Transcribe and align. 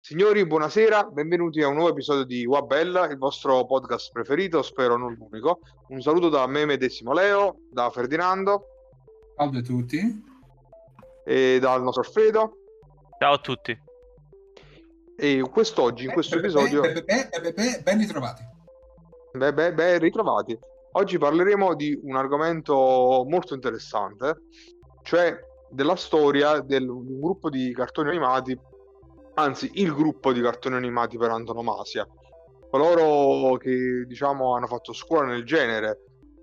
Signori, 0.00 0.46
buonasera, 0.46 1.04
benvenuti 1.04 1.62
a 1.62 1.68
un 1.68 1.76
nuovo 1.76 1.88
episodio 1.88 2.24
di 2.24 2.44
Wabella, 2.44 3.06
il 3.06 3.16
vostro 3.16 3.64
podcast 3.64 4.12
preferito, 4.12 4.60
spero 4.60 4.98
non 4.98 5.14
l'unico. 5.14 5.60
Un 5.88 6.02
saluto 6.02 6.28
da 6.28 6.46
me 6.46 6.66
medesimo 6.66 7.14
Leo, 7.14 7.56
da 7.70 7.88
Ferdinando. 7.88 8.66
Salve 9.34 9.60
a 9.60 9.62
tutti. 9.62 10.24
E 11.24 11.58
dal 11.58 11.82
nostro 11.82 12.02
Alfredo. 12.02 12.56
Ciao 13.18 13.32
a 13.32 13.38
tutti. 13.38 13.80
E 15.16 15.40
quest'oggi, 15.50 16.04
in 16.04 16.12
questo 16.12 16.36
episodio... 16.36 16.82
Ben 16.82 17.98
ritrovati. 17.98 18.42
Beh, 19.32 19.54
beh, 19.54 19.72
beh, 19.72 19.96
ritrovati. 19.96 20.70
Oggi 20.94 21.16
parleremo 21.16 21.74
di 21.74 21.98
un 22.02 22.16
argomento 22.16 23.24
molto 23.26 23.54
interessante, 23.54 24.42
cioè 25.02 25.34
della 25.70 25.96
storia 25.96 26.60
di 26.60 26.76
un 26.76 27.18
gruppo 27.18 27.48
di 27.48 27.72
cartoni 27.72 28.10
animati, 28.10 28.58
anzi 29.34 29.70
il 29.74 29.94
gruppo 29.94 30.34
di 30.34 30.42
cartoni 30.42 30.74
animati 30.74 31.16
per 31.16 31.30
antonomasia. 31.30 32.06
Coloro 32.68 33.56
che 33.56 34.04
diciamo 34.06 34.54
hanno 34.54 34.66
fatto 34.66 34.92
scuola 34.92 35.28
nel 35.28 35.44
genere 35.44 36.02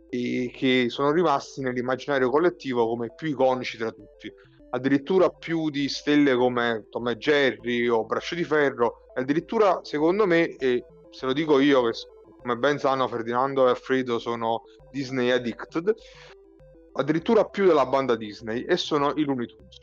e 0.09 0.52
che 0.52 0.88
sono 0.90 1.12
rimasti 1.12 1.62
nell'immaginario 1.62 2.31
collettivo 2.31 2.88
come 2.88 3.13
più 3.13 3.27
iconici 3.27 3.77
tra 3.77 3.91
tutti. 3.91 4.34
Addirittura 4.71 5.29
più 5.29 5.70
di 5.70 5.88
stelle 5.88 6.35
come 6.35 6.88
Tom 6.90 7.07
e 7.09 7.18
Jerry 7.18 7.88
o 7.88 8.04
Braccio 8.04 8.34
di 8.34 8.43
Ferro, 8.43 9.05
addirittura 9.13 9.81
secondo 9.84 10.26
me, 10.26 10.55
e 10.57 10.84
se 11.12 11.27
lo 11.27 11.34
dico 11.34 11.59
io 11.59 11.84
che 11.84 11.93
come 12.41 12.55
ben 12.55 12.79
sanno 12.79 13.07
Ferdinando 13.07 13.66
e 13.67 13.70
Alfredo 13.71 14.17
sono 14.17 14.63
Disney 14.91 15.29
addicted, 15.29 15.93
addirittura 16.93 17.45
più 17.45 17.65
della 17.65 17.85
banda 17.85 18.15
Disney, 18.15 18.63
e 18.63 18.77
sono 18.77 19.13
i 19.15 19.23
Looney 19.23 19.45
Tunes. 19.45 19.77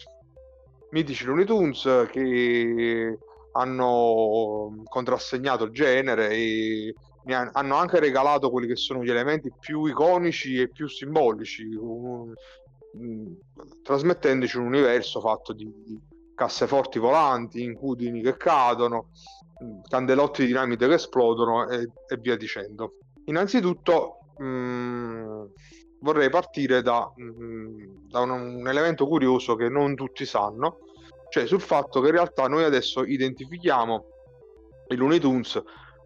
Mitici 0.91 1.25
Looney 1.25 1.45
Tunes 1.45 2.07
che 2.11 3.19
hanno 3.53 4.83
contrassegnato 4.85 5.65
il 5.65 5.73
genere 5.73 6.31
e 6.31 6.95
hanno 7.29 7.75
anche 7.75 7.99
regalato 7.99 8.51
quelli 8.51 8.69
che 8.69 8.77
sono 8.77 9.03
gli 9.03 9.11
elementi 9.11 9.51
più 9.59 9.85
iconici 9.87 10.61
e 10.61 10.69
più 10.69 10.89
simbolici, 10.89 11.69
trasmettendoci 13.83 14.57
un 14.59 14.67
universo 14.67 15.21
fatto 15.21 15.53
di 15.53 15.67
casseforti 16.37 17.01
volanti, 17.01 17.63
incudini 17.63 18.23
che 18.23 18.37
cadono, 18.37 19.09
candelotti 19.89 20.43
di 20.43 20.49
dinamite 20.49 20.87
che 20.87 20.95
esplodono 20.95 21.69
e, 21.69 21.89
e 22.07 22.17
via 22.19 22.37
dicendo. 22.37 22.99
Innanzitutto 23.25 24.19
mh, 24.37 24.45
mm, 24.45 25.45
vorrei 26.01 26.29
partire 26.31 26.83
da, 26.83 27.11
mh, 27.13 27.25
mm, 27.25 27.83
da 28.09 28.21
un, 28.21 28.31
un, 28.31 28.69
elemento 28.69 29.09
curioso 29.09 29.57
che 29.57 29.69
non 29.69 29.95
tutti 29.97 30.27
sanno, 30.27 30.79
cioè 31.31 31.47
sul 31.47 31.61
fatto 31.61 32.01
che 32.01 32.09
in 32.09 32.15
realtà 32.15 32.47
noi 32.47 32.65
adesso 32.65 33.03
identifichiamo 33.03 34.05
i 34.89 34.95
Looney 34.95 35.19
Tunes 35.19 35.61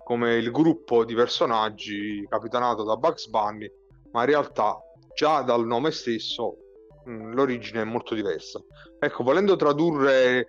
come 0.04 0.36
il 0.36 0.50
gruppo 0.50 1.04
di 1.04 1.14
personaggi 1.14 2.24
capitanato 2.28 2.84
da 2.84 2.96
Bugs 2.96 3.28
Bunny, 3.28 3.70
ma 4.12 4.20
in 4.20 4.26
realtà 4.26 4.78
già 5.14 5.42
dal 5.42 5.66
nome 5.66 5.90
stesso 5.90 6.56
l'origine 7.04 7.82
è 7.82 7.84
molto 7.84 8.14
diversa. 8.14 8.60
Ecco, 8.98 9.22
volendo 9.22 9.56
tradurre 9.56 10.46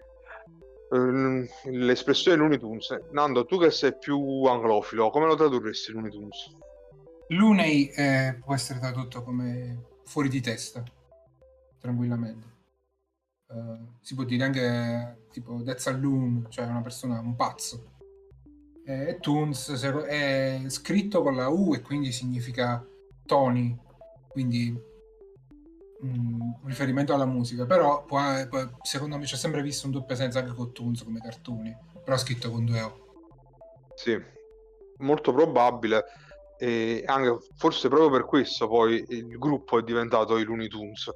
Ehm, 0.93 1.47
l'espressione 1.65 2.37
Looney 2.37 2.57
Tunes. 2.57 2.89
Nando, 3.11 3.45
tu 3.45 3.57
che 3.57 3.71
sei 3.71 3.97
più 3.97 4.43
anglofilo, 4.43 5.09
come 5.09 5.25
lo 5.25 5.35
tradurresti 5.35 5.93
Looney 5.93 6.11
Tunes? 6.11 6.57
Looney 7.27 7.85
eh, 7.95 8.37
può 8.43 8.53
essere 8.53 8.79
tradotto 8.79 9.23
come 9.23 9.85
fuori 10.03 10.27
di 10.27 10.41
testa, 10.41 10.83
tranquillamente. 11.79 12.49
Uh, 13.51 13.97
si 13.99 14.15
può 14.15 14.23
dire 14.23 14.45
anche 14.45 15.27
tipo 15.31 15.61
That's 15.63 15.87
a 15.87 15.91
loon, 15.91 16.45
cioè 16.49 16.65
una 16.65 16.81
persona, 16.81 17.19
un 17.19 17.35
pazzo. 17.35 17.89
E 18.85 19.17
Toons 19.19 19.71
è 19.85 20.63
scritto 20.67 21.21
con 21.21 21.35
la 21.35 21.47
U 21.49 21.73
e 21.73 21.81
quindi 21.81 22.11
significa 22.11 22.85
Tony, 23.25 23.77
quindi 24.29 24.77
un 26.01 26.55
riferimento 26.65 27.13
alla 27.13 27.25
musica, 27.25 27.65
però 27.65 28.03
può, 28.05 28.21
può, 28.49 28.67
secondo 28.81 29.17
me 29.17 29.25
c'è 29.25 29.35
sempre 29.35 29.61
visto 29.61 29.85
un 29.85 29.93
doppio 29.93 30.15
senso 30.15 30.39
anche 30.39 30.53
con 30.53 30.71
Toons 30.71 31.03
come 31.03 31.19
cartoni, 31.19 31.75
però 32.03 32.17
scritto 32.17 32.49
con 32.49 32.65
due 32.65 32.81
O. 32.81 32.99
Sì, 33.95 34.19
molto 34.97 35.33
probabile. 35.33 36.03
E 36.57 37.03
anche 37.07 37.37
forse 37.55 37.87
proprio 37.87 38.11
per 38.11 38.25
questo 38.25 38.67
poi 38.67 39.03
il 39.09 39.37
gruppo 39.37 39.79
è 39.79 39.81
diventato 39.81 40.37
i 40.37 40.43
Looney 40.43 40.67
Tunes. 40.67 41.09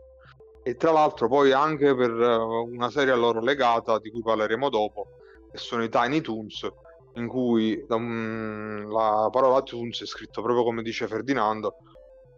E 0.63 0.75
tra 0.75 0.91
l'altro 0.91 1.27
poi 1.27 1.51
anche 1.51 1.93
per 1.95 2.09
eh, 2.09 2.35
una 2.37 2.89
serie 2.89 3.13
a 3.13 3.15
loro 3.15 3.39
legata 3.39 3.99
di 3.99 4.09
cui 4.09 4.23
parleremo 4.23 4.69
dopo, 4.69 5.19
che 5.51 5.59
sono 5.59 5.83
i 5.83 5.89
Tiny 5.89 6.21
Toons, 6.21 6.67
in 7.13 7.27
cui 7.27 7.85
um, 7.89 8.91
la 8.91 9.29
parola 9.31 9.61
Toons 9.61 10.01
è 10.01 10.05
scritto 10.05 10.41
proprio 10.41 10.63
come 10.63 10.81
dice 10.81 11.07
Ferdinando, 11.07 11.75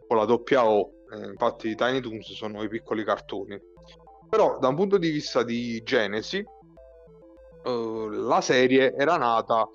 con 0.08 0.18
la 0.18 0.26
doppia 0.26 0.66
O 0.66 0.92
eh, 1.12 1.26
infatti 1.26 1.70
i 1.70 1.76
Tiny 1.76 2.02
Toons 2.02 2.34
sono 2.34 2.64
i 2.64 2.68
piccoli 2.68 3.04
cartoni. 3.04 3.60
Però 4.30 4.58
da 4.60 4.68
un 4.68 4.76
punto 4.76 4.98
di 4.98 5.10
vista 5.10 5.44
di 5.44 5.82
genesi, 5.84 6.38
eh, 7.64 8.08
la 8.12 8.42
serie 8.42 8.94
era 8.94 9.18
nata 9.18 9.68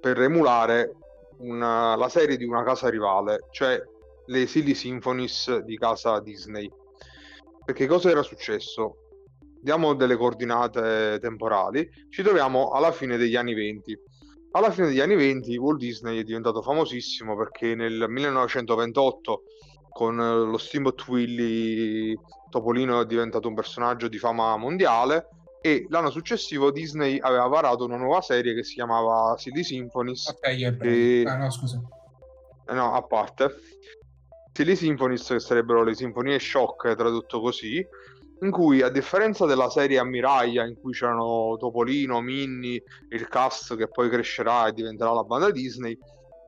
per 0.00 0.20
emulare 0.20 0.92
una, 1.38 1.96
la 1.96 2.08
serie 2.08 2.36
di 2.36 2.44
una 2.44 2.62
casa 2.62 2.88
rivale, 2.88 3.46
cioè 3.50 3.80
le 4.26 4.46
Silly 4.46 4.74
Symphonies 4.74 5.58
di 5.58 5.76
casa 5.76 6.20
Disney. 6.20 6.70
Perché 7.64 7.86
cosa 7.86 8.10
era 8.10 8.22
successo? 8.22 8.96
Diamo 9.60 9.94
delle 9.94 10.16
coordinate 10.16 11.18
temporali, 11.20 11.88
ci 12.10 12.22
troviamo 12.22 12.70
alla 12.70 12.90
fine 12.90 13.16
degli 13.16 13.36
anni 13.36 13.54
20. 13.54 13.98
Alla 14.52 14.70
fine 14.70 14.88
degli 14.88 15.00
anni 15.00 15.14
20 15.14 15.56
Walt 15.56 15.78
Disney 15.78 16.20
è 16.20 16.24
diventato 16.24 16.60
famosissimo 16.60 17.34
perché 17.36 17.74
nel 17.74 18.04
1928 18.06 19.42
con 19.88 20.20
eh, 20.20 20.44
lo 20.44 20.58
Steamboat 20.58 21.08
Willy 21.08 22.18
Topolino 22.50 23.00
è 23.00 23.06
diventato 23.06 23.48
un 23.48 23.54
personaggio 23.54 24.08
di 24.08 24.18
fama 24.18 24.56
mondiale 24.56 25.28
e 25.62 25.86
l'anno 25.88 26.10
successivo 26.10 26.70
Disney 26.70 27.18
aveva 27.18 27.46
varato 27.46 27.84
una 27.84 27.96
nuova 27.96 28.20
serie 28.20 28.54
che 28.54 28.62
si 28.62 28.74
chiamava 28.74 29.36
Silly 29.38 29.62
Symphonies 29.62 30.26
ok, 30.28 30.46
e... 30.82 31.24
ah, 31.26 31.36
no 31.36 31.50
scusa. 31.50 31.80
Eh, 32.66 32.74
no, 32.74 32.92
a 32.92 33.02
parte. 33.02 33.54
Silly 34.52 34.76
Symphonies 34.76 35.28
che 35.28 35.40
sarebbero 35.40 35.82
le 35.82 35.94
sinfonie 35.94 36.38
shock 36.38 36.94
tradotto 36.94 37.40
così 37.40 37.84
in 38.42 38.50
cui 38.50 38.82
a 38.82 38.88
differenza 38.88 39.46
della 39.46 39.70
serie 39.70 39.98
Ammiraglia 39.98 40.64
in 40.64 40.74
cui 40.80 40.92
c'erano 40.92 41.56
Topolino, 41.58 42.20
Minnie, 42.20 42.82
il 43.10 43.28
cast 43.28 43.76
che 43.76 43.88
poi 43.88 44.08
crescerà 44.08 44.66
e 44.66 44.72
diventerà 44.72 45.12
la 45.12 45.22
banda 45.22 45.50
Disney 45.50 45.96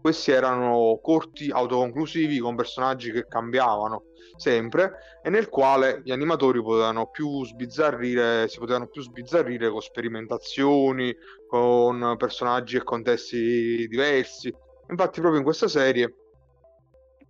questi 0.05 0.33
erano 0.33 0.99
corti 1.01 1.49
autoconclusivi 1.51 2.39
con 2.39 2.57
personaggi 2.57 3.11
che 3.11 3.27
cambiavano 3.27 4.03
sempre 4.37 5.21
e 5.23 5.31
nel 5.31 5.49
quale 5.49 6.03
gli 6.05 6.13
animatori 6.13 6.61
potevano 6.61 7.09
più 7.09 7.43
sbizzarrire, 7.47 8.47
si 8.49 8.59
potevano 8.59 8.89
più 8.89 9.01
sbizzarrire 9.01 9.71
con 9.71 9.81
sperimentazioni, 9.81 11.17
con 11.49 12.17
personaggi 12.19 12.77
e 12.77 12.83
contesti 12.83 13.89
diversi. 13.89 14.55
Infatti 14.91 15.21
proprio 15.21 15.39
in 15.39 15.45
questa 15.47 15.69
serie 15.69 16.15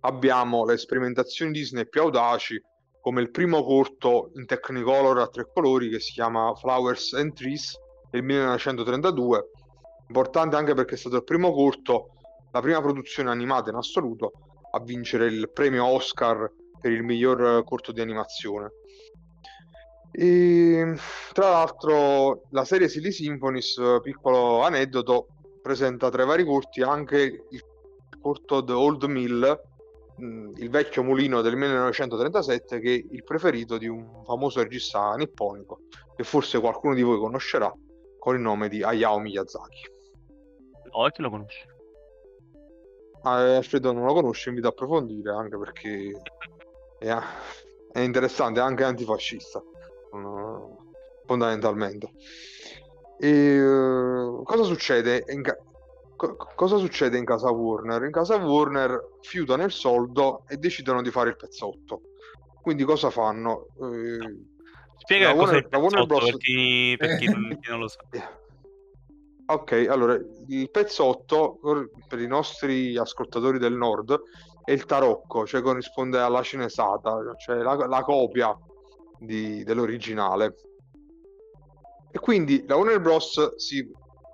abbiamo 0.01 0.65
le 0.65 0.77
sperimentazioni 0.77 1.53
Disney 1.53 1.87
più 1.87 2.01
audaci 2.01 2.61
come 3.05 3.21
il 3.21 3.29
primo 3.29 3.63
corto 3.63 4.31
in 4.33 4.47
Technicolor 4.47 5.19
a 5.19 5.27
tre 5.27 5.47
colori 5.53 5.89
che 5.89 5.99
si 5.99 6.13
chiama 6.13 6.55
Flowers 6.55 7.13
and 7.13 7.33
Trees 7.33 7.77
del 8.09 8.23
1932 8.23 9.49
importante 10.07 10.55
anche 10.55 10.73
perché 10.73 10.95
è 10.95 10.97
stato 10.97 11.17
il 11.17 11.23
primo 11.23 11.53
corto 11.53 12.15
la 12.51 12.61
prima 12.61 12.81
produzione 12.81 13.29
animata 13.29 13.69
in 13.69 13.75
assoluto 13.75 14.31
a 14.71 14.79
vincere 14.79 15.27
il 15.27 15.51
premio 15.53 15.85
Oscar 15.85 16.51
per 16.81 16.91
il 16.91 17.03
miglior 17.03 17.63
corto 17.63 17.91
di 17.91 18.01
animazione. 18.01 18.71
E, 20.11 20.95
tra 21.31 21.49
l'altro 21.49 22.41
la 22.49 22.65
serie 22.65 22.89
Silly 22.89 23.11
Symphonies, 23.11 23.79
piccolo 24.01 24.63
aneddoto, 24.63 25.27
presenta 25.61 26.09
tra 26.09 26.23
i 26.23 26.25
vari 26.25 26.43
corti 26.43 26.81
anche 26.81 27.45
il 27.49 27.61
corto 28.19 28.63
The 28.63 28.73
Old 28.73 29.03
Mill, 29.03 29.61
il 30.17 30.69
vecchio 30.69 31.03
mulino 31.03 31.41
del 31.41 31.55
1937, 31.55 32.79
che 32.79 32.93
è 32.93 33.13
il 33.13 33.23
preferito 33.23 33.77
di 33.77 33.87
un 33.87 34.23
famoso 34.25 34.61
regista 34.61 35.13
nipponico, 35.15 35.81
che 36.15 36.23
forse 36.23 36.59
qualcuno 36.59 36.93
di 36.93 37.01
voi 37.01 37.17
conoscerà, 37.17 37.73
con 38.17 38.35
il 38.35 38.41
nome 38.41 38.69
di 38.69 38.81
Hayao 38.81 39.19
Miyazaki. 39.19 39.93
Oh, 40.91 41.09
chi 41.09 41.21
lo 41.21 41.29
conosce? 41.29 41.67
ah, 43.25 43.57
Alfredo 43.57 43.91
non 43.91 44.05
lo 44.05 44.13
conosce, 44.13 44.49
invito 44.49 44.67
a 44.67 44.71
approfondire 44.71 45.31
anche 45.31 45.57
perché 45.57 46.21
è, 46.99 47.15
è 47.91 47.99
interessante, 47.99 48.59
è 48.59 48.63
anche 48.63 48.83
antifascista 48.83 49.61
fondamentalmente. 51.25 52.11
E, 53.17 53.61
uh, 53.61 54.43
cosa 54.43 54.63
succede 54.63 55.25
in 55.29 55.41
ca- 55.41 55.57
co- 56.15 56.35
cosa 56.55 56.77
succede 56.77 57.17
in 57.17 57.25
casa 57.25 57.49
Warner? 57.51 58.03
In 58.03 58.11
casa 58.11 58.35
Warner 58.37 59.17
fiutano 59.21 59.63
il 59.63 59.71
soldo 59.71 60.43
e 60.47 60.57
decidono 60.57 61.01
di 61.01 61.11
fare 61.11 61.29
il 61.29 61.35
pezzotto. 61.35 62.01
Quindi 62.61 62.83
cosa 62.83 63.09
fanno? 63.09 63.67
Eh, 63.81 64.53
Spiega 64.97 65.27
la 65.27 65.35
cos'è 65.35 65.51
Warner- 65.53 65.71
la 65.71 65.77
Warner 65.77 66.05
Bros. 66.05 66.23
per 66.25 66.37
chi, 66.37 66.95
per 66.97 67.17
chi 67.17 67.25
non, 67.27 67.57
chi 67.61 67.69
non 67.69 67.79
lo 67.79 67.87
sa. 67.87 67.99
Ok, 69.47 69.85
allora 69.89 70.15
il 70.47 70.71
pezzotto 70.71 71.59
per 71.61 71.89
per 72.07 72.19
i 72.19 72.25
nostri 72.27 72.97
ascoltatori 72.97 73.59
del 73.59 73.73
nord 73.75 74.19
è 74.63 74.71
il 74.71 74.85
tarocco, 74.85 75.45
cioè 75.45 75.61
corrisponde 75.61 76.17
alla 76.19 76.41
cinesata, 76.41 77.19
cioè 77.37 77.57
la, 77.57 77.75
la 77.75 78.01
copia 78.01 78.57
di- 79.19 79.63
dell'originale. 79.63 80.55
E 82.11 82.17
quindi 82.17 82.65
la 82.65 82.75
Warner 82.77 82.99
Bros. 82.99 83.55
si 83.57 83.87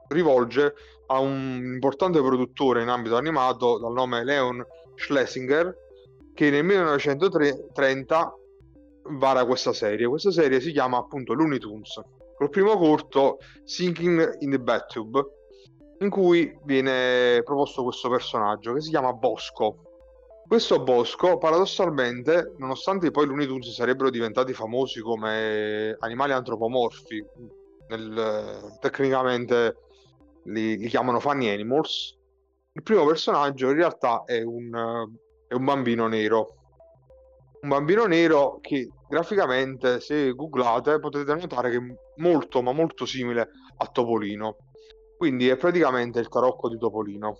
rivolge 0.07 0.73
a 1.11 1.19
un 1.19 1.61
importante 1.73 2.19
produttore 2.19 2.81
in 2.81 2.87
ambito 2.87 3.17
animato 3.17 3.77
dal 3.77 3.91
nome 3.91 4.23
Leon 4.23 4.65
Schlesinger 4.95 5.75
che 6.33 6.49
nel 6.49 6.63
1930 6.63 8.35
vara 9.17 9.45
questa 9.45 9.73
serie. 9.73 10.07
Questa 10.07 10.31
serie 10.31 10.61
si 10.61 10.71
chiama 10.71 10.97
appunto 10.97 11.33
Looney 11.33 11.57
Tunes, 11.57 11.99
col 12.37 12.49
primo 12.49 12.77
corto 12.77 13.39
Sinking 13.65 14.37
in 14.39 14.51
the 14.51 14.59
Bathtub, 14.59 15.21
in 15.99 16.09
cui 16.09 16.57
viene 16.63 17.41
proposto 17.43 17.83
questo 17.83 18.09
personaggio 18.09 18.73
che 18.73 18.81
si 18.81 18.89
chiama 18.89 19.11
Bosco. 19.11 19.83
Questo 20.47 20.81
Bosco, 20.81 21.37
paradossalmente, 21.37 22.53
nonostante 22.57 23.11
poi 23.11 23.25
Looney 23.25 23.47
Tunes 23.47 23.73
sarebbero 23.73 24.09
diventati 24.09 24.53
famosi 24.53 25.01
come 25.01 25.95
animali 25.99 26.31
antropomorfi, 26.31 27.25
nel- 27.89 28.77
tecnicamente 28.79 29.75
li, 30.45 30.77
li 30.77 30.87
chiamano 30.87 31.19
funny 31.19 31.49
animals, 31.49 32.17
il 32.73 32.83
primo 32.83 33.05
personaggio 33.05 33.69
in 33.69 33.75
realtà 33.75 34.23
è 34.25 34.41
un, 34.41 35.07
è 35.47 35.53
un 35.53 35.65
bambino 35.65 36.07
nero. 36.07 36.55
Un 37.61 37.69
bambino 37.69 38.05
nero 38.05 38.59
che 38.61 38.89
graficamente, 39.07 39.99
se 39.99 40.33
googlate, 40.33 40.99
potete 40.99 41.35
notare 41.35 41.69
che 41.69 41.77
è 41.77 41.95
molto, 42.17 42.61
ma 42.61 42.71
molto 42.71 43.05
simile 43.05 43.49
a 43.77 43.85
Topolino. 43.87 44.55
Quindi 45.17 45.49
è 45.49 45.57
praticamente 45.57 46.19
il 46.19 46.29
tarocco 46.29 46.69
di 46.69 46.77
Topolino. 46.77 47.37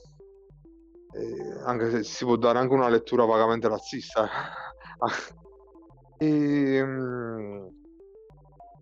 Eh, 1.14 1.62
anche 1.66 1.90
se 1.90 2.04
si 2.04 2.26
può 2.26 2.36
dare 2.36 2.60
anche 2.60 2.74
una 2.74 2.90
lettura 2.90 3.26
vagamente 3.26 3.68
razzista. 3.68 4.30
E, 6.22 6.86
mm, 6.86 7.68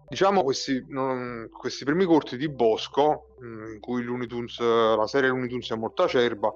diciamo 0.09 0.43
questi, 0.43 0.83
non- 0.87 1.49
questi 1.51 1.85
primi 1.85 2.05
corti 2.05 2.35
di 2.35 2.49
Bosco, 2.49 3.35
mm, 3.43 3.73
in 3.73 3.79
cui 3.79 4.03
Tunes, 4.27 4.59
la 4.59 5.07
serie 5.07 5.29
Looney 5.29 5.47
Tunes 5.47 5.71
è 5.71 5.75
molto 5.75 6.03
acerba, 6.03 6.53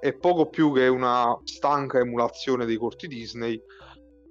è 0.00 0.12
poco 0.12 0.46
più 0.46 0.72
che 0.72 0.86
una 0.88 1.38
stanca 1.44 1.98
emulazione 1.98 2.64
dei 2.64 2.76
corti 2.76 3.06
Disney 3.06 3.60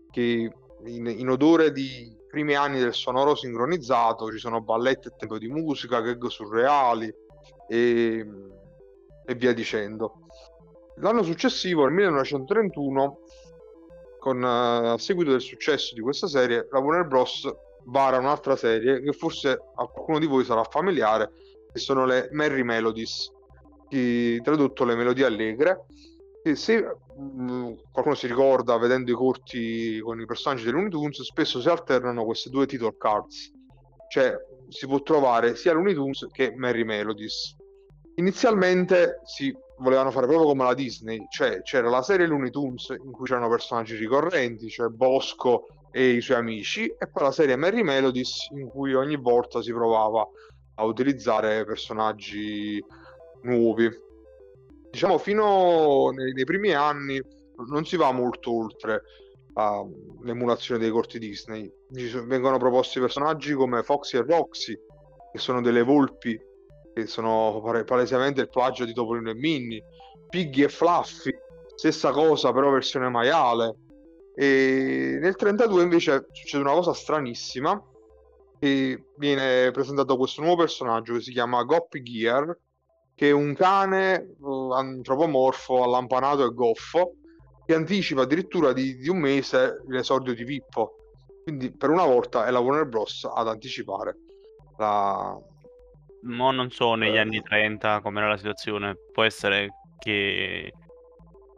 che 0.10 0.52
in, 0.86 1.06
in 1.06 1.30
odore 1.30 1.72
di 1.72 2.18
primi 2.28 2.56
anni 2.56 2.80
del 2.80 2.94
sonoro 2.94 3.36
sincronizzato 3.36 4.32
ci 4.32 4.38
sono 4.38 4.62
ballette 4.62 5.10
a 5.10 5.16
tempo 5.18 5.38
di 5.38 5.48
musica, 5.48 6.02
gag 6.02 6.28
surreali 6.28 7.14
e, 7.68 8.26
e 9.26 9.36
via 9.36 9.54
dicendo. 9.54 10.28
L'anno 10.96 11.24
successivo, 11.24 11.84
nel 11.84 11.94
1931, 11.94 13.20
con, 14.20 14.44
eh, 14.44 14.90
a 14.90 14.98
seguito 14.98 15.32
del 15.32 15.42
successo 15.42 15.94
di 15.94 16.02
questa 16.02 16.28
serie, 16.28 16.68
la 16.72 16.80
Warner 16.80 17.08
Bros. 17.08 17.50
Vara 17.86 18.18
un'altra 18.18 18.56
serie 18.56 19.02
che 19.02 19.14
forse 19.14 19.52
a 19.52 19.86
qualcuno 19.86 20.20
di 20.20 20.28
voi 20.28 20.44
sarà 20.44 20.64
familiare, 20.64 21.32
che 21.72 21.80
sono 21.80 22.06
le 22.06 22.30
Merry 22.32 22.64
Melodies, 22.64 23.32
tradotto 24.44 24.86
le 24.86 24.96
melodie 24.96 25.26
allegre. 25.26 25.86
Che 26.44 26.56
se 26.56 26.82
mh, 26.82 27.74
qualcuno 27.92 28.16
si 28.16 28.26
ricorda 28.26 28.78
vedendo 28.78 29.12
i 29.12 29.14
corti 29.14 30.00
con 30.00 30.20
i 30.20 30.26
personaggi 30.26 30.70
Looney 30.72 30.90
Tunes, 30.90 31.22
spesso 31.22 31.62
si 31.62 31.70
alternano 31.70 32.26
queste 32.26 32.50
due 32.50 32.66
title 32.66 32.96
cards, 32.98 33.52
cioè 34.10 34.36
si 34.68 34.88
può 34.88 35.02
trovare 35.04 35.56
sia 35.56 35.74
Looney 35.74 35.94
Tunes 35.94 36.28
che 36.32 36.54
Merry 36.56 36.84
Melodies. 36.84 37.56
Inizialmente 38.16 39.20
si 39.24 39.56
volevano 39.78 40.10
fare 40.10 40.26
proprio 40.26 40.48
come 40.48 40.64
la 40.64 40.74
Disney, 40.74 41.24
cioè 41.30 41.62
c'era 41.62 41.90
la 41.90 42.02
serie 42.02 42.26
Looney 42.26 42.50
Tunes 42.50 42.90
in 42.90 43.12
cui 43.12 43.26
c'erano 43.26 43.48
personaggi 43.50 43.96
ricorrenti, 43.96 44.68
cioè 44.68 44.88
Bosco 44.88 45.68
e 45.92 46.10
i 46.10 46.22
suoi 46.22 46.38
amici, 46.38 46.86
e 46.86 47.08
poi 47.10 47.24
la 47.24 47.32
serie 47.32 47.56
Merry 47.56 47.84
Melodies 47.84 48.48
in 48.52 48.68
cui 48.68 48.94
ogni 48.94 49.18
volta 49.18 49.62
si 49.62 49.72
provava 49.72 50.28
a 50.76 50.84
utilizzare 50.86 51.66
personaggi 51.66 52.84
nuovi. 53.44 53.90
Diciamo 54.90 55.18
fino 55.18 56.10
nei, 56.12 56.34
nei 56.34 56.44
primi 56.44 56.74
anni 56.74 57.22
non 57.68 57.86
si 57.86 57.98
va 57.98 58.12
molto 58.12 58.52
oltre 58.54 59.04
all'emulazione 59.54 60.80
dei 60.80 60.90
corti 60.90 61.20
Disney. 61.20 61.72
Ci 61.94 62.08
so- 62.08 62.26
vengono 62.26 62.58
proposti 62.58 63.00
personaggi 63.00 63.54
come 63.54 63.84
Foxy 63.84 64.18
e 64.18 64.24
Roxy, 64.24 64.78
che 65.32 65.40
sono 65.40 65.62
delle 65.62 65.84
volpi 65.84 66.40
che 66.94 67.08
sono 67.08 67.62
palesemente 67.86 68.42
il 68.42 68.50
plagio 68.50 68.84
di 68.86 68.94
Topolino 68.94 69.30
e 69.30 69.36
Minnie, 69.36 69.84
Piggy 70.30 70.64
e 70.64 70.70
Fluffy, 70.70 71.32
stessa 71.76 72.12
cosa 72.12 72.52
però 72.52 72.70
versione 72.70 73.10
maiale. 73.10 73.76
E 74.36 75.18
nel 75.20 75.36
32 75.36 75.84
invece 75.84 76.28
succede 76.32 76.64
una 76.64 76.74
cosa 76.74 76.94
stranissima 76.94 77.82
e 78.60 79.04
viene 79.18 79.72
presentato 79.72 80.18
questo 80.18 80.42
nuovo 80.42 80.62
personaggio 80.62 81.14
che 81.14 81.22
si 81.22 81.32
chiama 81.32 81.64
Goppy 81.64 82.02
Gear, 82.02 82.58
che 83.16 83.30
è 83.30 83.32
un 83.32 83.54
cane 83.56 84.16
eh, 84.16 84.74
antropomorfo, 84.74 85.84
allampanato 85.84 86.46
e 86.46 86.54
goffo, 86.54 87.16
che 87.66 87.76
anticipa 87.76 88.22
addirittura 88.22 88.74
di, 88.74 88.98
di 88.98 89.10
un 89.10 89.18
mese 89.20 89.82
l'esordio 89.88 90.34
di 90.34 90.44
Pippo. 90.44 90.96
Quindi 91.44 91.72
per 91.76 91.90
una 91.90 92.06
volta 92.06 92.46
è 92.46 92.52
la 92.52 92.60
Warner 92.60 92.86
Bros. 92.86 93.28
ad 93.32 93.48
anticipare 93.48 94.16
la, 94.78 95.36
Mo 96.24 96.52
non 96.52 96.70
so 96.70 96.94
negli 96.96 97.16
Eh. 97.16 97.20
anni 97.20 97.42
30 97.42 98.02
com'era 98.02 98.30
la 98.30 98.38
situazione. 98.38 98.96
Può 99.12 99.24
essere 99.24 99.70
che 99.98 100.72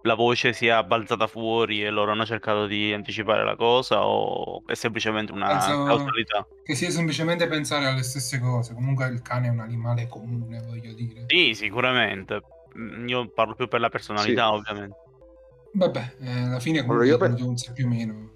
la 0.06 0.16
voce 0.16 0.52
sia 0.54 0.84
balzata 0.84 1.28
fuori 1.28 1.84
e 1.84 1.90
loro 1.90 2.12
hanno 2.12 2.26
cercato 2.26 2.66
di 2.68 2.92
anticipare 2.92 3.44
la 3.46 3.56
cosa 3.56 4.06
o 4.06 4.62
è 4.66 4.74
semplicemente 4.74 5.32
una 5.32 5.48
Penso- 5.48 5.84
causalità? 5.86 6.48
Che 6.62 6.76
sia 6.76 6.90
semplicemente 6.90 7.48
pensare 7.48 7.86
alle 7.86 8.04
stesse 8.04 8.40
cose. 8.40 8.74
Comunque 8.74 9.08
il 9.08 9.22
cane 9.22 9.48
è 9.48 9.50
un 9.52 9.60
animale 9.62 10.08
comune, 10.08 10.62
voglio 10.62 10.94
dire. 10.94 11.24
Sì, 11.28 11.54
sicuramente. 11.54 12.42
Mm, 12.78 13.08
Io 13.08 13.30
parlo 13.30 13.56
più 13.56 13.68
per 13.68 13.80
la 13.80 13.90
personalità, 13.90 14.48
Sì. 14.48 14.54
ovviamente. 14.54 14.96
Vabbè, 15.74 16.16
eh, 16.20 16.30
alla 16.42 16.60
fine 16.60 16.80
Allora, 16.80 16.98
comunque 17.00 17.06
io 17.08 17.12
io 17.14 17.18
pe- 17.18 17.34
Tunes 17.36 17.72
più 17.74 17.86
o 17.86 17.90
meno. 17.90 18.32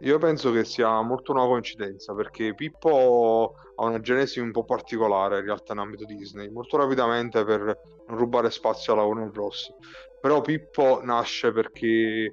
Io 0.00 0.18
penso 0.18 0.52
che 0.52 0.64
sia 0.66 1.00
molto 1.00 1.32
una 1.32 1.46
coincidenza 1.46 2.14
perché 2.14 2.54
Pippo 2.54 3.54
ha 3.76 3.84
una 3.86 3.98
genesi 4.00 4.40
un 4.40 4.50
po' 4.50 4.64
particolare 4.64 5.38
in 5.38 5.46
realtà 5.46 5.72
in 5.72 5.78
ambito 5.78 6.04
Disney, 6.04 6.50
molto 6.50 6.76
rapidamente 6.76 7.42
per 7.44 7.60
non 8.06 8.18
rubare 8.18 8.50
spazio 8.50 8.92
alla 8.92 9.04
Warner 9.04 9.30
Bros. 9.30 9.72
Però 10.20 10.40
Pippo 10.40 11.00
nasce 11.02 11.52
perché 11.52 12.32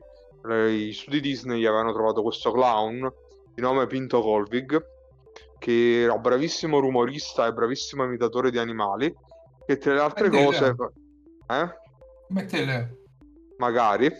eh, 0.50 0.72
i 0.72 0.94
studi 0.94 1.20
Disney 1.20 1.66
avevano 1.66 1.94
trovato 1.94 2.22
questo 2.22 2.52
clown 2.52 3.12
di 3.54 3.62
nome 3.62 3.88
Pinto 3.88 4.22
Colvig 4.22 4.92
che 5.60 6.02
era 6.02 6.18
bravissimo 6.18 6.80
rumorista 6.80 7.48
e 7.48 7.54
bravissimo 7.54 8.04
imitatore 8.04 8.52
di 8.52 8.58
animali 8.58 9.14
che 9.66 9.78
tra 9.78 9.94
le 9.94 10.00
altre 10.02 10.28
era. 10.28 10.44
cose... 10.44 10.76
Eh? 11.48 11.82
Mettele. 12.28 12.98
magari, 13.58 14.12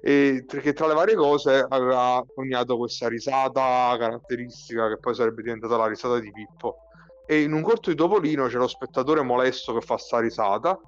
e 0.00 0.44
che 0.46 0.72
tra 0.72 0.86
le 0.86 0.94
varie 0.94 1.14
cose 1.14 1.64
aveva 1.68 2.24
coniato 2.34 2.76
questa 2.76 3.08
risata 3.08 3.94
caratteristica 3.98 4.88
che 4.88 4.98
poi 4.98 5.14
sarebbe 5.14 5.42
diventata 5.42 5.76
la 5.76 5.86
risata 5.86 6.18
di 6.18 6.30
Pippo. 6.32 6.78
E 7.26 7.42
in 7.42 7.52
un 7.52 7.62
corto 7.62 7.90
di 7.90 7.96
Topolino 7.96 8.46
c'è 8.46 8.56
lo 8.56 8.68
spettatore 8.68 9.22
molesto 9.22 9.74
che 9.74 9.84
fa 9.84 9.96
sta 9.98 10.20
risata, 10.20 10.78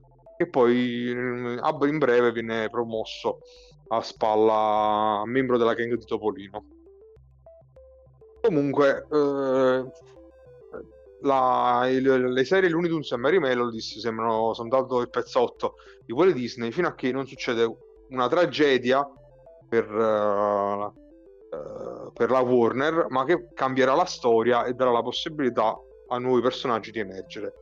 e 0.41 0.47
poi 0.47 1.13
mm, 1.13 1.59
in 1.89 1.99
breve 1.99 2.31
viene 2.31 2.71
promosso 2.71 3.41
a 3.89 4.01
spalla 4.03 5.23
membro 5.27 5.59
della 5.59 5.75
gang 5.75 5.93
di 5.95 6.05
Topolino. 6.05 6.65
Comunque, 8.41 9.05
eh, 9.11 9.85
la- 11.23 11.89
il- 11.91 12.33
le 12.33 12.45
serie 12.45 12.71
Looney 12.71 12.89
Tunes 12.89 13.11
e 13.11 13.17
Mary 13.17 13.39
Melodies 13.39 13.99
sembrano 13.99 14.55
soltanto 14.55 15.01
il 15.01 15.11
pezzotto 15.11 15.75
di 16.07 16.13
quelle 16.13 16.33
Disney 16.33 16.71
fino 16.71 16.87
a 16.87 16.95
che 16.95 17.11
non 17.11 17.27
succede 17.27 17.77
una 18.11 18.29
tragedia 18.29 19.05
per, 19.69 19.85
eh, 19.91 20.93
per 22.13 22.31
la 22.31 22.41
Warner, 22.41 23.07
ma 23.09 23.25
che 23.25 23.49
cambierà 23.55 23.95
la 23.95 24.05
storia 24.05 24.65
e 24.67 24.75
darà 24.75 24.93
la 24.93 25.03
possibilità 25.03 25.77
a 26.11 26.19
nuovi 26.19 26.43
personaggi 26.43 26.93
di 26.93 27.01
emergere. 27.01 27.55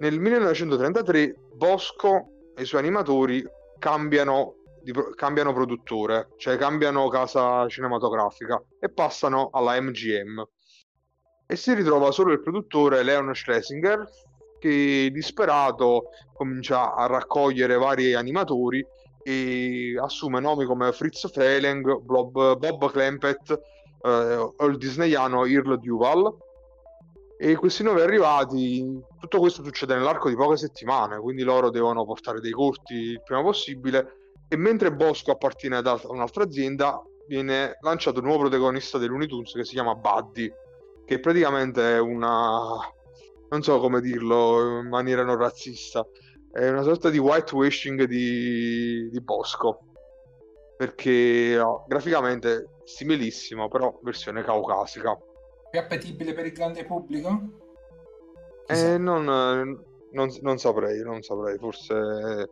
Nel 0.00 0.20
1933 0.20 1.34
Bosco 1.54 2.52
e 2.54 2.62
i 2.62 2.64
suoi 2.64 2.80
animatori 2.80 3.44
cambiano, 3.78 4.54
di 4.82 4.92
cambiano 5.14 5.52
produttore, 5.52 6.28
cioè 6.36 6.56
cambiano 6.56 7.08
casa 7.08 7.66
cinematografica 7.68 8.62
e 8.78 8.90
passano 8.90 9.50
alla 9.52 9.80
MGM. 9.80 10.44
E 11.46 11.56
si 11.56 11.74
ritrova 11.74 12.10
solo 12.12 12.32
il 12.32 12.42
produttore 12.42 13.02
Leon 13.02 13.34
Schlesinger 13.34 14.06
che 14.58 15.10
disperato 15.12 16.10
comincia 16.32 16.94
a 16.94 17.06
raccogliere 17.06 17.76
vari 17.76 18.14
animatori 18.14 18.84
e 19.22 19.94
assume 20.00 20.40
nomi 20.40 20.64
come 20.64 20.92
Fritz 20.92 21.30
Freyling, 21.30 22.00
Bob, 22.00 22.90
Klempet 22.90 23.60
eh, 24.02 24.52
il 24.60 24.76
disneyano 24.78 25.44
Earl 25.44 25.78
Duval. 25.80 26.34
E 27.40 27.54
questi 27.54 27.84
nuovi 27.84 28.00
arrivati, 28.00 28.84
tutto 29.20 29.38
questo 29.38 29.62
succede 29.62 29.94
nell'arco 29.94 30.28
di 30.28 30.34
poche 30.34 30.56
settimane, 30.56 31.20
quindi 31.20 31.44
loro 31.44 31.70
devono 31.70 32.04
portare 32.04 32.40
dei 32.40 32.50
corti 32.50 32.94
il 32.94 33.22
prima 33.22 33.42
possibile. 33.42 34.32
E 34.48 34.56
mentre 34.56 34.92
Bosco 34.92 35.30
appartiene 35.30 35.76
ad 35.76 36.00
un'altra 36.08 36.42
azienda, 36.42 37.00
viene 37.28 37.78
lanciato 37.82 38.18
un 38.18 38.24
nuovo 38.24 38.40
protagonista 38.40 38.98
Tunes 38.98 39.52
che 39.52 39.64
si 39.64 39.74
chiama 39.74 39.94
Buddy, 39.94 40.52
che 41.04 41.20
praticamente 41.20 41.94
è 41.94 42.00
una... 42.00 42.76
non 43.50 43.62
so 43.62 43.78
come 43.78 44.00
dirlo 44.00 44.80
in 44.80 44.88
maniera 44.88 45.22
non 45.22 45.36
razzista, 45.36 46.04
è 46.50 46.68
una 46.68 46.82
sorta 46.82 47.08
di 47.08 47.18
whitewashing 47.18 48.02
di, 48.02 49.10
di 49.10 49.20
Bosco 49.20 49.84
perché 50.76 51.54
no, 51.56 51.84
graficamente 51.86 52.78
similissimo 52.84 53.68
però 53.68 53.98
versione 54.02 54.42
caucasica 54.42 55.16
è 55.70 55.78
appetibile 55.78 56.32
per 56.34 56.46
il 56.46 56.52
grande 56.52 56.84
pubblico? 56.84 57.42
Eh, 58.66 58.98
non, 58.98 59.24
non, 59.24 60.30
non, 60.40 60.58
saprei 60.58 61.00
non 61.02 61.22
saprei 61.22 61.56
forse 61.56 62.50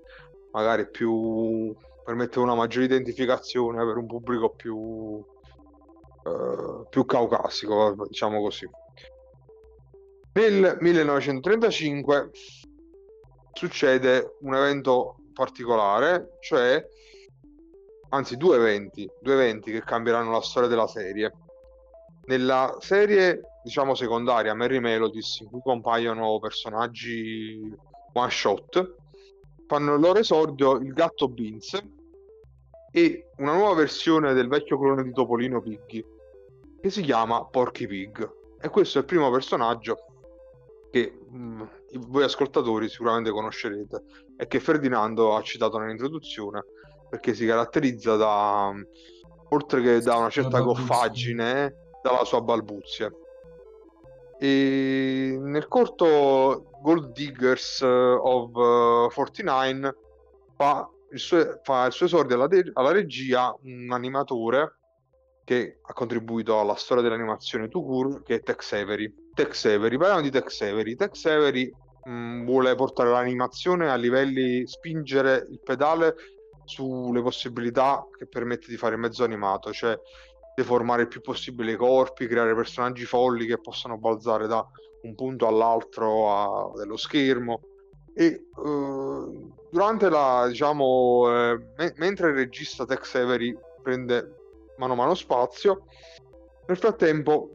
magari 0.52 0.88
più 0.88 1.74
permette 2.02 2.38
una 2.38 2.54
maggiore 2.54 2.86
identificazione 2.86 3.84
per 3.84 3.98
un 3.98 4.06
pubblico 4.06 4.50
più 4.50 4.76
uh, 4.76 5.24
più 6.88 7.04
caucasico 7.04 8.06
diciamo 8.08 8.40
così 8.40 8.66
nel 10.36 10.76
1935 10.80 12.30
succede 13.54 14.36
un 14.40 14.54
evento 14.54 15.16
particolare, 15.32 16.36
cioè 16.40 16.86
anzi 18.10 18.36
due 18.36 18.56
eventi, 18.56 19.08
due 19.18 19.32
eventi 19.32 19.72
che 19.72 19.82
cambieranno 19.82 20.30
la 20.30 20.42
storia 20.42 20.68
della 20.68 20.86
serie. 20.86 21.32
Nella 22.26 22.76
serie, 22.80 23.40
diciamo 23.62 23.94
secondaria, 23.94 24.54
Mary 24.54 24.80
Melodies, 24.80 25.40
in 25.40 25.48
cui 25.48 25.60
compaiono 25.62 26.38
personaggi 26.40 27.72
one 28.12 28.30
shot, 28.30 28.94
fanno 29.66 29.94
il 29.94 30.00
loro 30.00 30.18
esordio 30.18 30.76
il 30.76 30.92
gatto 30.92 31.28
Beans 31.28 31.80
e 32.90 33.30
una 33.38 33.54
nuova 33.54 33.74
versione 33.74 34.32
del 34.32 34.48
vecchio 34.48 34.78
clone 34.78 35.02
di 35.02 35.12
Topolino 35.12 35.60
Piggy 35.60 36.04
che 36.80 36.90
si 36.90 37.02
chiama 37.02 37.44
Porky 37.44 37.86
Pig. 37.86 38.30
E 38.60 38.68
questo 38.68 38.98
è 38.98 39.00
il 39.02 39.06
primo 39.06 39.30
personaggio 39.30 39.96
che 40.90 41.12
mh, 41.28 41.38
mm, 41.38 41.62
voi 42.08 42.24
ascoltatori 42.24 42.88
sicuramente 42.88 43.30
conoscerete 43.30 44.02
e 44.36 44.46
che 44.46 44.60
Ferdinando 44.60 45.36
ha 45.36 45.42
citato 45.42 45.78
nell'introduzione 45.78 46.64
perché 47.08 47.34
si 47.34 47.46
caratterizza 47.46 48.16
da 48.16 48.72
oltre 49.50 49.82
che 49.82 50.00
da 50.00 50.16
una 50.16 50.30
certa 50.30 50.60
goffaggine 50.60 51.85
dalla 52.10 52.24
sua 52.24 52.40
balbuzia 52.40 53.12
e 54.38 55.38
nel 55.40 55.66
corto 55.66 56.70
Gold 56.82 57.12
Diggers 57.12 57.80
of 57.82 59.12
49 59.12 59.88
uh, 59.88 59.94
fa 60.54 60.88
il 61.10 61.18
suo, 61.18 61.60
fa 61.62 61.86
il 61.86 61.92
suo 61.92 62.06
esordio 62.06 62.36
alla, 62.36 62.46
de- 62.46 62.70
alla 62.74 62.92
regia 62.92 63.54
un 63.62 63.88
animatore 63.92 64.78
che 65.44 65.78
ha 65.80 65.92
contribuito 65.92 66.60
alla 66.60 66.74
storia 66.74 67.02
dell'animazione 67.02 67.68
Tukur 67.68 68.22
che 68.22 68.36
è 68.36 68.42
Tex 68.42 68.72
Avery 68.72 69.24
Tex 69.36 69.66
Avery, 69.66 69.98
parliamo 69.98 70.22
di 70.22 70.30
Tex 70.30 70.62
Avery. 70.62 70.94
Tex 70.94 71.26
Avery 71.26 71.70
mh, 72.04 72.10
mm, 72.10 72.46
vuole 72.46 72.74
portare 72.74 73.10
l'animazione 73.10 73.90
a 73.90 73.94
livelli, 73.94 74.66
spingere 74.66 75.46
il 75.50 75.60
pedale 75.62 76.14
sulle 76.64 77.20
possibilità 77.20 78.02
che 78.16 78.26
permette 78.26 78.68
di 78.68 78.78
fare 78.78 78.96
mezzo 78.96 79.24
animato, 79.24 79.74
cioè 79.74 79.94
deformare 80.56 81.02
il 81.02 81.08
più 81.08 81.20
possibile 81.20 81.72
i 81.72 81.76
corpi, 81.76 82.26
creare 82.26 82.54
personaggi 82.54 83.04
folli 83.04 83.44
che 83.44 83.60
possano 83.60 83.98
balzare 83.98 84.46
da 84.46 84.66
un 85.02 85.14
punto 85.14 85.46
all'altro 85.46 86.32
a, 86.32 86.72
dello 86.74 86.96
schermo. 86.96 87.60
E 88.14 88.46
uh, 88.54 89.52
durante 89.70 90.08
la, 90.08 90.46
diciamo, 90.48 91.26
eh, 91.28 91.58
me- 91.76 91.92
mentre 91.96 92.30
il 92.30 92.36
regista 92.36 92.86
Tex 92.86 93.14
Avery 93.16 93.54
prende 93.82 94.72
mano 94.78 94.94
a 94.94 94.96
mano 94.96 95.14
spazio, 95.14 95.84
nel 96.66 96.78
frattempo 96.78 97.50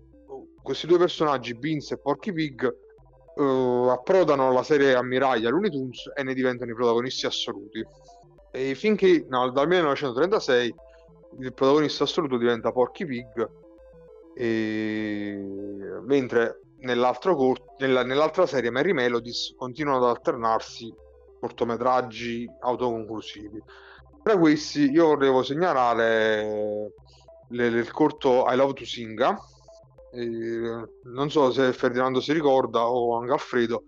questi 0.62 0.86
due 0.86 1.00
personaggi, 1.00 1.56
Beans 1.56 1.90
e 1.92 1.98
Porky 1.98 2.32
Pig, 2.32 2.72
uh, 3.36 3.88
approdano 3.90 4.50
alla 4.50 4.62
serie 4.62 4.94
ammiraglia 4.94 5.50
Looney 5.50 5.72
Tunes 5.72 6.12
e 6.16 6.22
ne 6.22 6.36
diventano 6.36 6.70
i 6.70 6.76
protagonisti 6.76 7.26
assoluti. 7.26 7.84
E 8.52 8.76
finché 8.76 9.26
no, 9.28 9.50
dal 9.50 9.68
1936 9.68 10.76
il 11.40 11.54
protagonista 11.54 12.04
assoluto 12.04 12.38
diventa 12.38 12.72
Porky 12.72 13.06
Pig, 13.06 13.50
e... 14.36 15.40
mentre 16.06 16.62
nell'altro 16.80 17.36
cort- 17.36 17.80
nella, 17.80 18.04
nell'altra 18.04 18.46
serie 18.46 18.72
Mary 18.72 18.92
Melodies 18.92 19.54
continuano 19.56 19.98
ad 19.98 20.16
alternarsi 20.16 20.94
cortometraggi 21.40 22.50
autoconclusivi. 22.60 23.62
Tra 24.24 24.38
questi 24.38 24.92
io 24.92 25.08
volevo 25.08 25.42
segnalare 25.44 26.94
le, 27.50 27.66
il 27.66 27.92
corto 27.92 28.46
I 28.48 28.56
Love 28.56 28.74
to 28.74 28.86
Singa 28.86 29.38
eh, 30.12 30.88
non 31.04 31.30
so 31.30 31.52
se 31.52 31.72
Ferdinando 31.72 32.20
si 32.20 32.34
ricorda 32.34 32.86
o 32.88 33.18
anche 33.18 33.32
Alfredo, 33.32 33.84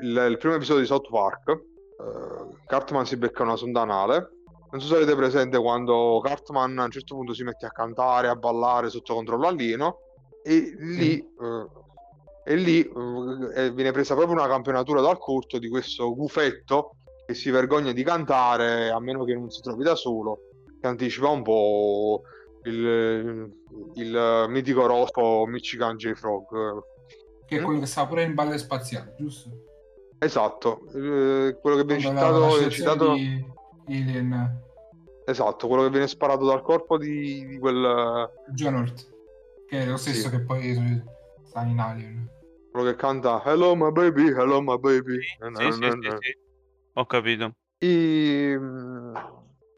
il, 0.00 0.26
il 0.30 0.36
primo 0.38 0.54
episodio 0.54 0.82
di 0.82 0.88
South 0.88 1.08
Park, 1.10 1.48
eh, 1.48 2.56
Cartman 2.66 3.06
si 3.06 3.16
becca 3.16 3.42
una 3.42 3.56
sonda 3.56 3.82
anale. 3.82 4.39
Non 4.70 4.80
so 4.80 4.86
se 4.86 4.96
avete 4.96 5.16
presente 5.16 5.58
quando 5.58 6.20
Cartman 6.22 6.78
a 6.78 6.84
un 6.84 6.90
certo 6.90 7.16
punto 7.16 7.34
si 7.34 7.42
mette 7.42 7.66
a 7.66 7.70
cantare, 7.70 8.28
a 8.28 8.36
ballare 8.36 8.88
sotto 8.88 9.14
controllo 9.14 9.48
alieno 9.48 9.98
e 10.42 10.74
lì, 10.78 11.22
mm. 11.22 11.44
eh, 11.44 12.52
e 12.52 12.56
lì 12.56 12.80
eh, 12.80 13.72
viene 13.72 13.90
presa 13.92 14.14
proprio 14.14 14.36
una 14.36 14.46
campionatura 14.46 15.00
dal 15.00 15.18
corto 15.18 15.58
di 15.58 15.68
questo 15.68 16.14
gufetto 16.14 16.96
che 17.26 17.34
si 17.34 17.50
vergogna 17.50 17.92
di 17.92 18.02
cantare 18.02 18.90
a 18.90 19.00
meno 19.00 19.24
che 19.24 19.34
non 19.34 19.50
si 19.50 19.60
trovi 19.60 19.84
da 19.84 19.94
solo, 19.94 20.40
che 20.80 20.86
anticipa 20.86 21.28
un 21.28 21.42
po' 21.42 22.22
il, 22.64 23.52
il 23.94 24.44
mitico 24.48 24.86
rospo 24.86 25.44
Michigan 25.46 25.96
J. 25.96 26.12
Frog. 26.12 26.82
Che 27.46 27.56
è 27.56 27.60
mm? 27.60 27.64
quello 27.64 27.80
che 27.80 27.86
stava 27.86 28.08
pure 28.08 28.22
in 28.22 28.34
balle 28.34 28.58
spaziali, 28.58 29.12
giusto? 29.16 29.50
Esatto, 30.18 30.82
eh, 30.94 31.56
quello 31.60 31.76
che 31.76 31.84
viene 31.84 32.00
citato, 32.00 32.70
citato... 32.70 33.14
Alien. 33.90 34.68
Esatto, 35.24 35.66
quello 35.66 35.84
che 35.84 35.90
viene 35.90 36.08
sparato 36.08 36.44
dal 36.44 36.62
corpo 36.62 36.98
di, 36.98 37.46
di 37.46 37.58
quel... 37.58 38.30
John 38.52 38.74
Hurt, 38.74 39.08
che 39.66 39.80
è 39.80 39.86
lo 39.86 39.96
stesso 39.96 40.28
sì. 40.28 40.30
che 40.30 40.40
poi 40.42 41.02
sta 41.44 41.62
in 41.62 41.78
Alien. 41.78 42.28
Quello 42.70 42.90
che 42.90 42.96
canta 42.96 43.42
Hello 43.44 43.74
my 43.74 43.90
baby, 43.90 44.28
hello 44.28 44.60
my 44.60 44.78
baby. 44.78 45.18
Sì, 45.20 45.72
sì, 45.72 45.82
sì, 45.82 46.36
Ho 46.94 47.06
capito. 47.06 47.54
E 47.78 48.58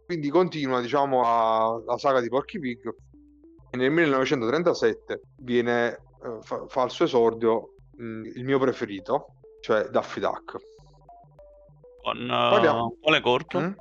quindi 0.05 0.29
continua 0.29 0.81
diciamo 0.81 1.23
a, 1.25 1.83
la 1.87 1.97
saga 1.97 2.21
di 2.21 2.29
Porky 2.29 2.59
Pig 2.59 2.95
e 3.71 3.77
nel 3.77 3.91
1937 3.91 5.21
viene, 5.39 5.93
eh, 5.93 6.39
fa, 6.43 6.67
fa, 6.67 6.83
il 6.85 6.91
suo 6.91 7.07
esordio 7.07 7.75
mh, 7.97 8.05
mm, 8.05 8.25
il 8.35 8.45
mio 8.45 8.59
preferito 8.59 9.37
cioè 9.61 9.85
Daffy 9.85 10.21
Duck 10.21 10.59
con 12.03 12.29
uh, 12.29 12.99
quale 13.01 13.21
corto? 13.21 13.61
Mm? 13.61 13.73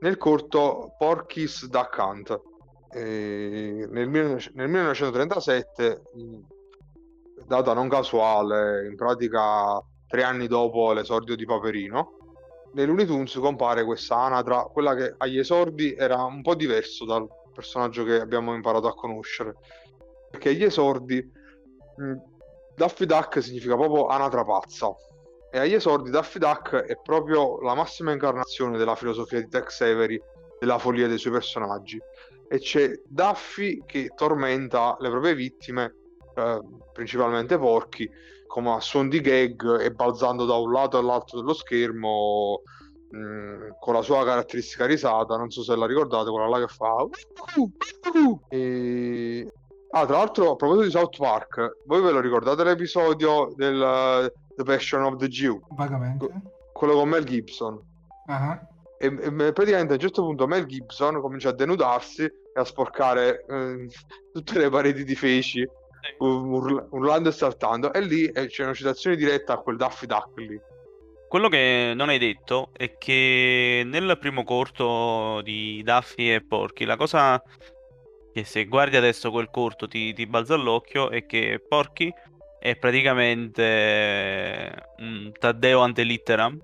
Nel 0.00 0.16
corto 0.16 0.94
Porky's 0.98 1.66
Duck 1.66 1.96
Hunt 1.98 2.40
nel, 2.94 3.88
nel, 3.88 4.68
1937 4.68 6.02
mh, 6.14 6.38
data 7.46 7.72
non 7.72 7.88
casuale 7.88 8.86
in 8.86 8.94
pratica 8.94 9.82
tre 10.06 10.22
anni 10.22 10.46
dopo 10.46 10.92
l'esordio 10.92 11.34
di 11.34 11.44
Paperino 11.44 12.24
nei 12.74 12.86
Looney 12.86 13.06
Tunes 13.06 13.34
compare 13.34 13.84
questa 13.84 14.16
anatra, 14.16 14.64
quella 14.64 14.94
che 14.94 15.14
agli 15.16 15.38
esordi 15.38 15.94
era 15.94 16.22
un 16.24 16.42
po' 16.42 16.54
diverso 16.54 17.04
dal 17.04 17.26
personaggio 17.52 18.04
che 18.04 18.20
abbiamo 18.20 18.54
imparato 18.54 18.88
a 18.88 18.94
conoscere. 18.94 19.54
Perché 20.30 20.50
agli 20.50 20.64
esordi 20.64 21.24
Daffy 22.74 23.06
Duck 23.06 23.42
significa 23.42 23.76
proprio 23.76 24.06
anatra 24.06 24.44
pazza. 24.44 24.92
E 25.54 25.58
agli 25.60 25.74
esordi 25.74 26.10
Daffy 26.10 26.40
Duck 26.40 26.74
è 26.74 26.98
proprio 27.00 27.60
la 27.60 27.76
massima 27.76 28.10
incarnazione 28.10 28.76
della 28.76 28.96
filosofia 28.96 29.38
di 29.38 29.48
Tex 29.48 29.82
Avery, 29.82 30.20
della 30.58 30.78
follia 30.78 31.06
dei 31.06 31.16
suoi 31.16 31.34
personaggi. 31.34 31.96
E 32.48 32.58
c'è 32.58 32.90
Daffy 33.06 33.84
che 33.86 34.10
tormenta 34.16 34.96
le 34.98 35.10
proprie 35.10 35.36
vittime, 35.36 35.94
eh, 36.34 36.60
principalmente 36.92 37.56
porchi, 37.56 38.10
come 38.48 38.72
a 38.72 38.80
suon 38.80 39.08
di 39.08 39.20
gag 39.20 39.80
e 39.80 39.92
balzando 39.92 40.44
da 40.44 40.56
un 40.56 40.72
lato 40.72 40.98
all'altro 40.98 41.38
dello 41.38 41.54
schermo 41.54 42.62
mh, 43.10 43.16
mm, 43.16 43.68
con 43.78 43.94
la 43.94 44.02
sua 44.02 44.24
caratteristica 44.24 44.86
risata, 44.86 45.36
non 45.36 45.50
so 45.50 45.62
se 45.62 45.76
la 45.76 45.86
ricordate, 45.86 46.30
quella 46.30 46.48
là 46.48 46.58
che 46.58 46.66
fa 46.66 47.06
e... 48.48 49.52
Ah, 49.90 50.04
tra 50.04 50.16
l'altro, 50.16 50.50
a 50.50 50.56
proposito 50.56 50.84
di 50.86 50.90
South 50.90 51.16
Park, 51.16 51.76
voi 51.86 52.02
ve 52.02 52.10
lo 52.10 52.18
ricordate 52.18 52.64
l'episodio 52.64 53.52
del 53.54 54.32
The 54.56 54.62
Passion 54.64 55.02
of 55.02 55.16
the 55.16 55.28
Jew? 55.28 55.60
Vagamente. 55.70 56.28
Quello 56.72 56.94
con 56.94 57.08
Mel 57.08 57.24
Gibson. 57.24 57.92
Uh-huh. 58.26 58.58
e, 58.98 59.06
e 59.06 59.52
praticamente 59.52 59.92
a 59.92 59.96
un 59.96 60.00
certo 60.00 60.22
punto 60.22 60.46
Mel 60.46 60.64
Gibson 60.64 61.20
comincia 61.20 61.50
a 61.50 61.52
denudarsi 61.52 62.24
e 62.24 62.32
a 62.54 62.64
sporcare 62.64 63.44
eh, 63.46 63.88
tutte 64.32 64.58
le 64.58 64.70
pareti 64.70 65.04
di 65.04 65.14
feci 65.14 65.68
urla- 66.18 66.86
urlando 66.90 67.28
e 67.28 67.32
saltando 67.32 67.92
e 67.92 68.00
lì 68.00 68.24
eh, 68.26 68.46
c'è 68.46 68.64
una 68.64 68.74
citazione 68.74 69.16
diretta 69.16 69.54
a 69.54 69.58
quel 69.58 69.76
Daffy 69.76 70.06
Duck 70.06 70.38
lì 70.38 70.60
quello 71.28 71.48
che 71.48 71.92
non 71.94 72.08
hai 72.08 72.18
detto 72.18 72.70
è 72.72 72.96
che 72.96 73.82
nel 73.84 74.16
primo 74.18 74.44
corto 74.44 75.40
di 75.42 75.82
Daffy 75.82 76.30
e 76.30 76.44
Porky 76.44 76.84
la 76.84 76.96
cosa 76.96 77.42
che 78.32 78.44
se 78.44 78.64
guardi 78.66 78.96
adesso 78.96 79.30
quel 79.30 79.50
corto 79.50 79.88
ti, 79.88 80.12
ti 80.12 80.26
balza 80.26 80.54
all'occhio 80.54 81.10
è 81.10 81.26
che 81.26 81.62
Porky 81.66 82.12
è 82.64 82.76
praticamente 82.76 84.72
un 85.00 85.30
Taddeo 85.38 85.80
antelitteram 85.80 86.58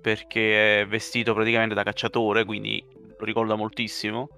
perché 0.00 0.80
è 0.80 0.86
vestito 0.88 1.32
praticamente 1.32 1.76
da 1.76 1.84
cacciatore, 1.84 2.44
quindi 2.44 2.84
lo 3.16 3.24
ricorda 3.24 3.54
moltissimo. 3.54 4.28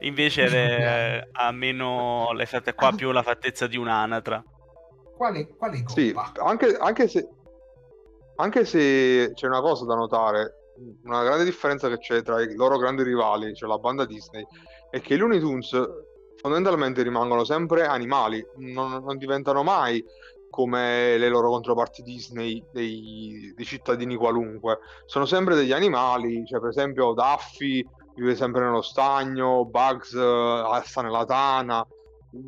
Invece 0.00 0.48
le... 0.48 1.28
ha 1.32 1.50
meno 1.52 2.32
le 2.32 2.44
fatte 2.44 2.74
qua 2.74 2.92
più 2.92 3.10
la 3.12 3.22
fattezza 3.22 3.66
di 3.66 3.78
un'anatra. 3.78 4.42
Quale, 5.16 5.48
quale 5.56 5.84
Sì, 5.86 6.14
anche, 6.42 6.76
anche 6.78 7.08
se 7.08 7.28
anche 8.40 8.64
se 8.64 9.32
c'è 9.34 9.46
una 9.46 9.60
cosa 9.60 9.84
da 9.84 9.94
notare, 9.94 10.54
una 11.04 11.22
grande 11.22 11.44
differenza 11.44 11.88
che 11.88 11.98
c'è 11.98 12.22
tra 12.22 12.40
i 12.40 12.54
loro 12.54 12.78
grandi 12.78 13.02
rivali, 13.02 13.54
cioè 13.54 13.68
la 13.68 13.78
banda 13.78 14.04
Disney, 14.04 14.44
è 14.90 15.00
che 15.00 15.14
i 15.14 15.16
Looney 15.16 15.38
Tunes 15.38 15.70
fondamentalmente 16.36 17.02
rimangono 17.02 17.44
sempre 17.44 17.86
animali, 17.86 18.44
non, 18.56 19.02
non 19.04 19.16
diventano 19.18 19.62
mai 19.62 20.02
come 20.48 21.16
le 21.16 21.28
loro 21.28 21.50
controparti 21.50 22.02
Disney 22.02 22.62
dei, 22.72 23.52
dei, 23.54 23.64
cittadini 23.64 24.16
qualunque. 24.16 24.80
Sono 25.04 25.26
sempre 25.26 25.54
degli 25.54 25.72
animali, 25.72 26.44
cioè 26.46 26.60
per 26.60 26.70
esempio 26.70 27.12
Daffy 27.12 27.86
vive 28.16 28.34
sempre 28.34 28.64
nello 28.64 28.82
stagno, 28.82 29.64
Bugs 29.66 30.12
uh, 30.12 30.82
sta 30.82 31.02
nella 31.02 31.24
tana, 31.24 31.86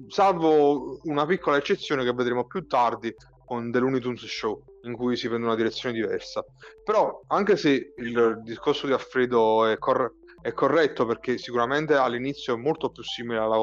salvo 0.08 0.98
una 1.04 1.26
piccola 1.26 1.56
eccezione 1.56 2.04
che 2.04 2.12
vedremo 2.12 2.44
più 2.44 2.66
tardi 2.66 3.14
con 3.44 3.70
The 3.70 3.78
Looney 3.78 4.00
Tunes 4.00 4.24
Show, 4.24 4.62
in 4.82 4.94
cui 4.94 5.16
si 5.16 5.28
prende 5.28 5.46
una 5.46 5.56
direzione 5.56 5.94
diversa. 5.94 6.44
Però 6.84 7.22
anche 7.28 7.56
se 7.56 7.92
il 7.96 8.40
discorso 8.42 8.86
di 8.86 8.92
Alfredo 8.92 9.66
è 9.66 9.78
corretto, 9.78 10.20
è 10.42 10.52
corretto 10.52 11.06
perché 11.06 11.38
sicuramente 11.38 11.94
all'inizio 11.94 12.54
è 12.54 12.58
molto 12.58 12.90
più 12.90 13.02
simile 13.04 13.38
alla, 13.38 13.56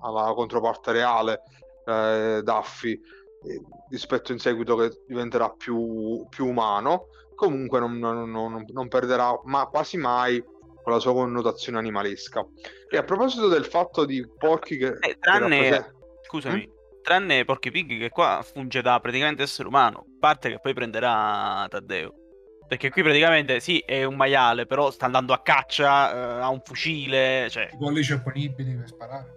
alla 0.00 0.32
controparte 0.34 0.90
reale 0.92 1.42
eh, 1.86 2.40
Duffy 2.42 2.92
eh, 2.92 3.62
rispetto 3.90 4.32
in 4.32 4.38
seguito 4.38 4.74
che 4.76 5.02
diventerà 5.06 5.48
più, 5.50 6.26
più 6.28 6.46
umano 6.46 7.06
comunque 7.36 7.78
non, 7.78 7.98
non, 7.98 8.28
non, 8.28 8.64
non 8.66 8.88
perderà 8.88 9.40
ma 9.44 9.66
quasi 9.66 9.96
mai 9.96 10.42
con 10.82 10.92
la 10.92 10.98
sua 10.98 11.12
connotazione 11.12 11.78
animalesca 11.78 12.44
e 12.88 12.96
a 12.96 13.04
proposito 13.04 13.46
del 13.46 13.64
fatto 13.64 14.04
di 14.04 14.26
Porky 14.36 14.78
che, 14.78 14.96
eh, 14.98 15.16
tranne, 15.20 15.60
che 15.60 15.70
rappresenta... 15.70 15.92
scusami 16.22 16.66
mm? 16.66 16.75
Tranne 17.06 17.44
Porky 17.44 17.70
Pig 17.70 17.98
che 18.00 18.08
qua 18.08 18.44
funge 18.44 18.82
da 18.82 18.98
praticamente 18.98 19.44
essere 19.44 19.68
umano 19.68 20.04
parte 20.18 20.50
che 20.50 20.58
poi 20.58 20.74
prenderà 20.74 21.64
Taddeo 21.70 22.26
perché 22.66 22.90
qui 22.90 23.02
praticamente 23.02 23.60
sì, 23.60 23.78
è 23.78 24.02
un 24.02 24.16
maiale, 24.16 24.66
però 24.66 24.90
sta 24.90 25.06
andando 25.06 25.32
a 25.32 25.40
caccia, 25.40 26.12
eh, 26.12 26.40
ha 26.42 26.48
un 26.48 26.60
fucile. 26.64 27.48
Cioè... 27.48 27.70
I 27.72 27.76
pollici 27.76 28.12
opponibili 28.12 28.74
per 28.74 28.88
sparare. 28.88 29.34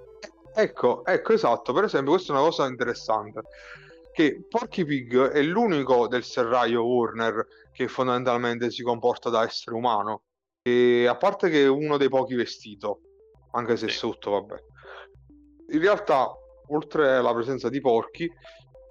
Ecco, 0.56 1.06
ecco, 1.06 1.34
esatto. 1.34 1.72
Per 1.72 1.84
esempio, 1.84 2.14
questa 2.14 2.34
è 2.34 2.36
una 2.36 2.46
cosa 2.46 2.66
interessante. 2.66 3.42
Che 4.12 4.46
Porky 4.50 4.84
Pig 4.84 5.30
è 5.30 5.42
l'unico 5.44 6.08
del 6.08 6.24
serraglio 6.24 6.84
Warner 6.84 7.46
che 7.72 7.88
fondamentalmente 7.88 8.72
si 8.72 8.82
comporta 8.82 9.30
da 9.30 9.44
essere 9.44 9.76
umano. 9.76 10.24
E 10.64 11.06
a 11.06 11.16
parte 11.16 11.50
che 11.50 11.64
è 11.64 11.68
uno 11.68 11.98
dei 11.98 12.10
pochi 12.10 12.34
vestito, 12.34 13.02
anche 13.52 13.78
se 13.78 13.90
sì. 13.90 13.98
sotto, 13.98 14.32
vabbè. 14.32 14.56
In 15.72 15.80
realtà, 15.80 16.30
oltre 16.70 17.16
alla 17.16 17.34
presenza 17.34 17.70
di 17.70 17.80
Porky, 17.80 18.32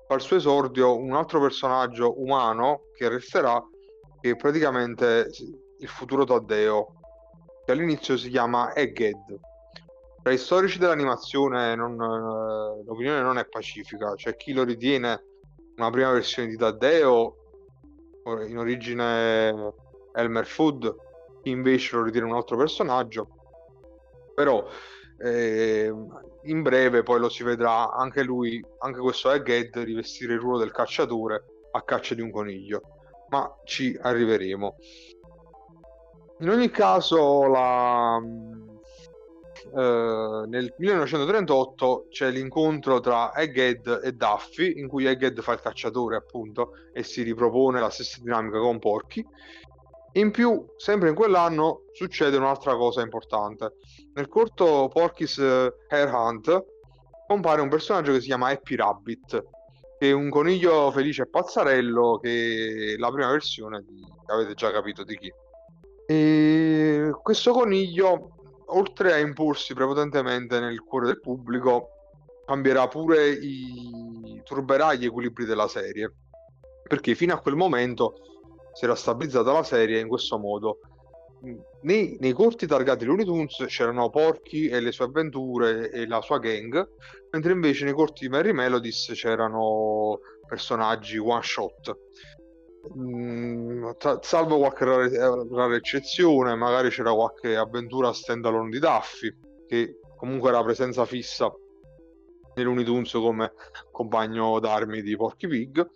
fa 0.06 0.14
il 0.14 0.20
suo 0.20 0.36
esordio 0.36 0.96
un 0.96 1.12
altro 1.12 1.40
personaggio 1.40 2.20
umano 2.20 2.84
che 2.94 3.08
resterà 3.08 3.62
che 4.20 4.36
praticamente 4.36 5.28
il 5.78 5.88
futuro 5.88 6.24
Taddeo, 6.24 6.94
che 7.64 7.72
all'inizio 7.72 8.16
si 8.16 8.30
chiama 8.30 8.74
Egghead. 8.74 9.38
Tra 10.22 10.32
i 10.32 10.38
storici 10.38 10.78
dell'animazione 10.78 11.74
non, 11.74 11.92
eh, 11.92 12.84
l'opinione 12.84 13.20
non 13.20 13.38
è 13.38 13.46
pacifica, 13.46 14.14
c'è 14.14 14.36
chi 14.36 14.52
lo 14.52 14.64
ritiene 14.64 15.24
una 15.76 15.90
prima 15.90 16.10
versione 16.10 16.48
di 16.48 16.56
Taddeo, 16.56 17.36
in 18.46 18.58
origine 18.58 19.74
Elmer 20.12 20.46
Food, 20.46 20.94
chi 21.42 21.50
invece 21.50 21.96
lo 21.96 22.02
ritiene 22.02 22.26
un 22.26 22.34
altro 22.34 22.56
personaggio, 22.56 23.28
però 24.34 24.66
eh, 25.18 25.92
in 26.42 26.62
breve 26.62 27.02
poi 27.02 27.20
lo 27.20 27.28
si 27.28 27.42
vedrà 27.42 27.92
anche 27.92 28.22
lui, 28.22 28.64
anche 28.78 29.00
questo 29.00 29.30
Egghead, 29.30 29.76
rivestire 29.78 30.34
il 30.34 30.40
ruolo 30.40 30.58
del 30.58 30.72
cacciatore 30.72 31.44
a 31.72 31.82
caccia 31.82 32.14
di 32.14 32.22
un 32.22 32.30
coniglio 32.30 32.82
ma 33.28 33.58
ci 33.64 33.96
arriveremo. 34.00 34.76
In 36.40 36.50
ogni 36.50 36.70
caso, 36.70 37.46
la, 37.46 38.20
eh, 39.76 40.44
nel 40.46 40.74
1938 40.76 42.06
c'è 42.10 42.30
l'incontro 42.30 43.00
tra 43.00 43.34
Egghead 43.34 44.00
e 44.04 44.12
Duffy, 44.12 44.78
in 44.78 44.88
cui 44.88 45.06
Egghead 45.06 45.40
fa 45.40 45.52
il 45.52 45.60
cacciatore, 45.60 46.16
appunto, 46.16 46.72
e 46.92 47.02
si 47.02 47.22
ripropone 47.22 47.80
la 47.80 47.90
stessa 47.90 48.18
dinamica 48.20 48.58
con 48.58 48.78
Porky. 48.78 49.26
In 50.12 50.30
più, 50.30 50.64
sempre 50.76 51.10
in 51.10 51.14
quell'anno, 51.14 51.82
succede 51.92 52.36
un'altra 52.36 52.76
cosa 52.76 53.02
importante. 53.02 53.74
Nel 54.14 54.28
corto 54.28 54.88
Porky's 54.92 55.38
Hair 55.38 56.12
Hunt 56.12 56.64
compare 57.26 57.60
un 57.60 57.68
personaggio 57.68 58.12
che 58.12 58.20
si 58.20 58.26
chiama 58.26 58.48
Happy 58.48 58.74
Rabbit, 58.74 59.46
che 59.98 60.08
è 60.08 60.12
un 60.12 60.30
coniglio 60.30 60.90
felice 60.90 61.22
e 61.22 61.28
pazzarello 61.28 62.18
che 62.22 62.94
è 62.94 62.98
la 62.98 63.10
prima 63.10 63.30
versione 63.30 63.84
di... 63.86 64.02
avete 64.26 64.54
già 64.54 64.70
capito 64.70 65.04
di 65.04 65.16
chi. 65.16 65.32
E 66.06 67.10
questo 67.22 67.52
coniglio, 67.52 68.62
oltre 68.66 69.12
a 69.12 69.18
imporsi 69.18 69.74
prepotentemente 69.74 70.58
nel 70.58 70.80
cuore 70.80 71.06
del 71.06 71.20
pubblico, 71.20 71.90
cambierà 72.46 72.88
pure 72.88 73.28
i... 73.28 74.40
turberà 74.42 74.94
gli 74.94 75.04
equilibri 75.04 75.44
della 75.44 75.68
serie. 75.68 76.14
Perché 76.82 77.14
fino 77.14 77.34
a 77.34 77.40
quel 77.40 77.56
momento 77.56 78.14
si 78.72 78.84
era 78.84 78.94
stabilizzata 78.94 79.52
la 79.52 79.62
serie 79.62 80.00
in 80.00 80.08
questo 80.08 80.38
modo. 80.38 80.78
Nei, 81.82 82.16
nei, 82.18 82.32
corti 82.32 82.66
targati 82.66 83.04
Looney 83.04 83.24
Tunes 83.24 83.64
c'erano 83.68 84.10
Porky 84.10 84.66
e 84.68 84.80
le 84.80 84.90
sue 84.90 85.04
avventure 85.04 85.90
e 85.90 86.06
la 86.06 86.20
sua 86.20 86.38
gang, 86.38 86.88
mentre 87.30 87.52
invece 87.52 87.84
nei 87.84 87.92
corti 87.92 88.26
di 88.26 88.30
Mary 88.30 88.52
Melodies 88.52 89.12
c'erano 89.14 90.18
personaggi 90.46 91.16
one 91.18 91.42
shot. 91.42 91.96
Mm, 92.96 93.90
salvo 94.20 94.58
qualche 94.58 94.84
rara, 94.84 95.08
rara, 95.50 95.74
eccezione, 95.76 96.54
magari 96.56 96.88
c'era 96.88 97.12
qualche 97.12 97.56
avventura 97.56 98.12
standalone 98.12 98.70
di 98.70 98.78
Duffy, 98.78 99.32
che 99.66 99.98
comunque 100.16 100.48
era 100.48 100.62
presenza 100.64 101.04
fissa 101.04 101.52
Tunes 102.54 103.12
come 103.12 103.52
compagno 103.92 104.58
d'armi 104.58 105.00
di 105.02 105.16
Porky 105.16 105.46
Pig 105.46 105.88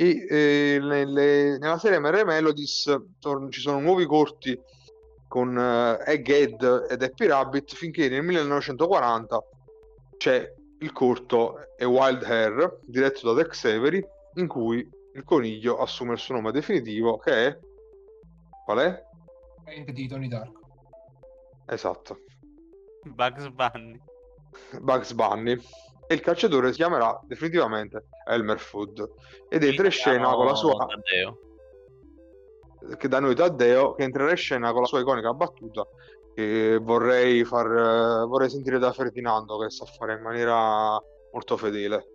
e 0.00 0.26
eh, 0.30 0.78
nelle, 0.80 1.58
nella 1.58 1.76
serie 1.76 1.98
Mary 1.98 2.22
Melodies 2.22 2.84
tor- 3.18 3.48
ci 3.50 3.60
sono 3.60 3.80
nuovi 3.80 4.06
corti 4.06 4.56
con 5.26 5.56
uh, 5.56 6.00
Egghead 6.08 6.86
ed 6.88 7.02
Happy 7.02 7.26
Rabbit 7.26 7.74
finché 7.74 8.08
nel 8.08 8.22
1940 8.22 9.44
c'è 10.16 10.54
il 10.78 10.92
corto 10.92 11.56
A 11.76 11.84
Wild 11.84 12.22
Hair 12.22 12.78
diretto 12.86 13.32
da 13.32 13.42
Tex 13.42 13.64
Avery 13.64 14.00
in 14.34 14.46
cui 14.46 14.88
il 15.14 15.24
coniglio 15.24 15.78
assume 15.78 16.12
il 16.12 16.18
suo 16.20 16.36
nome 16.36 16.52
definitivo 16.52 17.16
che 17.16 17.46
è 17.46 17.58
qual 18.64 18.78
è? 18.78 19.02
Hank 19.64 19.90
di 19.90 20.06
Tony 20.06 20.28
Dark. 20.28 20.56
Esatto. 21.66 22.20
Bugs 23.02 23.48
Bunny. 23.48 24.00
Bugs 24.80 25.12
Bunny 25.12 25.58
e 26.10 26.14
il 26.14 26.20
calciatore 26.20 26.70
si 26.70 26.76
chiamerà 26.76 27.20
definitivamente 27.26 28.06
Elmer 28.26 28.58
Food 28.58 29.06
ed 29.48 29.62
entra 29.62 29.84
in 29.84 29.90
scena 29.92 30.32
con 30.34 30.46
la 30.46 30.54
sua 30.54 30.72
Taddeo. 30.86 31.38
che 32.96 33.08
da 33.08 33.20
noi 33.20 33.34
Taddeo 33.34 33.92
che 33.94 34.04
entrerà 34.04 34.30
in 34.30 34.36
scena 34.36 34.72
con 34.72 34.80
la 34.80 34.86
sua 34.86 35.00
iconica 35.00 35.32
battuta 35.34 35.86
che 36.34 36.78
vorrei 36.80 37.44
far 37.44 38.24
vorrei 38.26 38.48
sentire 38.48 38.78
da 38.78 38.92
Ferdinando 38.92 39.58
che 39.58 39.68
sa 39.70 39.84
fare 39.84 40.14
in 40.14 40.22
maniera 40.22 40.98
molto 41.32 41.56
fedele 41.58 42.06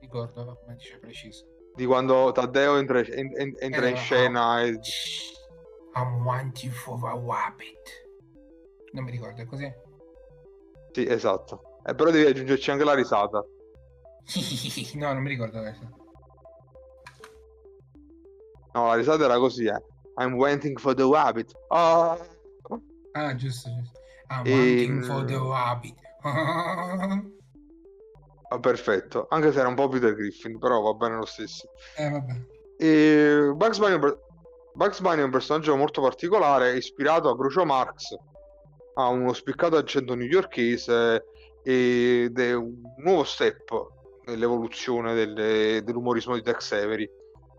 Ricordo 0.00 0.56
come 0.62 0.76
dice 0.76 0.98
preciso. 0.98 1.44
di 1.74 1.84
quando 1.84 2.32
Taddeo 2.32 2.78
entra, 2.78 3.00
en- 3.00 3.32
en- 3.36 3.54
entra 3.58 3.86
in 3.86 3.94
Eh, 3.94 3.98
scena 3.98 4.62
e 4.62 4.78
I'm 5.96 6.24
wanting 6.24 6.72
for 6.72 6.98
a 7.08 7.14
wabbit. 7.14 8.08
Non 8.92 9.04
mi 9.04 9.10
ricordo, 9.10 9.42
è 9.42 9.44
così? 9.44 9.70
sì 10.92 11.06
esatto 11.06 11.62
Eh, 11.86 11.94
però 11.94 12.10
devi 12.10 12.26
aggiungerci 12.28 12.70
anche 12.70 12.84
la 12.84 12.94
risata 12.94 13.42
no, 14.94 15.12
non 15.12 15.22
mi 15.22 15.28
ricordo 15.28 15.60
questo. 15.60 15.88
no 18.74 18.86
la 18.86 18.94
risata 18.94 19.24
era 19.24 19.38
così 19.38 19.64
eh 19.66 19.82
I'm 20.16 20.34
waiting 20.34 20.78
for 20.78 20.94
the 20.94 21.08
rabbit 21.10 21.52
Ah. 21.68 22.16
Ah, 23.12 23.34
giusto, 23.34 23.70
giusto. 23.74 23.98
I'm 24.28 24.46
E- 24.46 24.52
wanting 24.52 25.02
for 25.04 25.24
the 25.24 25.34
wabbit. 25.34 25.96
Ah, 28.52 28.58
perfetto 28.60 29.26
anche 29.30 29.52
se 29.52 29.58
era 29.60 29.68
un 29.68 29.74
po' 29.74 29.88
Peter 29.88 30.14
Griffin 30.14 30.58
però 30.58 30.80
va 30.80 30.92
bene 30.94 31.16
lo 31.16 31.24
stesso 31.26 31.68
eh, 31.96 32.08
vabbè. 32.10 32.32
E 32.78 33.52
Bugs 33.54 33.78
Bunny, 33.78 33.98
Bugs 34.74 35.00
Bunny 35.00 35.20
è 35.20 35.24
un 35.24 35.30
personaggio 35.30 35.76
molto 35.76 36.00
particolare, 36.00 36.76
ispirato 36.76 37.28
a 37.28 37.34
Groucho 37.34 37.64
Marx, 37.66 38.16
ha 38.94 39.08
uno 39.08 39.32
spiccato 39.34 39.76
accento 39.76 40.14
newyorkese 40.14 41.24
ed 41.62 42.38
è 42.38 42.54
un 42.54 42.80
nuovo 42.98 43.24
step 43.24 43.70
nell'evoluzione 44.26 45.14
delle- 45.14 45.82
dell'umorismo 45.84 46.34
di 46.34 46.42
Tex 46.42 46.72
Avery. 46.72 47.08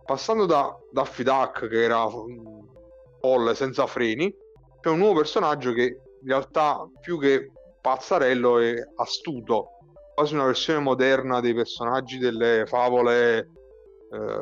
Passando 0.06 0.46
da 0.46 0.76
Daffy 0.92 1.24
Duck, 1.24 1.68
che 1.68 1.84
era 1.84 2.04
un 2.06 2.68
folle 3.20 3.56
senza 3.56 3.86
freni, 3.86 4.34
c'è 4.80 4.90
un 4.90 4.98
nuovo 4.98 5.20
personaggio 5.20 5.74
che 5.74 5.84
in 6.22 6.28
realtà 6.28 6.88
più 7.00 7.20
che 7.20 7.52
pazzarello 7.82 8.60
è 8.60 8.76
astuto, 8.96 9.70
quasi 10.14 10.34
una 10.34 10.46
versione 10.46 10.80
moderna 10.80 11.40
dei 11.40 11.54
personaggi 11.54 12.18
delle 12.18 12.66
favole 12.66 13.50
eh, 14.12 14.42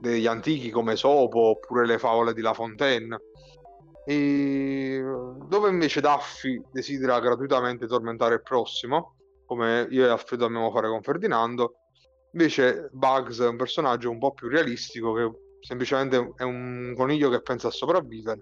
degli 0.00 0.26
antichi 0.26 0.70
come 0.70 0.96
Sopo 0.96 1.50
oppure 1.50 1.86
le 1.86 1.98
favole 1.98 2.32
di 2.32 2.40
La 2.40 2.54
Fontaine. 2.54 3.20
E 4.04 5.02
dove 5.46 5.68
invece 5.68 6.00
Daffy 6.00 6.62
desidera 6.72 7.20
gratuitamente 7.20 7.86
tormentare 7.86 8.34
il 8.34 8.42
prossimo, 8.42 9.16
come 9.46 9.86
io 9.90 10.06
e 10.06 10.08
Alfredo 10.08 10.46
dobbiamo 10.46 10.70
fare 10.70 10.88
con 10.88 11.02
Ferdinando, 11.02 11.74
invece 12.32 12.88
Bugs 12.92 13.40
è 13.40 13.48
un 13.48 13.56
personaggio 13.56 14.10
un 14.10 14.18
po' 14.18 14.32
più 14.32 14.48
realistico 14.48 15.12
che 15.12 15.30
semplicemente 15.60 16.32
è 16.36 16.42
un 16.42 16.94
coniglio 16.96 17.28
che 17.28 17.42
pensa 17.42 17.68
a 17.68 17.72
sopravvivere 17.72 18.40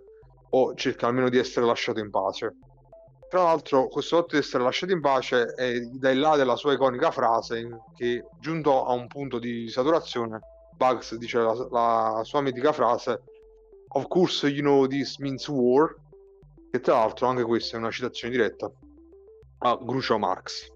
o 0.51 0.75
cerca 0.75 1.07
almeno 1.07 1.29
di 1.29 1.39
essere 1.39 1.67
lasciato 1.67 1.99
in 1.99 2.11
pace. 2.11 2.55
Tra 3.29 3.43
l'altro, 3.43 3.89
questo 3.89 4.17
fatto 4.17 4.37
di 4.37 4.41
essere 4.41 4.63
lasciato 4.63 4.93
in 4.93 5.01
pace 5.01 5.53
è 5.55 5.81
da 5.81 6.11
in 6.11 6.21
là 6.21 6.37
della 6.37 6.57
sua 6.57 6.73
iconica 6.73 7.11
frase 7.11 7.69
che, 7.95 8.25
giunto 8.41 8.87
a 8.87 8.93
un 8.93 9.07
punto 9.07 9.39
di 9.39 9.69
saturazione, 9.69 10.41
Bugs 10.77 11.15
dice 11.17 11.39
la, 11.39 11.53
la 11.71 12.21
sua 12.25 12.41
mitica 12.41 12.73
frase 12.73 13.23
Of 13.91 14.07
course 14.09 14.47
you 14.47 14.61
know 14.63 14.87
this 14.87 15.19
means 15.19 15.49
war, 15.49 15.95
che 16.71 16.81
tra 16.81 16.95
l'altro 16.95 17.27
anche 17.27 17.43
questa 17.45 17.77
è 17.77 17.81
una 17.81 17.91
citazione 17.91 18.35
diretta 18.35 18.71
a 19.61 19.77
Groucho 19.81 20.19
Marx. 20.19 20.71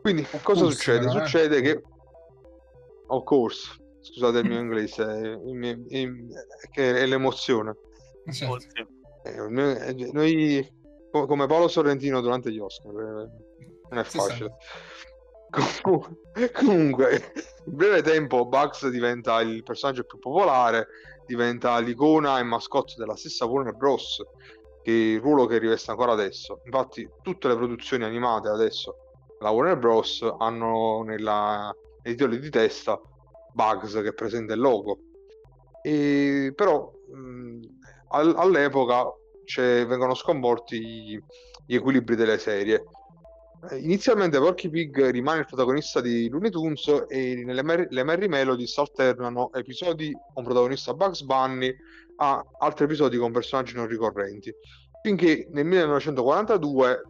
Quindi 0.00 0.22
Of 0.22 0.42
cosa 0.42 0.60
course, 0.62 0.76
succede? 0.76 1.06
eh. 1.06 1.10
Succede 1.10 1.60
che 1.60 1.82
of 3.08 3.24
course, 3.24 3.76
scusate 4.00 4.38
il 4.38 4.46
mio 4.46 4.60
inglese, 4.60 5.40
mio- 5.44 5.84
il- 5.88 6.28
che 6.72 6.94
è 7.00 7.06
l'emozione. 7.06 7.74
Certo. 8.30 8.66
Eh, 9.24 9.48
noi, 9.48 9.76
eh, 9.76 10.10
noi, 10.12 10.72
come 11.10 11.46
Paolo 11.46 11.66
Sorrentino 11.68 12.20
durante 12.20 12.52
gli 12.52 12.58
Oscar, 12.58 12.92
eh, 12.92 13.30
non 13.90 13.98
è 13.98 14.04
Sì, 14.04 14.18
Comunque, 16.52 17.32
in 17.66 17.74
breve 17.74 18.02
tempo 18.02 18.46
Bugs 18.46 18.88
diventa 18.88 19.40
il 19.40 19.62
personaggio 19.62 20.04
più 20.04 20.18
popolare, 20.18 20.88
diventa 21.26 21.78
l'icona 21.78 22.38
e 22.38 22.42
mascotte 22.42 22.94
della 22.96 23.16
stessa 23.16 23.46
Warner 23.46 23.74
Bros. 23.74 24.22
Che 24.82 24.90
il 24.90 25.20
ruolo 25.20 25.46
che 25.46 25.58
riveste 25.58 25.90
ancora 25.90 26.12
adesso. 26.12 26.60
Infatti, 26.64 27.08
tutte 27.22 27.48
le 27.48 27.56
produzioni 27.56 28.04
animate 28.04 28.48
adesso, 28.48 28.96
la 29.40 29.50
Warner 29.50 29.76
Bros. 29.76 30.26
hanno 30.38 31.02
nella, 31.02 31.74
nei 32.02 32.14
titoli 32.14 32.38
di 32.38 32.48
testa 32.48 32.98
Bugs 33.52 34.00
che 34.02 34.14
presenta 34.14 34.54
il 34.54 34.60
logo. 34.60 34.98
E, 35.82 36.52
però 36.54 36.90
mh, 37.12 37.60
al- 38.08 38.34
all'epoca 38.36 39.12
c'è- 39.44 39.86
vengono 39.86 40.14
sconvolti 40.14 40.80
gli, 40.80 41.18
gli 41.66 41.74
equilibri 41.74 42.16
delle 42.16 42.38
serie. 42.38 42.84
Eh, 43.68 43.78
Inizialmente 43.78 44.38
Porky 44.38 44.70
Pig 44.70 45.10
rimane 45.10 45.40
il 45.40 45.46
protagonista 45.46 46.00
di 46.00 46.28
Looney 46.30 46.50
Tunes 46.50 47.04
e 47.08 47.42
nelle 47.44 47.62
Mer- 47.62 47.88
le 47.90 48.04
Merry 48.04 48.26
Melodies 48.26 48.76
alternano 48.78 49.52
episodi 49.52 50.12
con 50.32 50.44
protagonista 50.44 50.94
Bugs 50.94 51.22
Bunny 51.22 51.74
a 52.16 52.42
altri 52.58 52.84
episodi 52.84 53.18
con 53.18 53.32
personaggi 53.32 53.74
non 53.74 53.86
ricorrenti. 53.86 54.52
Finché 55.02 55.46
nel 55.50 55.64
1942 55.66 57.02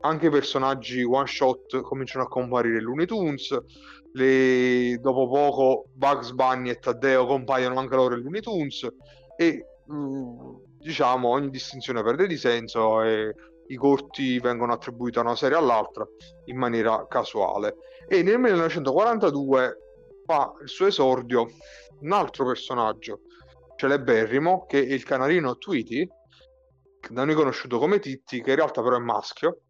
anche 0.00 0.26
i 0.26 0.30
personaggi 0.30 1.02
one 1.02 1.26
shot 1.26 1.80
cominciano 1.80 2.24
a 2.24 2.28
comparire 2.28 2.76
in 2.78 2.84
Looney 2.84 3.06
Tunes. 3.06 3.56
le- 4.12 4.98
Dopo 5.00 5.28
poco 5.28 5.86
Bugs 5.94 6.32
Bunny 6.32 6.70
e 6.70 6.78
Taddeo 6.78 7.26
compaiono 7.26 7.78
anche 7.78 7.94
loro 7.96 8.14
in 8.16 8.22
Looney 8.22 8.40
Tunes 8.40 8.86
e 9.36 9.66
mm, 9.90 10.54
diciamo 10.78 11.28
ogni 11.28 11.50
distinzione 11.50 12.02
perde 12.02 12.26
di 12.26 12.36
senso 12.36 13.02
e 13.02 13.34
i 13.68 13.76
corti 13.76 14.38
vengono 14.38 14.72
attribuiti 14.72 15.18
a 15.18 15.22
una 15.22 15.36
serie 15.36 15.56
all'altra 15.56 16.06
in 16.46 16.56
maniera 16.56 17.06
casuale. 17.08 17.76
E 18.08 18.22
nel 18.22 18.38
1942 18.38 19.78
fa 20.24 20.52
il 20.62 20.68
suo 20.68 20.86
esordio 20.86 21.48
un 22.00 22.12
altro 22.12 22.46
personaggio 22.46 23.20
celeberrimo 23.76 24.64
che 24.66 24.80
è 24.80 24.92
il 24.92 25.04
canarino 25.04 25.56
Tweety, 25.56 26.08
da 27.10 27.24
noi 27.24 27.34
conosciuto 27.34 27.78
come 27.78 27.98
Titti, 27.98 28.42
che 28.42 28.50
in 28.50 28.56
realtà 28.56 28.82
però 28.82 28.96
è 28.96 29.00
maschio. 29.00 29.60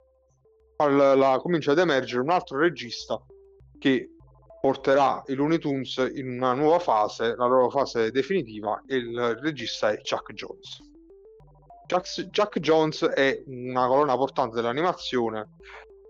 Al- 0.77 1.19
la- 1.19 1.39
comincia 1.41 1.73
ad 1.73 1.79
emergere 1.79 2.23
un 2.23 2.31
altro 2.31 2.59
regista 2.59 3.21
che 3.79 4.11
porterà 4.61 5.23
i 5.27 5.35
Looney 5.35 5.59
Tunes 5.59 5.97
in 6.15 6.29
una 6.29 6.55
nuova 6.55 6.79
fase, 6.79 7.35
la 7.37 7.47
loro 7.47 7.71
fase 7.71 8.11
definitiva, 8.11 8.83
e 8.87 8.97
il 8.97 9.37
regista 9.41 9.91
è 9.91 10.01
Chuck 10.01 10.33
Jones. 10.33 10.81
Chuck, 11.87 12.31
Chuck 12.31 12.59
Jones 12.59 13.05
è 13.05 13.42
una 13.46 13.87
colonna 13.87 14.16
portante 14.16 14.57
dell'animazione 14.57 15.51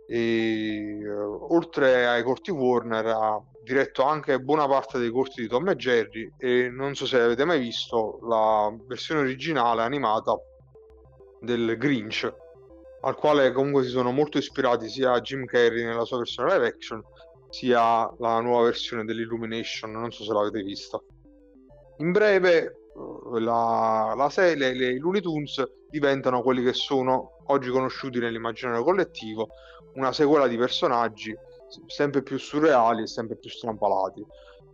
e 0.09 0.99
eh, 1.01 1.09
oltre 1.09 2.07
ai 2.07 2.23
corti 2.23 2.51
Warner 2.51 3.07
ha 3.07 3.43
diretto 3.63 4.05
anche 4.05 4.39
buona 4.39 4.67
parte 4.69 4.99
dei 4.99 5.11
corti 5.11 5.43
di 5.43 5.49
Tom 5.49 5.69
e 5.69 5.77
Jerry 5.77 6.33
e 6.39 6.71
non 6.71 6.95
so 6.95 7.07
se 7.07 7.21
avete 7.21 7.45
mai 7.45 7.59
visto 7.59 8.21
la 8.23 8.73
versione 8.87 9.21
originale 9.23 9.83
animata 9.83 10.39
del 11.41 11.77
Grinch 11.77 12.33
al 13.01 13.17
quale 13.17 13.53
comunque 13.53 13.85
si 13.85 13.91
sono 13.91 14.13
molto 14.13 14.39
ispirati 14.39 14.89
sia 14.89 15.21
Jim 15.21 15.45
Carrey 15.45 15.85
nella 15.85 16.05
sua 16.05 16.19
versione 16.19 16.53
live 16.53 16.67
action 16.67 17.03
sia 17.51 18.11
la 18.19 18.41
nuova 18.41 18.65
versione 18.65 19.05
dell'Illumination 19.05 19.91
non 19.93 20.11
so 20.11 20.25
se 20.25 20.33
l'avete 20.33 20.63
vista. 20.63 21.01
In 21.99 22.13
breve 22.13 22.86
la, 23.39 24.15
la 24.17 24.31
serie, 24.31 24.73
le, 24.73 24.91
i 24.91 24.99
Looney 24.99 25.21
Tunes 25.21 25.63
diventano 25.91 26.43
quelli 26.43 26.63
che 26.63 26.73
sono 26.73 27.39
oggi 27.47 27.71
conosciuti 27.71 28.19
nell'immaginario 28.19 28.83
collettivo, 28.83 29.49
una 29.95 30.13
sequela 30.13 30.47
di 30.47 30.57
personaggi 30.57 31.35
sempre 31.87 32.23
più 32.23 32.39
surreali 32.39 33.03
e 33.03 33.07
sempre 33.07 33.37
più 33.37 33.51
strampalati. 33.51 34.25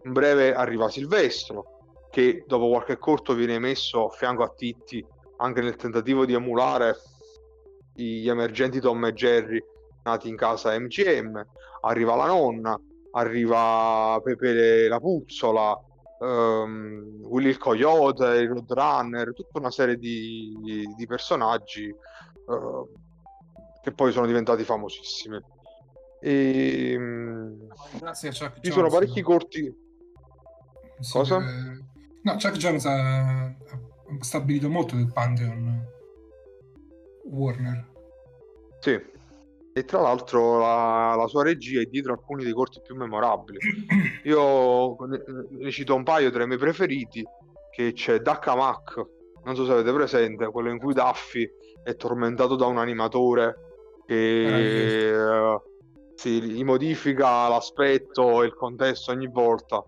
In 0.05 0.13
breve 0.13 0.55
arriva 0.55 0.89
Silvestro, 0.89 2.07
che 2.11 2.45
dopo 2.47 2.69
qualche 2.69 2.99
corto 2.99 3.35
viene 3.35 3.59
messo 3.59 4.07
a 4.07 4.11
fianco 4.11 4.43
a 4.43 4.53
Titti 4.55 5.05
anche 5.39 5.61
nel 5.61 5.77
tentativo 5.77 6.25
di 6.25 6.35
emulare 6.35 6.95
gli 7.95 8.29
emergenti 8.29 8.81
Tom 8.81 9.05
e 9.05 9.13
Jerry 9.13 9.63
nati 10.05 10.29
in 10.29 10.37
casa 10.37 10.79
MGM. 10.79 11.45
Arriva 11.83 12.15
la 12.15 12.27
nonna, 12.27 12.79
arriva 13.13 14.21
Pepe 14.23 14.89
la 14.89 15.01
Puzzola, 15.01 15.79
ehm, 16.21 17.22
Willy 17.43 17.49
il 17.51 17.59
Coyote, 17.59 18.25
il 18.37 18.49
Roadrunner, 18.49 19.33
tutta 19.35 19.59
una 19.59 19.71
serie 19.71 19.97
di, 19.97 20.55
di 20.97 21.07
personaggi 21.07 21.85
eh, 21.89 22.89
che 23.83 23.93
poi 23.93 24.13
sono 24.13 24.27
diventati 24.27 24.63
famosissimi. 24.65 25.41
E, 26.21 26.95
mm, 26.97 27.63
Grazie 27.99 28.29
a 28.29 28.33
Chuck 28.33 28.55
ci 28.55 28.61
Jones. 28.61 28.75
sono 28.77 28.89
parecchi 28.89 29.23
corti. 29.23 29.75
Sì, 31.01 31.13
Cosa? 31.13 31.39
eh, 31.39 31.91
No, 32.23 32.33
Chuck 32.35 32.53
Jones 32.53 32.85
ha, 32.87 33.45
ha 33.47 33.55
stabilito 34.21 34.69
molto 34.69 34.95
del 34.95 35.11
Pantheon 35.13 35.85
Warner. 37.25 37.91
Sì, 38.79 39.01
e 39.75 39.85
tra 39.85 40.01
l'altro 40.01 40.59
la, 40.59 41.15
la 41.17 41.27
sua 41.27 41.45
regia 41.45 41.81
è 41.81 41.87
dietro 41.87 42.13
alcuni 42.13 42.45
dei 42.45 42.53
corti 42.53 42.81
più 42.83 42.95
memorabili. 42.95 43.59
Io 44.25 44.97
ne, 45.07 45.23
ne 45.51 45.71
cito 45.71 45.95
un 45.95 46.03
paio 46.03 46.31
tra 46.31 46.43
i 46.43 46.47
miei 46.47 46.59
preferiti, 46.59 47.25
che 47.71 47.93
c'è 47.93 48.19
Dakamak, 48.21 49.03
non 49.45 49.57
so 49.57 49.65
se 49.65 49.73
avete 49.73 49.93
presente, 49.93 50.47
quello 50.51 50.71
in 50.71 50.79
cui 50.79 50.93
Daffy 50.93 51.49
è 51.83 51.97
tormentato 51.97 52.55
da 52.55 52.67
un 52.67 52.79
animatore 52.79 53.71
che 54.07 55.09
eh, 55.09 55.61
si, 56.15 56.41
gli 56.43 56.65
modifica 56.65 57.49
l'aspetto 57.49 58.43
e 58.43 58.47
il 58.47 58.55
contesto 58.55 59.11
ogni 59.11 59.29
volta. 59.29 59.83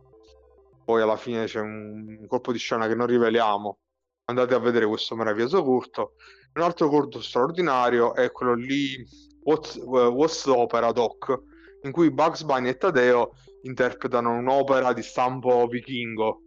Poi 0.84 1.02
alla 1.02 1.16
fine 1.16 1.44
c'è 1.44 1.60
un, 1.60 2.16
un 2.20 2.26
colpo 2.26 2.52
di 2.52 2.58
scena 2.58 2.86
che 2.86 2.94
non 2.94 3.06
riveliamo. 3.06 3.78
Andate 4.26 4.54
a 4.54 4.58
vedere 4.58 4.86
questo 4.86 5.14
meraviglioso 5.14 5.62
corto. 5.62 6.14
Un 6.54 6.62
altro 6.62 6.88
corto 6.88 7.20
straordinario 7.20 8.14
è 8.14 8.30
quello 8.30 8.54
lì 8.54 9.04
What's, 9.44 9.76
What's 9.76 10.44
Opera 10.46 10.92
Doc, 10.92 11.42
in 11.82 11.92
cui 11.92 12.10
Bugs 12.10 12.42
Bunny 12.42 12.68
e 12.68 12.76
Tadeo 12.76 13.34
interpretano 13.62 14.36
un'opera 14.36 14.92
di 14.92 15.02
stampo 15.02 15.66
vichingo, 15.66 16.42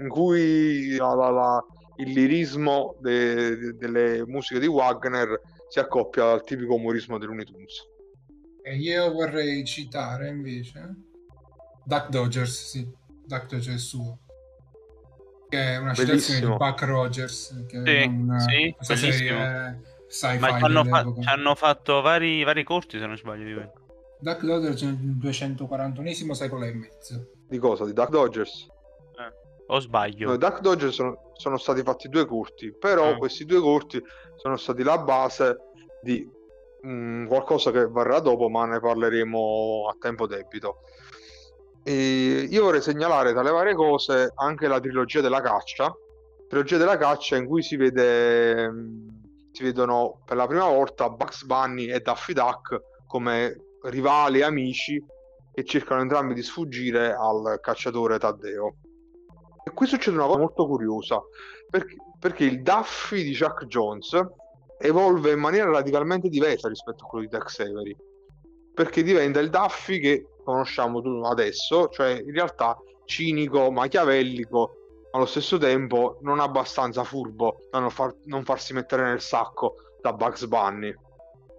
in 0.00 0.08
cui 0.08 0.96
la, 0.96 1.14
la, 1.14 1.30
la, 1.30 1.64
il 1.96 2.12
lirismo 2.12 2.96
de, 3.00 3.56
de, 3.56 3.72
delle 3.76 4.26
musiche 4.26 4.60
di 4.60 4.66
Wagner 4.66 5.40
si 5.68 5.78
accoppia 5.78 6.32
al 6.32 6.44
tipico 6.44 6.74
umorismo 6.74 7.18
dei 7.18 7.26
Looney 7.26 7.44
Tunes. 7.44 7.88
E 8.62 8.76
io 8.76 9.12
vorrei 9.12 9.64
citare 9.64 10.28
invece 10.28 10.94
Duck 11.84 12.08
Dodgers, 12.08 12.68
sì, 12.68 12.88
Duck 13.24 13.46
Dodgers 13.46 13.86
suo 13.86 14.18
che 15.48 15.74
è 15.74 15.76
una 15.76 15.92
Bellissimo. 15.92 16.18
citazione 16.18 16.40
di 16.40 16.56
Buck 16.56 16.82
Rogers 16.82 17.64
che 17.68 17.82
sì, 17.84 17.90
è 17.90 18.04
una, 18.06 18.38
sì, 18.40 18.74
serie 18.80 19.82
sci-fi 20.08 20.38
ma 20.38 20.58
ci 20.58 20.64
hanno, 20.64 20.84
fa- 20.84 21.04
hanno, 21.24 21.54
fatto 21.54 22.00
vari, 22.00 22.42
vari 22.44 22.64
corti 22.64 22.98
se 22.98 23.06
non 23.06 23.16
sbaglio 23.16 23.44
di 23.44 23.52
quello 23.52 23.72
Duck 24.18 24.44
Dodgers 24.44 24.82
nel 24.82 25.16
241esimo 25.20 26.32
secolo 26.32 26.64
e 26.64 26.72
mezzo 26.72 27.30
di 27.48 27.58
cosa? 27.58 27.84
di 27.84 27.92
Duck 27.92 28.10
Dodgers? 28.10 28.66
Eh, 29.18 29.64
o 29.66 29.78
sbaglio? 29.80 30.30
No, 30.30 30.36
Duck 30.36 30.60
Dodgers 30.60 30.94
sono, 30.94 31.32
sono, 31.34 31.58
stati 31.58 31.82
fatti 31.82 32.08
due 32.08 32.26
corti 32.26 32.72
però 32.72 33.10
eh. 33.10 33.16
questi 33.18 33.44
due 33.44 33.60
corti 33.60 34.02
sono 34.36 34.56
stati 34.56 34.82
la 34.82 34.98
base 34.98 35.56
di 36.00 36.28
mh, 36.80 36.88
mm, 36.88 37.26
qualcosa 37.26 37.70
che 37.70 37.86
varrà 37.86 38.20
dopo 38.20 38.48
ma 38.48 38.64
ne 38.64 38.80
parleremo 38.80 39.88
a 39.88 39.96
tempo 40.00 40.26
debito 40.26 40.80
e 41.88 42.48
io 42.50 42.64
vorrei 42.64 42.82
segnalare 42.82 43.30
tra 43.30 43.42
le 43.42 43.52
varie 43.52 43.74
cose 43.76 44.32
anche 44.34 44.66
la 44.66 44.80
trilogia 44.80 45.20
della 45.20 45.40
caccia, 45.40 45.96
trilogia 46.48 46.78
della 46.78 46.96
caccia 46.96 47.36
in 47.36 47.46
cui 47.46 47.62
si 47.62 47.76
vede 47.76 48.68
si 49.56 49.62
vedono 49.62 50.20
per 50.26 50.36
la 50.36 50.46
prima 50.46 50.68
volta 50.68 51.08
Bugs 51.08 51.44
Bunny 51.44 51.86
e 51.86 52.00
Daffy 52.00 52.34
Duck 52.34 52.78
come 53.06 53.56
rivali 53.84 54.42
amici 54.42 55.02
che 55.50 55.64
cercano 55.64 56.02
entrambi 56.02 56.34
di 56.34 56.42
sfuggire 56.42 57.14
al 57.14 57.58
cacciatore 57.62 58.18
Taddeo. 58.18 58.74
E 59.64 59.70
qui 59.70 59.86
succede 59.86 60.18
una 60.18 60.26
cosa 60.26 60.40
molto 60.40 60.66
curiosa, 60.66 61.22
perché, 61.70 61.96
perché 62.20 62.44
il 62.44 62.60
Daffy 62.60 63.22
di 63.22 63.34
Chuck 63.34 63.64
Jones 63.64 64.20
evolve 64.78 65.32
in 65.32 65.40
maniera 65.40 65.70
radicalmente 65.70 66.28
diversa 66.28 66.68
rispetto 66.68 67.04
a 67.04 67.08
quello 67.08 67.24
di 67.24 67.30
Tex 67.30 67.60
Avery, 67.60 67.96
perché 68.74 69.02
diventa 69.02 69.40
il 69.40 69.48
Daffy 69.48 69.98
che 70.00 70.26
conosciamo 70.44 71.00
adesso, 71.26 71.88
cioè 71.88 72.10
in 72.10 72.30
realtà 72.30 72.76
cinico, 73.06 73.70
machiavellico, 73.70 74.85
ma 74.85 74.85
allo 75.16 75.26
stesso 75.26 75.58
tempo 75.58 76.18
non 76.22 76.40
abbastanza 76.40 77.02
furbo 77.04 77.66
da 77.70 77.78
non, 77.80 77.90
far, 77.90 78.14
non 78.24 78.44
farsi 78.44 78.72
mettere 78.72 79.02
nel 79.02 79.20
sacco 79.20 79.76
da 80.00 80.12
Bugs 80.12 80.46
Bunny. 80.46 80.94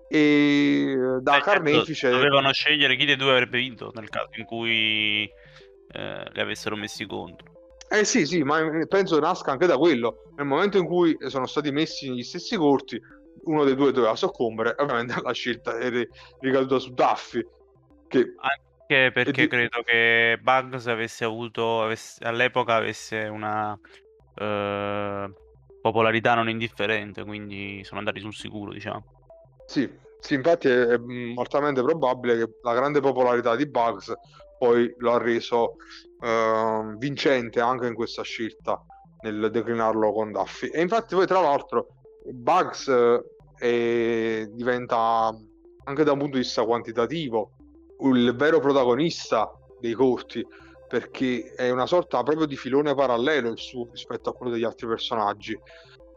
E 0.09 0.95
da 1.21 1.37
eh, 1.37 1.41
certo, 1.41 1.49
carnefice... 1.49 2.09
Dovevano 2.09 2.53
scegliere 2.53 2.95
chi 2.95 3.05
dei 3.05 3.15
due 3.17 3.31
avrebbe 3.31 3.57
vinto 3.57 3.91
nel 3.93 4.09
caso 4.09 4.29
in 4.37 4.45
cui 4.45 5.29
eh, 5.91 6.23
li 6.31 6.39
avessero 6.39 6.75
messi 6.75 7.05
contro. 7.05 7.55
Eh 7.89 8.03
sì, 8.03 8.25
sì, 8.25 8.43
ma 8.43 8.59
penso 8.87 9.19
nasca 9.19 9.51
anche 9.51 9.65
da 9.65 9.77
quello. 9.77 10.31
Nel 10.35 10.45
momento 10.45 10.77
in 10.77 10.85
cui 10.85 11.17
sono 11.27 11.45
stati 11.45 11.71
messi 11.71 12.09
negli 12.09 12.23
stessi 12.23 12.55
corti, 12.57 13.01
uno 13.43 13.63
dei 13.63 13.75
due 13.75 13.91
doveva 13.91 14.15
soccombere, 14.15 14.75
ovviamente 14.77 15.15
la 15.21 15.31
scelta 15.31 15.77
è 15.77 15.89
ricaduta 16.39 16.79
su 16.79 16.93
Duffy. 16.93 17.45
Che 18.07 18.33
anche 18.87 19.11
perché 19.11 19.43
di... 19.43 19.47
credo 19.47 19.81
che 19.83 20.39
Bugs 20.41 20.87
avesse 20.87 21.25
avuto 21.25 21.83
avesse, 21.83 22.23
all'epoca 22.23 22.75
avesse 22.75 23.23
una 23.23 23.77
eh, 24.35 25.33
popolarità 25.81 26.33
non 26.35 26.49
indifferente, 26.49 27.23
quindi 27.23 27.83
sono 27.83 27.99
andati 27.99 28.19
sul 28.19 28.33
sicuro, 28.33 28.71
diciamo. 28.71 29.03
Sì, 29.65 29.89
sì, 30.19 30.35
infatti 30.35 30.69
è, 30.69 30.85
è 30.85 30.97
mortalmente 30.97 31.83
probabile 31.83 32.37
che 32.37 32.49
la 32.63 32.73
grande 32.73 33.01
popolarità 33.01 33.55
di 33.55 33.67
Bugs 33.67 34.13
poi 34.57 34.91
lo 34.97 35.13
ha 35.13 35.17
reso 35.17 35.75
eh, 36.21 36.95
vincente 36.97 37.59
anche 37.59 37.87
in 37.87 37.93
questa 37.93 38.23
scelta 38.23 38.81
nel 39.21 39.49
declinarlo 39.51 40.13
con 40.13 40.31
Duffy. 40.31 40.69
E 40.69 40.81
infatti 40.81 41.13
poi 41.13 41.27
tra 41.27 41.41
l'altro 41.41 41.87
Bugs 42.31 42.87
eh, 43.59 44.47
diventa 44.51 45.35
anche 45.83 46.03
da 46.03 46.11
un 46.11 46.19
punto 46.19 46.37
di 46.37 46.43
vista 46.43 46.63
quantitativo 46.65 47.56
il 48.01 48.35
vero 48.35 48.59
protagonista 48.59 49.51
dei 49.79 49.93
corti 49.93 50.45
perché 50.87 51.53
è 51.55 51.69
una 51.69 51.85
sorta 51.85 52.23
proprio 52.23 52.45
di 52.45 52.55
filone 52.55 52.95
parallelo 52.95 53.49
il 53.49 53.57
suo 53.57 53.89
rispetto 53.91 54.29
a 54.29 54.33
quello 54.33 54.53
degli 54.53 54.63
altri 54.63 54.87
personaggi. 54.87 55.59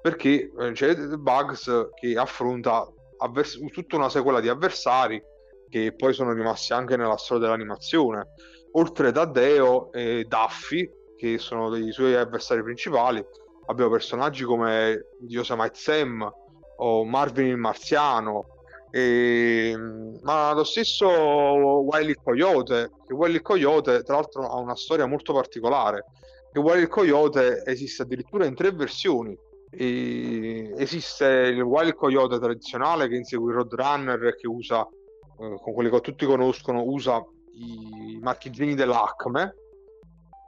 Perché 0.01 0.51
eh, 0.59 0.73
c'è 0.73 0.95
Bugs 0.95 1.91
che 1.95 2.17
affronta 2.17 2.87
avvers- 3.19 3.59
tutta 3.73 3.97
una 3.97 4.09
sequela 4.09 4.41
di 4.41 4.49
avversari 4.49 5.23
che 5.69 5.95
poi 5.95 6.13
sono 6.13 6.33
rimasti 6.33 6.73
anche 6.73 6.97
nella 6.97 7.17
storia 7.17 7.45
dell'animazione. 7.45 8.35
Oltre 8.73 9.13
da 9.13 9.25
Deo 9.25 9.93
e 9.93 10.25
Daffy 10.27 10.89
che 11.17 11.39
sono 11.39 11.69
dei 11.69 11.93
suoi 11.93 12.15
avversari 12.15 12.63
principali 12.63 13.23
abbiamo 13.67 13.91
personaggi 13.91 14.45
come 14.45 15.09
Yosemite 15.29 15.75
Sam 15.75 16.33
o 16.77 17.05
Marvin 17.05 17.47
il 17.47 17.57
Marziano 17.57 18.60
e, 18.91 19.75
ma 20.23 20.53
lo 20.53 20.65
stesso 20.65 21.09
Wiley 21.09 22.15
Coyote, 22.23 22.91
che 23.07 23.15
Wiley 23.15 23.41
Coyote 23.41 24.03
tra 24.03 24.17
l'altro 24.17 24.49
ha 24.49 24.57
una 24.57 24.77
storia 24.77 25.07
molto 25.07 25.33
particolare, 25.33 26.05
che 26.53 26.59
Wiley 26.59 26.89
Coyote 26.89 27.63
esiste 27.65 28.03
addirittura 28.03 28.45
in 28.45 28.55
tre 28.55 28.73
versioni. 28.73 29.37
E 29.73 30.75
esiste 30.77 31.27
il 31.27 31.63
Wild 31.63 31.95
Coyote 31.95 32.41
tradizionale 32.41 33.07
che 33.07 33.15
insegue 33.15 33.51
il 33.51 33.57
Roadrunner 33.59 34.35
che 34.35 34.49
usa, 34.49 34.81
eh, 34.83 35.61
con 35.63 35.73
quelli 35.73 35.91
che 35.91 36.01
tutti 36.01 36.27
conoscono, 36.27 36.83
usa 36.83 37.25
i 37.53 38.19
marchingini 38.21 38.75
dell'Acme 38.75 39.55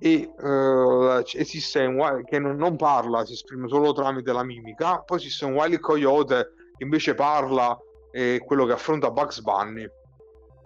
e 0.00 0.33
uh, 0.37 1.22
esiste 1.35 1.85
un 1.85 2.22
che 2.24 2.40
non, 2.40 2.57
non, 2.57 2.74
parla, 2.74 3.24
si 3.24 3.35
esprime 3.35 3.68
solo 3.68 3.92
tramite 3.92 4.33
la 4.33 4.42
mimica, 4.42 4.98
poi 4.98 5.18
esiste 5.18 5.44
un 5.44 5.52
Wild 5.52 5.78
Coyote 5.78 6.55
che 6.76 6.83
invece 6.83 7.14
parla 7.14 7.78
è 8.12 8.38
quello 8.44 8.64
che 8.66 8.72
affronta 8.72 9.11
Bugs 9.11 9.40
Bunny. 9.40 9.88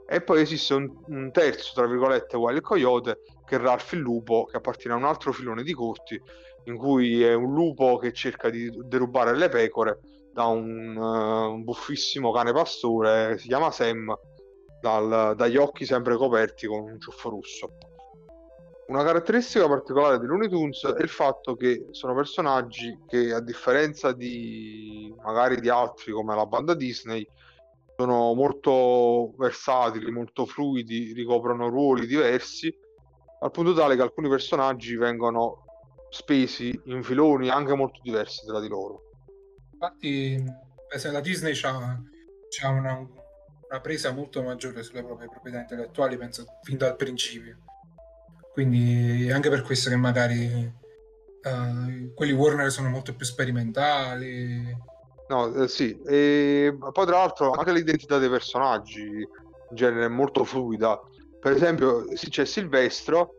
E 0.09 0.21
poi 0.21 0.43
esiste 0.43 0.75
un, 0.75 0.93
un 1.07 1.33
terzo, 1.33 1.73
tra 1.75 1.87
virgolette, 1.87 2.37
Wild 2.37 2.61
Coyote, 2.61 3.21
che 3.47 3.57
è 3.57 3.59
Ralph 3.59 3.93
il 3.93 4.01
lupo, 4.01 4.45
che 4.45 4.59
appartiene 4.59 4.95
a 4.95 4.99
un 4.99 5.05
altro 5.05 5.33
filone 5.33 5.63
di 5.63 5.73
corti, 5.73 6.21
in 6.65 6.77
cui 6.77 7.23
è 7.23 7.33
un 7.33 7.55
lupo 7.55 7.97
che 7.97 8.13
cerca 8.13 8.51
di 8.51 8.71
derubare 8.85 9.35
le 9.35 9.49
pecore 9.49 10.01
da 10.33 10.45
un, 10.45 10.95
uh, 10.95 11.53
un 11.53 11.65
buffissimo 11.65 12.31
cane 12.31 12.53
pastore 12.53 13.39
si 13.39 13.49
chiama 13.49 13.71
Sam, 13.71 14.15
dal, 14.83 15.35
dagli 15.35 15.57
occhi 15.57 15.87
sempre 15.87 16.17
coperti 16.17 16.67
con 16.67 16.81
un 16.81 17.01
ciuffo 17.01 17.31
rosso. 17.31 17.79
Una 18.89 19.03
caratteristica 19.03 19.67
particolare 19.67 20.21
di 20.21 20.27
Looney 20.27 20.49
Tunes 20.49 20.85
è 20.85 21.03
il 21.03 21.09
fatto 21.09 21.57
che 21.57 21.89
sono 21.91 22.15
personaggi 22.15 22.97
che, 23.09 23.33
a 23.33 23.41
differenza 23.41 24.13
di 24.13 25.13
magari 25.25 25.61
di 25.61 25.69
altri 25.69 26.13
come 26.13 26.37
la 26.37 26.47
banda 26.47 26.73
Disney, 26.73 27.27
sono 27.97 28.33
molto 28.35 29.35
versatili, 29.39 30.13
molto 30.13 30.47
fluidi, 30.47 31.13
ricoprono 31.15 31.69
ruoli 31.69 32.07
diversi, 32.07 32.73
al 33.41 33.51
punto 33.51 33.75
tale 33.75 33.97
che 33.97 34.03
alcuni 34.03 34.29
personaggi 34.29 34.95
vengono 34.95 35.65
spesi 36.11 36.81
in 36.85 37.03
filoni 37.03 37.49
anche 37.49 37.75
molto 37.75 37.99
diversi 38.05 38.47
tra 38.47 38.61
di 38.61 38.69
loro. 38.69 39.03
Infatti, 39.73 40.45
la 41.11 41.21
Disney 41.21 41.59
ha 41.61 42.69
una, 42.69 42.99
una 43.69 43.81
presa 43.81 44.13
molto 44.13 44.45
maggiore 44.45 44.85
sulle 44.85 45.03
proprie 45.03 45.29
proprietà 45.29 45.59
intellettuali, 45.59 46.17
penso, 46.17 46.45
fin 46.63 46.77
dal 46.77 46.95
principio 46.95 47.59
quindi 48.57 49.31
anche 49.31 49.51
per 49.51 49.61
questo 49.61 49.91
che 49.91 49.97
magari 49.97 50.47
uh, 50.47 52.15
quelli 52.15 52.33
Warner 52.33 52.71
sono 52.71 52.89
molto 52.89 53.15
più 53.15 53.27
sperimentali. 53.27 54.75
No, 55.29 55.53
eh, 55.57 55.69
sì, 55.69 56.01
e 56.07 56.75
poi 56.79 57.05
tra 57.05 57.19
l'altro 57.19 57.51
anche 57.51 57.73
l'identità 57.73 58.17
dei 58.17 58.31
personaggi 58.31 59.03
in 59.03 59.77
genere 59.77 60.07
è 60.07 60.09
molto 60.09 60.45
fluida. 60.45 60.99
Per 61.39 61.53
esempio, 61.53 62.07
sì, 62.17 62.31
c'è 62.31 62.47
Silvestro, 62.47 63.35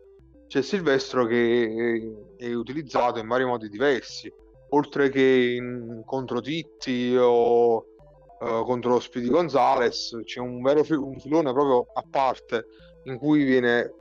c'è 0.46 0.62
Silvestro 0.62 1.26
che 1.26 2.14
è 2.38 2.54
utilizzato 2.54 3.18
in 3.18 3.28
vari 3.28 3.44
modi 3.44 3.70
diversi, 3.70 4.32
oltre 4.70 5.10
che 5.10 5.56
in 5.58 6.04
contro 6.06 6.42
Titti 6.42 7.16
o 7.18 7.78
uh, 7.78 8.64
contro 8.66 9.00
Speedy 9.00 9.30
Gonzales, 9.30 10.16
c'è 10.26 10.42
un 10.42 10.62
vero 10.62 10.84
fi- 10.84 10.94
un 10.94 11.20
filone 11.20 11.52
proprio 11.54 11.88
a 11.92 12.04
parte 12.08 12.68
in 13.06 13.18
cui 13.18 13.44
viene 13.46 13.94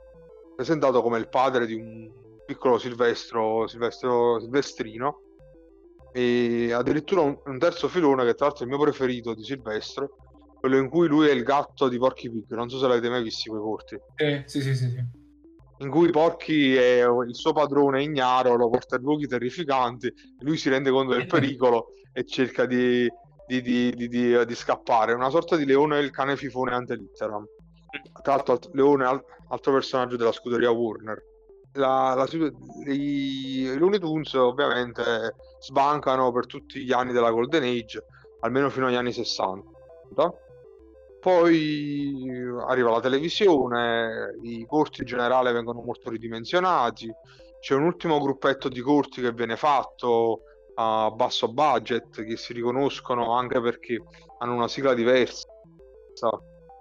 presentato 0.57 1.03
come 1.03 1.19
il 1.19 1.29
padre 1.29 1.67
di 1.67 1.75
un 1.75 2.09
piccolo 2.43 2.79
Silvestro, 2.79 3.67
Silvestro 3.67 4.39
Silvestrino 4.39 5.21
e 6.11 6.73
addirittura 6.73 7.21
un, 7.21 7.37
un, 7.45 7.59
terzo 7.59 7.87
filone 7.87 8.25
che 8.25 8.33
tra 8.33 8.47
l'altro 8.47 8.65
è 8.65 8.67
il 8.67 8.73
mio 8.73 8.83
preferito 8.83 9.35
di 9.35 9.43
Silvestro 9.43 10.15
quello 10.59 10.77
in 10.77 10.89
cui 10.89 11.07
lui 11.07 11.27
è 11.27 11.31
il 11.31 11.43
gatto 11.43 11.87
di 11.87 11.99
Porky 11.99 12.31
Pig. 12.31 12.51
Non 12.55 12.69
so 12.69 12.79
se 12.79 12.87
l'avete 12.87 13.07
mai 13.07 13.21
visto 13.21 13.51
quei 13.51 13.61
corti 13.61 13.99
eh, 14.15 14.43
sì 14.47 14.61
sì 14.61 14.75
sì, 14.75 14.89
sì. 14.89 15.03
in 15.83 15.91
cui 15.91 16.09
Porky 16.09 16.73
è 16.73 17.05
il 17.05 17.35
suo 17.35 17.53
padrone 17.53 18.01
ignaro 18.01 18.55
lo 18.55 18.67
porta 18.67 18.95
in 18.95 19.03
luoghi 19.03 19.27
terrificanti 19.27 20.11
lui 20.39 20.57
si 20.57 20.69
rende 20.69 20.89
conto 20.89 21.13
del 21.13 21.27
pericolo 21.29 21.89
e 22.11 22.25
cerca 22.25 22.65
di, 22.65 23.07
di, 23.45 23.61
di, 23.61 24.07
di, 24.07 24.55
scappare. 24.55 25.13
Una 25.13 25.29
sorta 25.29 25.55
di 25.55 25.65
leone 25.65 25.99
il 25.99 26.09
cane 26.09 26.35
fifone 26.35 26.73
ante 26.73 26.95
litteram 26.95 27.45
tra 28.21 28.35
l'altro 28.35 28.59
Leone 28.73 29.23
altro 29.49 29.73
personaggio 29.73 30.17
della 30.17 30.31
scuderia 30.31 30.71
Warner. 30.71 31.23
La, 31.73 32.13
la, 32.15 32.27
i, 32.85 33.61
i 33.61 33.77
Looney 33.77 33.99
Tunes 33.99 34.33
ovviamente 34.33 35.35
sbancano 35.59 36.31
per 36.31 36.45
tutti 36.45 36.83
gli 36.83 36.91
anni 36.91 37.13
della 37.13 37.29
Golden 37.29 37.63
Age 37.63 38.03
almeno 38.41 38.69
fino 38.69 38.87
agli 38.87 38.95
anni 38.95 39.11
60 39.11 39.63
poi 41.19 42.29
arriva 42.67 42.91
la 42.91 42.99
televisione 42.99 44.37
i 44.43 44.65
corti 44.65 45.01
in 45.01 45.07
generale 45.07 45.51
vengono 45.51 45.81
molto 45.81 46.09
ridimensionati 46.09 47.11
c'è 47.59 47.75
un 47.75 47.83
ultimo 47.83 48.19
gruppetto 48.19 48.69
di 48.69 48.81
corti 48.81 49.21
che 49.21 49.33
viene 49.33 49.55
fatto 49.55 50.41
a 50.75 51.11
basso 51.11 51.51
budget 51.51 52.23
che 52.23 52.37
si 52.37 52.53
riconoscono 52.53 53.33
anche 53.33 53.59
perché 53.59 54.01
hanno 54.39 54.53
una 54.53 54.67
sigla 54.67 54.93
diversa 54.93 55.47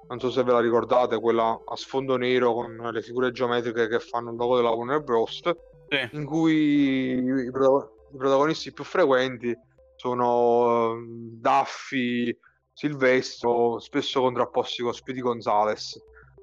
non 0.08 0.20
so 0.20 0.30
se 0.30 0.42
ve 0.42 0.52
la 0.52 0.60
ricordate, 0.60 1.18
quella 1.20 1.60
a 1.64 1.76
sfondo 1.76 2.16
nero 2.16 2.52
con 2.52 2.76
le 2.92 3.02
figure 3.02 3.32
geometriche 3.32 3.88
che 3.88 3.98
fanno 3.98 4.30
il 4.30 4.36
logo 4.36 4.56
della 4.56 4.70
Warner 4.70 5.02
Bros. 5.02 5.40
Sì. 5.88 6.08
In 6.12 6.24
cui 6.24 7.18
i, 7.18 7.50
protagonisti 7.50 8.72
più 8.72 8.84
frequenti 8.84 9.54
sono 9.96 10.92
uh, 10.92 10.96
Duffy, 11.40 12.36
Silvestro, 12.72 13.78
spesso 13.78 14.20
contrapposti 14.20 14.82
con 14.82 14.92
Speedy 14.92 15.20
Gonzales, 15.20 15.98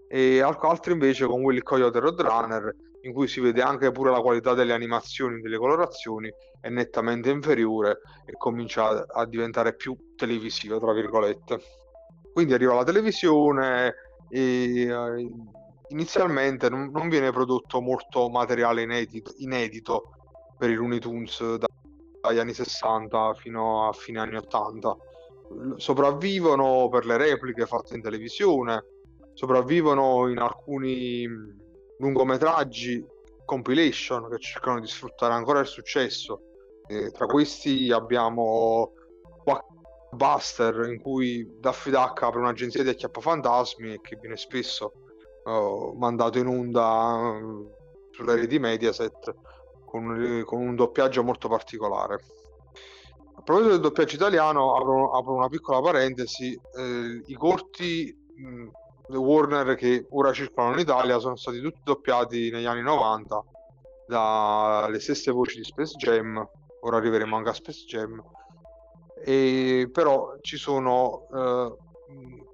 e 0.07 0.41
altri 0.41 0.93
invece 0.93 1.25
con 1.25 1.41
Willy 1.41 1.61
Coyote 1.61 1.99
Roadrunner, 1.99 2.75
in 3.01 3.13
cui 3.13 3.27
si 3.27 3.39
vede 3.41 3.61
anche 3.61 3.91
pure 3.91 4.11
la 4.11 4.21
qualità 4.21 4.53
delle 4.53 4.73
animazioni, 4.73 5.41
delle 5.41 5.57
colorazioni 5.57 6.31
è 6.61 6.69
nettamente 6.69 7.29
inferiore 7.29 7.99
e 8.25 8.33
comincia 8.37 9.05
a 9.07 9.25
diventare 9.25 9.75
più 9.75 9.95
televisiva, 10.15 10.79
tra 10.79 10.93
virgolette. 10.93 11.59
Quindi 12.33 12.53
arriva 12.53 12.73
la 12.73 12.83
televisione 12.83 13.93
e 14.29 14.91
uh, 14.91 15.53
inizialmente 15.89 16.67
non, 16.67 16.89
non, 16.91 17.07
viene 17.07 17.31
prodotto 17.31 17.79
molto 17.79 18.27
materiale 18.29 18.81
inedito, 18.81 19.33
inedito 19.37 20.09
per 20.57 20.71
i 20.71 20.73
Looney 20.73 20.97
Tunes 20.97 21.57
da, 21.57 21.67
dagli 22.21 22.39
anni 22.39 22.53
60 22.53 23.35
fino 23.35 23.87
a 23.87 23.93
fine 23.93 24.19
anni 24.19 24.37
80. 24.37 24.97
Sopravvivono 25.75 26.89
per 26.89 27.05
le 27.05 27.17
repliche 27.17 27.67
fatte 27.67 27.95
in 27.95 28.01
televisione, 28.01 28.83
sopravvivono 29.33 30.27
in 30.29 30.39
alcuni 30.39 31.27
lungometraggi 31.99 33.05
compilation 33.45 34.29
che 34.29 34.39
cercano 34.39 34.79
di 34.79 34.87
sfruttare 34.87 35.33
ancora 35.33 35.59
il 35.59 35.67
successo. 35.67 36.41
E 36.87 37.11
tra 37.11 37.27
questi 37.27 37.91
abbiamo 37.91 38.93
Buster 40.13 40.87
in 40.89 41.01
cui 41.01 41.57
Daffy 41.59 41.91
Duck 41.91 42.21
apre 42.21 42.39
un'agenzia 42.39 42.83
di 42.83 42.89
acchiappafantasmi 42.89 43.99
che 44.01 44.17
viene 44.19 44.37
spesso 44.37 44.93
uh, 45.43 45.93
mandato 45.97 46.39
in 46.39 46.47
onda 46.47 47.39
uh, 47.41 47.69
sulle 48.11 48.35
reti 48.35 48.59
Mediaset 48.59 49.33
con, 49.85 50.43
con, 50.45 50.61
un 50.61 50.75
doppiaggio 50.75 51.23
molto 51.23 51.47
particolare. 51.47 52.19
A 53.35 53.41
proposito 53.41 53.73
del 53.73 53.81
doppiaggio 53.81 54.15
italiano, 54.15 54.75
apro, 54.75 55.11
apro 55.11 55.33
una 55.33 55.49
piccola 55.49 55.81
parentesi, 55.81 56.59
eh, 56.77 57.21
i 57.25 57.33
corti 57.33 58.15
mh, 58.35 59.17
Warner 59.17 59.75
che 59.75 60.07
ora 60.11 60.31
circolano 60.31 60.75
in 60.75 60.79
Italia 60.79 61.19
sono 61.19 61.35
stati 61.35 61.59
tutti 61.59 61.81
doppiati 61.83 62.49
negli 62.51 62.65
anni 62.65 62.81
90 62.81 63.43
dalle 64.07 64.99
stesse 64.99 65.31
voci 65.31 65.57
di 65.57 65.63
Space 65.63 65.95
Jam, 65.95 66.47
ora 66.81 66.97
arriveremo 66.97 67.35
anche 67.35 67.49
a 67.49 67.53
Space 67.53 67.85
Jam, 67.85 68.21
e 69.23 69.89
però 69.91 70.35
ci 70.41 70.57
sono 70.57 71.27
eh, 71.33 71.75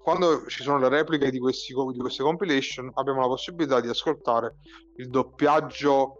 quando 0.04 0.46
ci 0.48 0.64
sono 0.64 0.78
le 0.78 0.90
repliche 0.90 1.30
di, 1.30 1.40
questi, 1.40 1.74
di 1.74 2.00
queste 2.00 2.24
compilation 2.24 2.92
abbiamo 2.94 3.22
la 3.22 3.28
possibilità 3.28 3.80
di 3.80 3.90
ascoltare 3.90 4.56
il 4.98 5.10
doppiaggio 5.10 6.14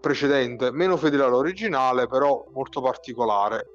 precedente 0.00 0.70
meno 0.70 0.96
fedele 0.96 1.24
all'originale 1.24 2.06
però 2.06 2.44
molto 2.52 2.80
particolare 2.80 3.66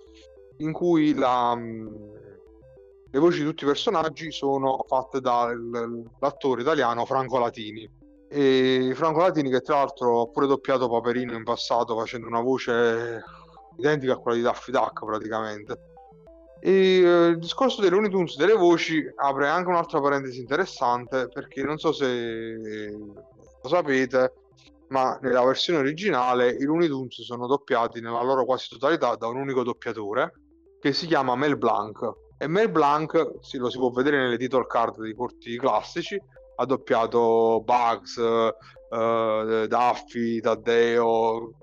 in 0.57 0.71
cui 0.71 1.13
la, 1.13 1.55
le 1.55 3.19
voci 3.19 3.39
di 3.39 3.45
tutti 3.45 3.63
i 3.63 3.67
personaggi 3.67 4.31
sono 4.31 4.83
fatte 4.87 5.19
dall'attore 5.19 6.61
italiano 6.61 7.05
Franco 7.05 7.39
Latini. 7.39 7.89
E 8.27 8.91
Franco 8.95 9.19
Latini 9.19 9.49
che 9.49 9.61
tra 9.61 9.75
l'altro 9.77 10.21
ha 10.21 10.27
pure 10.27 10.47
doppiato 10.47 10.89
Paperino 10.89 11.33
in 11.33 11.43
passato 11.43 11.97
facendo 11.97 12.27
una 12.27 12.41
voce 12.41 13.23
identica 13.77 14.13
a 14.13 14.17
quella 14.17 14.37
di 14.37 14.43
Daffy 14.43 14.71
Duck 14.71 15.05
praticamente. 15.05 15.79
E 16.59 17.01
eh, 17.01 17.27
il 17.27 17.39
discorso 17.39 17.81
dei 17.81 17.89
Looney 17.89 18.09
Tunes 18.09 18.37
delle 18.37 18.53
voci 18.53 19.05
apre 19.15 19.47
anche 19.47 19.69
un'altra 19.69 20.01
parentesi 20.01 20.39
interessante 20.39 21.27
perché 21.27 21.63
non 21.63 21.77
so 21.77 21.91
se 21.91 22.89
lo 22.91 23.69
sapete, 23.69 24.33
ma 24.89 25.17
nella 25.21 25.43
versione 25.43 25.79
originale 25.79 26.49
i 26.49 26.63
Looney 26.63 26.87
Tunes 26.87 27.21
sono 27.23 27.47
doppiati 27.47 28.01
nella 28.01 28.23
loro 28.23 28.45
quasi 28.45 28.69
totalità 28.69 29.15
da 29.15 29.27
un 29.27 29.37
unico 29.37 29.63
doppiatore 29.63 30.33
che 30.79 30.93
si 30.93 31.07
chiama 31.07 31.35
Mel 31.35 31.57
Blanc. 31.57 32.13
E 32.37 32.47
Mel 32.47 32.69
Blanc, 32.69 33.37
sì, 33.41 33.57
lo 33.57 33.69
si 33.69 33.77
può 33.77 33.91
vedere 33.91 34.17
nelle 34.17 34.37
title 34.37 34.67
card 34.67 34.99
dei 34.99 35.13
corti 35.13 35.57
classici, 35.57 36.19
ha 36.57 36.65
doppiato 36.65 37.61
Bugs, 37.63 38.17
uh, 38.17 39.65
Daffy, 39.67 40.39
Taddeo, 40.39 41.53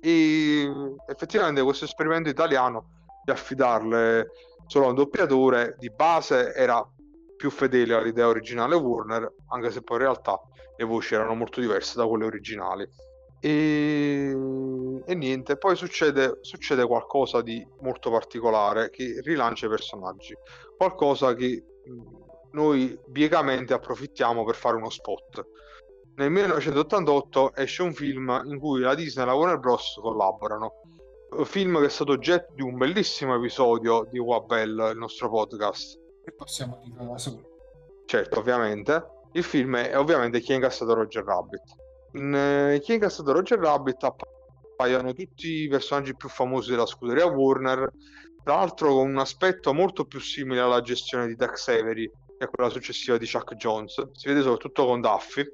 e 0.00 0.72
effettivamente 1.06 1.62
questo 1.62 1.84
esperimento 1.84 2.28
italiano 2.28 3.06
di 3.24 3.30
affidarle 3.30 4.30
solo 4.66 4.86
a 4.86 4.88
un 4.88 4.94
doppiatore 4.94 5.76
di 5.78 5.90
base 5.90 6.52
era 6.54 6.86
più 7.36 7.50
fedele 7.50 7.94
all'idea 7.94 8.26
originale 8.26 8.74
Warner, 8.74 9.32
anche 9.48 9.70
se 9.70 9.82
poi 9.82 9.98
in 9.98 10.02
realtà 10.02 10.40
le 10.76 10.84
voci 10.84 11.14
erano 11.14 11.34
molto 11.34 11.60
diverse 11.60 11.96
da 11.96 12.06
quelle 12.06 12.24
originali. 12.24 12.88
E, 13.40 14.36
e 15.06 15.14
niente, 15.14 15.56
poi 15.56 15.76
succede, 15.76 16.38
succede, 16.40 16.84
qualcosa 16.84 17.40
di 17.40 17.64
molto 17.80 18.10
particolare 18.10 18.90
che 18.90 19.20
rilancia 19.22 19.66
i 19.66 19.68
personaggi, 19.68 20.36
qualcosa 20.76 21.34
che 21.34 21.64
noi 22.52 22.98
biecamente 23.06 23.72
approfittiamo 23.74 24.44
per 24.44 24.56
fare 24.56 24.76
uno 24.76 24.90
spot 24.90 25.46
nel 26.18 26.32
1988 26.32 27.54
esce 27.54 27.82
un 27.82 27.94
film 27.94 28.42
in 28.46 28.58
cui 28.58 28.80
la 28.80 28.96
Disney 28.96 29.24
e 29.24 29.28
la 29.28 29.34
Warner 29.34 29.58
Bros. 29.58 29.98
collaborano. 30.00 30.72
Un 31.30 31.44
film 31.44 31.78
che 31.78 31.86
è 31.86 31.88
stato 31.88 32.10
oggetto 32.10 32.54
di 32.54 32.62
un 32.62 32.76
bellissimo 32.76 33.36
episodio 33.36 34.04
di 34.10 34.18
Wabell, 34.18 34.90
il 34.90 34.98
nostro 34.98 35.30
podcast. 35.30 35.96
E 36.24 36.32
possiamo 36.32 36.80
dire 36.82 37.06
da 37.06 37.16
solo. 37.18 37.40
Certo, 38.04 38.40
ovviamente. 38.40 39.10
Il 39.32 39.44
film 39.44 39.76
è 39.76 39.96
ovviamente 39.96 40.40
Chi 40.40 40.52
ha 40.52 40.54
incassato 40.56 40.92
Roger 40.92 41.22
Rabbit. 41.22 41.62
In 42.14 42.34
eh, 42.34 42.80
Chi 42.80 42.90
ha 42.90 42.94
incassato 42.94 43.30
Roger 43.30 43.58
Rabbit 43.60 44.02
appaiono 44.02 45.12
tutti 45.12 45.62
i 45.62 45.68
personaggi 45.68 46.16
più 46.16 46.28
famosi 46.28 46.70
della 46.70 46.86
scuderia 46.86 47.26
Warner, 47.26 47.92
tra 48.42 48.56
l'altro 48.56 48.94
con 48.94 49.08
un 49.08 49.18
aspetto 49.18 49.72
molto 49.72 50.04
più 50.04 50.18
simile 50.18 50.62
alla 50.62 50.80
gestione 50.80 51.28
di 51.28 51.36
Tex 51.36 51.68
Avery 51.68 52.10
che 52.38 52.44
è 52.44 52.48
quella 52.48 52.70
successiva 52.70 53.16
di 53.16 53.28
Chuck 53.30 53.54
Jones. 53.54 54.10
Si 54.12 54.26
vede 54.26 54.42
soprattutto 54.42 54.84
con 54.84 55.00
Duffy, 55.00 55.44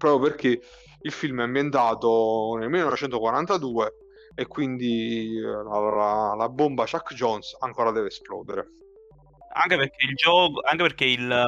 proprio 0.00 0.30
perché 0.30 0.58
il 1.02 1.12
film 1.12 1.40
è 1.40 1.44
ambientato 1.44 2.56
nel 2.58 2.70
1942 2.70 3.94
e 4.34 4.46
quindi 4.46 5.36
eh, 5.36 5.42
la, 5.42 6.34
la, 6.34 6.48
bomba 6.48 6.86
Chuck 6.86 7.12
Jones 7.12 7.54
ancora 7.60 7.90
deve 7.90 8.06
esplodere. 8.06 8.68
Anche 9.52 9.76
perché 9.76 10.06
il 10.06 10.14
gioco, 10.14 10.60
anche 10.62 10.82
perché 10.82 11.04
il, 11.04 11.46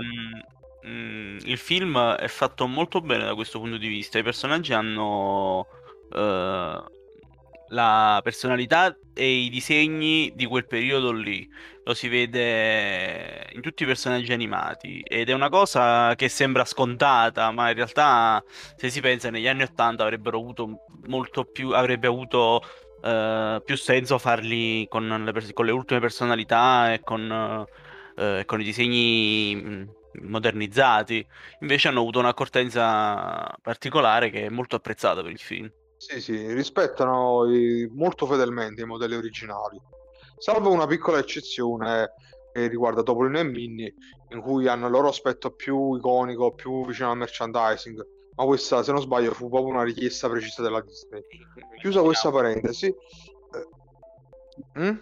um, 0.82 1.38
il 1.42 1.56
film 1.56 1.98
è 1.98 2.28
fatto 2.28 2.66
molto 2.66 3.00
bene 3.00 3.24
da 3.24 3.34
questo 3.34 3.58
punto 3.58 3.78
di 3.78 3.88
vista. 3.88 4.18
I 4.18 4.22
personaggi 4.22 4.74
hanno 4.74 5.60
uh, 6.10 6.84
la 7.68 8.20
personalità 8.22 8.94
e 9.14 9.30
i 9.30 9.48
disegni 9.48 10.32
di 10.34 10.44
quel 10.44 10.66
periodo 10.66 11.12
lì. 11.12 11.48
Lo 11.84 11.94
si 11.94 12.06
vede 12.08 13.48
in 13.54 13.60
tutti 13.60 13.82
i 13.82 13.86
personaggi 13.86 14.32
animati 14.32 15.00
ed 15.00 15.28
è 15.28 15.32
una 15.32 15.48
cosa 15.48 16.14
che 16.14 16.28
sembra 16.28 16.64
scontata, 16.64 17.50
ma 17.50 17.70
in 17.70 17.74
realtà 17.74 18.42
se 18.76 18.88
si 18.88 19.00
pensa 19.00 19.30
negli 19.30 19.48
anni 19.48 19.62
80 19.62 20.04
avrebbero 20.04 20.38
avuto 20.38 20.82
molto 21.06 21.44
più 21.44 21.70
avrebbe 21.72 22.06
avuto 22.06 22.60
eh, 23.02 23.60
più 23.64 23.76
senso 23.76 24.18
farli 24.18 24.86
con 24.88 25.08
le, 25.24 25.32
pers- 25.32 25.52
con 25.52 25.64
le 25.66 25.72
ultime 25.72 25.98
personalità 25.98 26.92
e 26.92 27.02
con, 27.02 27.66
eh, 28.16 28.42
con 28.46 28.60
i 28.60 28.64
disegni 28.64 29.56
mh, 29.56 29.90
modernizzati. 30.28 31.26
Invece 31.60 31.88
hanno 31.88 32.00
avuto 32.00 32.18
un'accortenza 32.20 33.56
particolare 33.60 34.30
che 34.30 34.46
è 34.46 34.48
molto 34.50 34.76
apprezzata 34.76 35.20
per 35.22 35.32
il 35.32 35.38
film. 35.40 35.68
Sì, 35.96 36.20
sì, 36.20 36.52
rispettano 36.52 37.46
i- 37.46 37.88
molto 37.90 38.26
fedelmente 38.26 38.82
i 38.82 38.84
modelli 38.84 39.14
originali, 39.14 39.80
salvo 40.42 40.72
una 40.72 40.86
piccola 40.86 41.18
eccezione 41.18 42.14
che 42.52 42.66
riguarda 42.66 43.04
Topolino 43.04 43.38
e 43.38 43.44
Minnie, 43.44 43.94
in 44.30 44.40
cui 44.40 44.66
hanno 44.66 44.86
il 44.86 44.92
loro 44.92 45.06
aspetto 45.06 45.52
più 45.52 45.94
iconico, 45.94 46.52
più 46.52 46.84
vicino 46.84 47.12
al 47.12 47.16
merchandising. 47.16 48.04
Ma 48.34 48.44
questa, 48.44 48.82
se 48.82 48.90
non 48.90 49.00
sbaglio, 49.00 49.30
fu 49.30 49.48
proprio 49.48 49.72
una 49.72 49.84
richiesta 49.84 50.28
precisa 50.28 50.62
della 50.62 50.80
Disney. 50.80 51.22
Chiusa 51.78 52.02
questa 52.02 52.32
parentesi, 52.32 52.86
eh, 52.86 54.80
mm? 54.80 54.96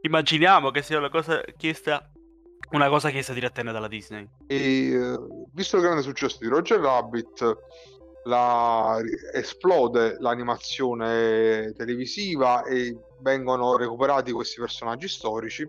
Immaginiamo 0.00 0.70
che 0.70 0.82
sia 0.82 0.98
una 0.98 1.10
cosa 1.10 1.40
chiesta, 1.56 2.10
una 2.72 2.88
cosa 2.88 3.10
chiesta 3.10 3.32
direttamente 3.32 3.72
dalla 3.72 3.88
Disney. 3.88 4.28
E 4.48 4.90
eh, 4.90 5.18
visto 5.52 5.76
il 5.76 5.82
grande 5.82 6.02
successo 6.02 6.38
di 6.40 6.48
Roger 6.48 6.80
Rabbit, 6.80 7.56
la- 8.24 8.98
esplode 9.32 10.16
l'animazione 10.18 11.72
televisiva 11.76 12.64
e 12.64 12.96
vengono 13.20 13.76
recuperati 13.76 14.32
questi 14.32 14.60
personaggi 14.60 15.08
storici. 15.08 15.68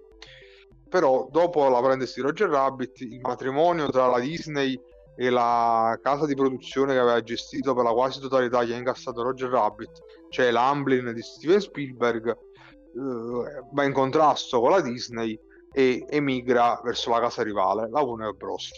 Però, 0.90 1.28
dopo 1.32 1.70
la 1.70 1.80
parentesi 1.80 2.16
di 2.16 2.28
Roger 2.28 2.50
Rabbit, 2.50 3.00
il 3.02 3.22
matrimonio 3.22 3.90
tra 3.90 4.08
la 4.08 4.20
Disney 4.20 4.80
e 5.16 5.30
la 5.30 5.98
casa 6.02 6.26
di 6.26 6.36
produzione 6.36 6.94
che 6.94 7.00
aveva 7.00 7.22
gestito 7.22 7.74
per 7.74 7.84
la 7.84 7.94
quasi 7.94 8.20
totalità 8.20 8.66
che 8.66 8.74
ha 8.74 8.78
incassato 8.78 9.22
Roger 9.22 9.50
Rabbit, 9.50 9.92
cioè 10.30 10.52
l'Amblin 10.52 11.14
di 11.14 11.22
Steven 11.22 11.60
Spielberg, 11.60 12.30
eh, 12.30 13.64
va 13.72 13.84
in 13.84 13.94
contrasto 13.94 14.60
con 14.60 14.72
la 14.72 14.82
Disney 14.82 15.40
e 15.72 16.06
emigra 16.10 16.82
verso 16.84 17.12
la 17.12 17.20
casa 17.20 17.44
rivale, 17.44 17.90
la 17.90 18.02
Warner 18.02 18.34
Bros. 18.34 18.72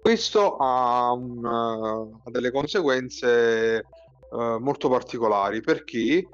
Questo 0.00 0.56
ha, 0.56 1.12
un, 1.12 1.44
eh, 1.44 2.20
ha 2.24 2.30
delle 2.30 2.50
conseguenze 2.50 3.76
eh, 3.78 4.56
molto 4.58 4.88
particolari 4.88 5.60
perché 5.60 6.26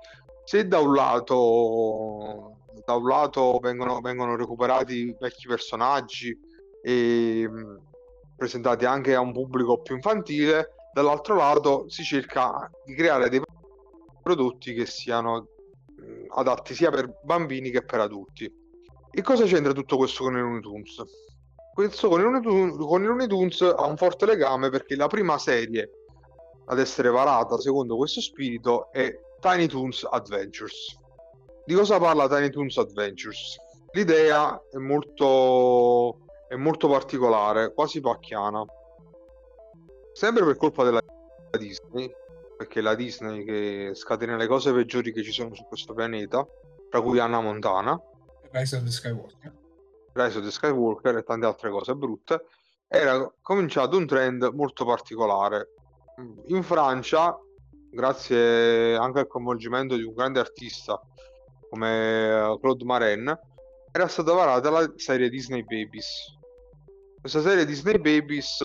se 0.48 0.66
da 0.66 0.78
un 0.78 0.94
lato, 0.94 2.56
da 2.86 2.94
un 2.94 3.06
lato 3.06 3.58
vengono, 3.60 4.00
vengono 4.00 4.34
recuperati 4.34 5.14
vecchi 5.20 5.46
personaggi 5.46 6.34
e 6.82 7.46
mh, 7.46 7.82
presentati 8.34 8.86
anche 8.86 9.14
a 9.14 9.20
un 9.20 9.32
pubblico 9.32 9.82
più 9.82 9.96
infantile, 9.96 10.70
dall'altro 10.94 11.36
lato 11.36 11.90
si 11.90 12.02
cerca 12.02 12.70
di 12.82 12.94
creare 12.94 13.28
dei 13.28 13.42
prodotti 14.22 14.72
che 14.72 14.86
siano 14.86 15.48
mh, 15.96 16.38
adatti 16.38 16.72
sia 16.72 16.90
per 16.90 17.20
bambini 17.22 17.68
che 17.68 17.82
per 17.82 18.00
adulti. 18.00 18.50
E 19.10 19.20
cosa 19.20 19.44
c'entra 19.44 19.74
tutto 19.74 19.98
questo 19.98 20.24
con 20.24 20.32
i 20.34 20.40
Looney 20.40 20.60
Tunes? 20.60 21.02
Questo 21.74 22.08
con 22.08 22.20
i 22.20 23.04
Looney 23.04 23.26
Tunes 23.26 23.60
ha 23.60 23.84
un 23.84 23.98
forte 23.98 24.24
legame 24.24 24.70
perché 24.70 24.96
la 24.96 25.08
prima 25.08 25.36
serie 25.36 25.90
ad 26.64 26.78
essere 26.78 27.10
varata 27.10 27.58
secondo 27.58 27.96
questo 27.98 28.22
spirito 28.22 28.90
è 28.92 29.14
Tiny 29.40 29.66
Toons 29.66 30.06
Adventures. 30.10 30.98
Di 31.64 31.74
cosa 31.74 31.98
parla 31.98 32.28
Tiny 32.28 32.50
Toons 32.50 32.76
Adventures? 32.78 33.56
L'idea 33.92 34.60
è 34.70 34.76
molto, 34.78 36.26
è 36.48 36.56
molto 36.56 36.88
particolare, 36.88 37.72
quasi 37.72 38.00
pacchiana. 38.00 38.64
Sempre 40.12 40.44
per 40.44 40.56
colpa 40.56 40.84
della 40.84 41.00
Disney, 41.56 42.10
perché 42.56 42.80
è 42.80 42.82
la 42.82 42.94
Disney 42.94 43.44
che 43.44 43.90
scatena 43.94 44.36
le 44.36 44.46
cose 44.46 44.72
peggiori 44.72 45.12
che 45.12 45.22
ci 45.22 45.32
sono 45.32 45.54
su 45.54 45.64
questo 45.66 45.94
pianeta, 45.94 46.46
tra 46.90 47.00
cui 47.00 47.18
Anna 47.18 47.40
Montana, 47.40 48.00
Rise 48.50 48.76
of 48.76 48.82
the 48.82 48.90
Skywalker. 48.90 49.54
Rise 50.14 50.38
of 50.38 50.44
the 50.44 50.50
Skywalker 50.50 51.16
e 51.16 51.22
tante 51.22 51.46
altre 51.46 51.70
cose 51.70 51.94
brutte, 51.94 52.46
era 52.88 53.32
cominciato 53.40 53.96
un 53.96 54.06
trend 54.06 54.50
molto 54.54 54.84
particolare. 54.84 55.74
In 56.46 56.62
Francia, 56.62 57.38
grazie 57.90 58.96
anche 58.96 59.20
al 59.20 59.26
coinvolgimento 59.26 59.96
di 59.96 60.02
un 60.02 60.14
grande 60.14 60.40
artista 60.40 61.00
come 61.68 62.28
eh, 62.28 62.58
Claude 62.60 62.84
Marin, 62.84 63.38
era 63.92 64.08
stata 64.08 64.32
varata 64.32 64.70
la 64.70 64.92
serie 64.96 65.28
Disney 65.28 65.62
Babies. 65.62 66.36
Questa 67.20 67.40
serie 67.40 67.64
Disney 67.64 67.98
Babies 67.98 68.62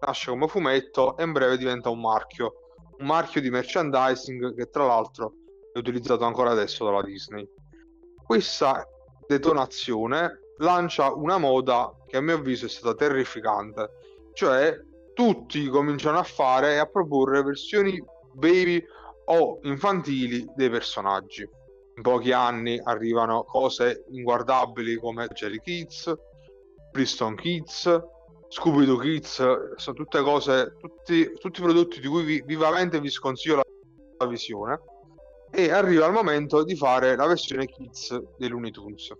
nasce 0.00 0.30
come 0.30 0.48
fumetto 0.48 1.16
e 1.16 1.24
in 1.24 1.32
breve 1.32 1.56
diventa 1.56 1.90
un 1.90 2.00
marchio, 2.00 2.52
un 2.98 3.06
marchio 3.06 3.40
di 3.40 3.50
merchandising 3.50 4.54
che 4.54 4.70
tra 4.70 4.86
l'altro 4.86 5.32
è 5.72 5.78
utilizzato 5.78 6.24
ancora 6.24 6.50
adesso 6.50 6.84
dalla 6.84 7.02
Disney. 7.02 7.46
Questa 8.24 8.86
detonazione 9.26 10.40
lancia 10.58 11.12
una 11.12 11.38
moda 11.38 11.92
che 12.06 12.16
a 12.16 12.20
mio 12.20 12.36
avviso 12.36 12.66
è 12.66 12.68
stata 12.68 12.94
terrificante, 12.94 13.90
cioè 14.34 14.74
tutti 15.14 15.68
cominciano 15.68 16.18
a 16.18 16.22
fare 16.22 16.74
e 16.74 16.78
a 16.78 16.86
proporre 16.86 17.42
versioni 17.42 18.00
baby 18.38 18.82
o 19.26 19.58
infantili 19.62 20.46
dei 20.54 20.70
personaggi. 20.70 21.42
In 21.96 22.02
pochi 22.02 22.32
anni 22.32 22.80
arrivano 22.82 23.44
cose 23.44 24.04
inguardabili 24.08 24.96
come 24.96 25.26
Jerry 25.28 25.60
Kids, 25.60 26.12
Preston 26.92 27.34
Kids, 27.34 28.00
Scooby-Doo 28.48 28.96
Kids, 28.96 29.74
sono 29.76 29.96
tutte 29.96 30.22
cose, 30.22 30.76
tutti, 30.78 31.32
tutti 31.38 31.60
prodotti 31.60 32.00
di 32.00 32.06
cui 32.06 32.22
vi, 32.22 32.42
vivamente 32.46 33.00
vi 33.00 33.10
sconsiglio 33.10 33.56
la, 33.56 33.64
la 34.18 34.26
visione. 34.26 34.80
E 35.50 35.70
arriva 35.70 36.06
il 36.06 36.12
momento 36.12 36.62
di 36.62 36.76
fare 36.76 37.16
la 37.16 37.26
versione 37.26 37.66
Kids 37.66 38.16
dei 38.38 38.48
Tunes 38.70 39.12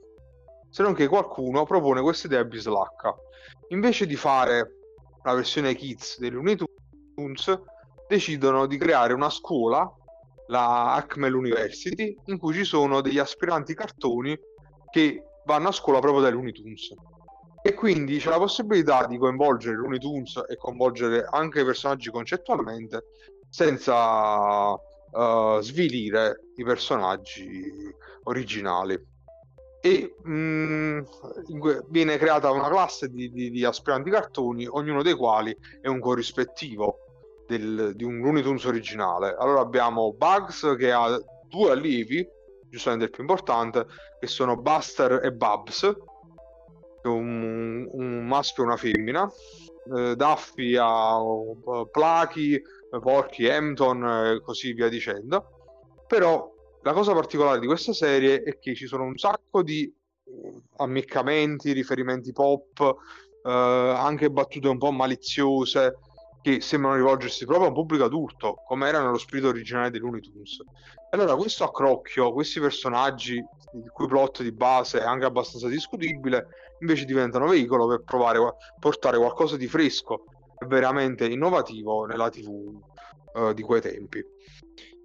se 0.71 0.83
non 0.83 0.95
che 0.95 1.09
qualcuno 1.09 1.65
propone 1.65 2.01
questa 2.01 2.27
idea 2.27 2.45
bislacca. 2.45 3.15
Invece 3.69 4.07
di 4.07 4.17
fare 4.17 4.77
la 5.23 5.35
versione 5.35 5.75
Kids 5.75 6.19
dei 6.19 6.31
Looney 6.31 6.57
Tunes, 7.15 7.61
decidono 8.09 8.67
di 8.67 8.79
creare 8.79 9.13
una 9.13 9.31
scuola, 9.31 9.89
la 10.49 10.95
Acmel 10.95 11.35
University, 11.35 12.17
in 12.27 12.39
cui 12.39 12.55
ci 12.55 12.65
sono 12.65 13.01
degli 13.01 13.19
aspiranti 13.19 13.75
cartoni 13.75 14.37
che 14.91 15.23
vanno 15.45 15.69
a 15.69 15.73
scuola 15.73 16.01
proprio 16.01 16.23
dai 16.23 16.33
Looney 16.33 16.53
Tunes. 16.53 16.95
E 17.63 17.75
quindi 17.75 18.19
c'è 18.19 18.31
la 18.31 18.39
possibilità 18.39 19.07
di 19.07 19.19
coinvolgere 19.19 19.77
Looney 19.77 19.99
Tunes 19.99 20.41
e 20.49 20.57
coinvolgere 20.57 21.27
anche 21.31 21.61
i 21.61 21.65
personaggi 21.65 22.11
concettualmente 22.11 23.05
senza 23.51 24.73
uh, 24.73 25.61
svilire 25.61 26.41
i 26.57 26.65
personaggi 26.65 27.71
originali 28.25 29.17
e 29.81 30.15
mh, 30.23 30.33
mm, 30.33 31.01
viene 31.89 32.17
creata 32.17 32.51
una 32.51 32.69
classe 32.69 33.09
di, 33.09 33.31
di, 33.31 33.51
di, 33.51 33.65
aspiranti 33.65 34.11
cartoni, 34.11 34.67
ognuno 34.67 35.03
dei 35.03 35.15
quali 35.15 35.57
è 35.81 35.89
un 35.89 36.01
corrispettivo 36.01 37.08
del, 37.49 37.93
di 37.97 38.05
un 38.05 38.21
Looney 38.21 38.43
Tunes 38.43 38.65
originale. 38.67 39.35
Allora 39.37 39.61
abbiamo 39.61 40.13
Bugs 40.13 40.77
che 40.79 40.93
ha 40.93 41.19
due 41.49 41.71
allievi, 41.71 42.27
giustamente 42.69 43.07
il 43.07 43.11
più 43.11 43.23
importante, 43.23 43.87
che 44.21 44.27
sono 44.27 44.57
Buster 44.57 45.25
e 45.25 45.33
Babs, 45.33 45.91
un, 47.05 47.89
un 47.91 48.27
maschio 48.27 48.63
e 48.63 48.67
una 48.67 48.77
femmina. 48.77 49.31
Eh, 49.97 50.15
Daffy 50.15 50.77
ha 50.77 51.19
uh, 51.19 51.89
Plucky, 51.91 52.61
Porky, 53.01 53.49
Hampton 53.49 54.05
e 54.05 54.43
così 54.43 54.75
via 54.75 54.91
dicendo. 54.91 56.05
Però 56.07 56.53
la 56.83 56.93
cosa 56.93 57.15
particolare 57.15 57.61
di 57.61 57.67
questa 57.67 57.95
serie 57.95 58.43
è 58.43 58.59
che 58.59 58.75
ci 58.75 58.87
sono 58.87 59.05
un 59.05 59.17
sacco 59.17 59.63
di 59.63 59.85
eh, 59.85 60.63
ammiccamenti, 60.77 61.73
riferimenti 61.73 62.33
pop, 62.33 62.97
eh, 63.43 63.51
anche 63.51 64.31
battute 64.31 64.69
un 64.69 64.79
po' 64.79 64.91
maliziose 64.91 65.97
che 66.41 66.61
sembrano 66.61 66.97
rivolgersi 66.97 67.45
proprio 67.45 67.67
a 67.67 67.69
un 67.69 67.75
pubblico 67.75 68.05
adulto, 68.05 68.63
come 68.67 68.89
era 68.89 69.03
nello 69.03 69.19
spirito 69.19 69.49
originale 69.49 69.91
dei 69.91 70.01
Looney 70.01 70.21
Tunes. 70.21 70.63
Allora, 71.11 71.35
questo 71.37 71.65
accrocchio, 71.65 72.33
questi 72.33 72.61
personaggi, 72.61 73.35
il 73.35 73.91
cui 73.93 74.07
plot 74.07 74.43
di 74.43 74.53
base 74.53 75.01
è 75.01 75.05
anche 75.05 75.25
abbastanza 75.25 75.69
discutibile, 75.69 76.47
invece 76.81 77.05
diventano 77.05 77.47
veicolo 77.47 77.87
per 77.87 78.03
provare 78.05 78.39
a 78.39 78.55
portare 78.79 79.19
qualcosa 79.19 79.57
di 79.57 79.67
fresco 79.67 80.25
e 80.59 80.67
veramente 80.67 81.27
innovativo 81.27 82.05
nella 82.05 82.31
TV 82.31 82.81
eh, 83.35 83.55
di 83.55 83.63
quei 83.63 83.81
tempi 83.81 84.25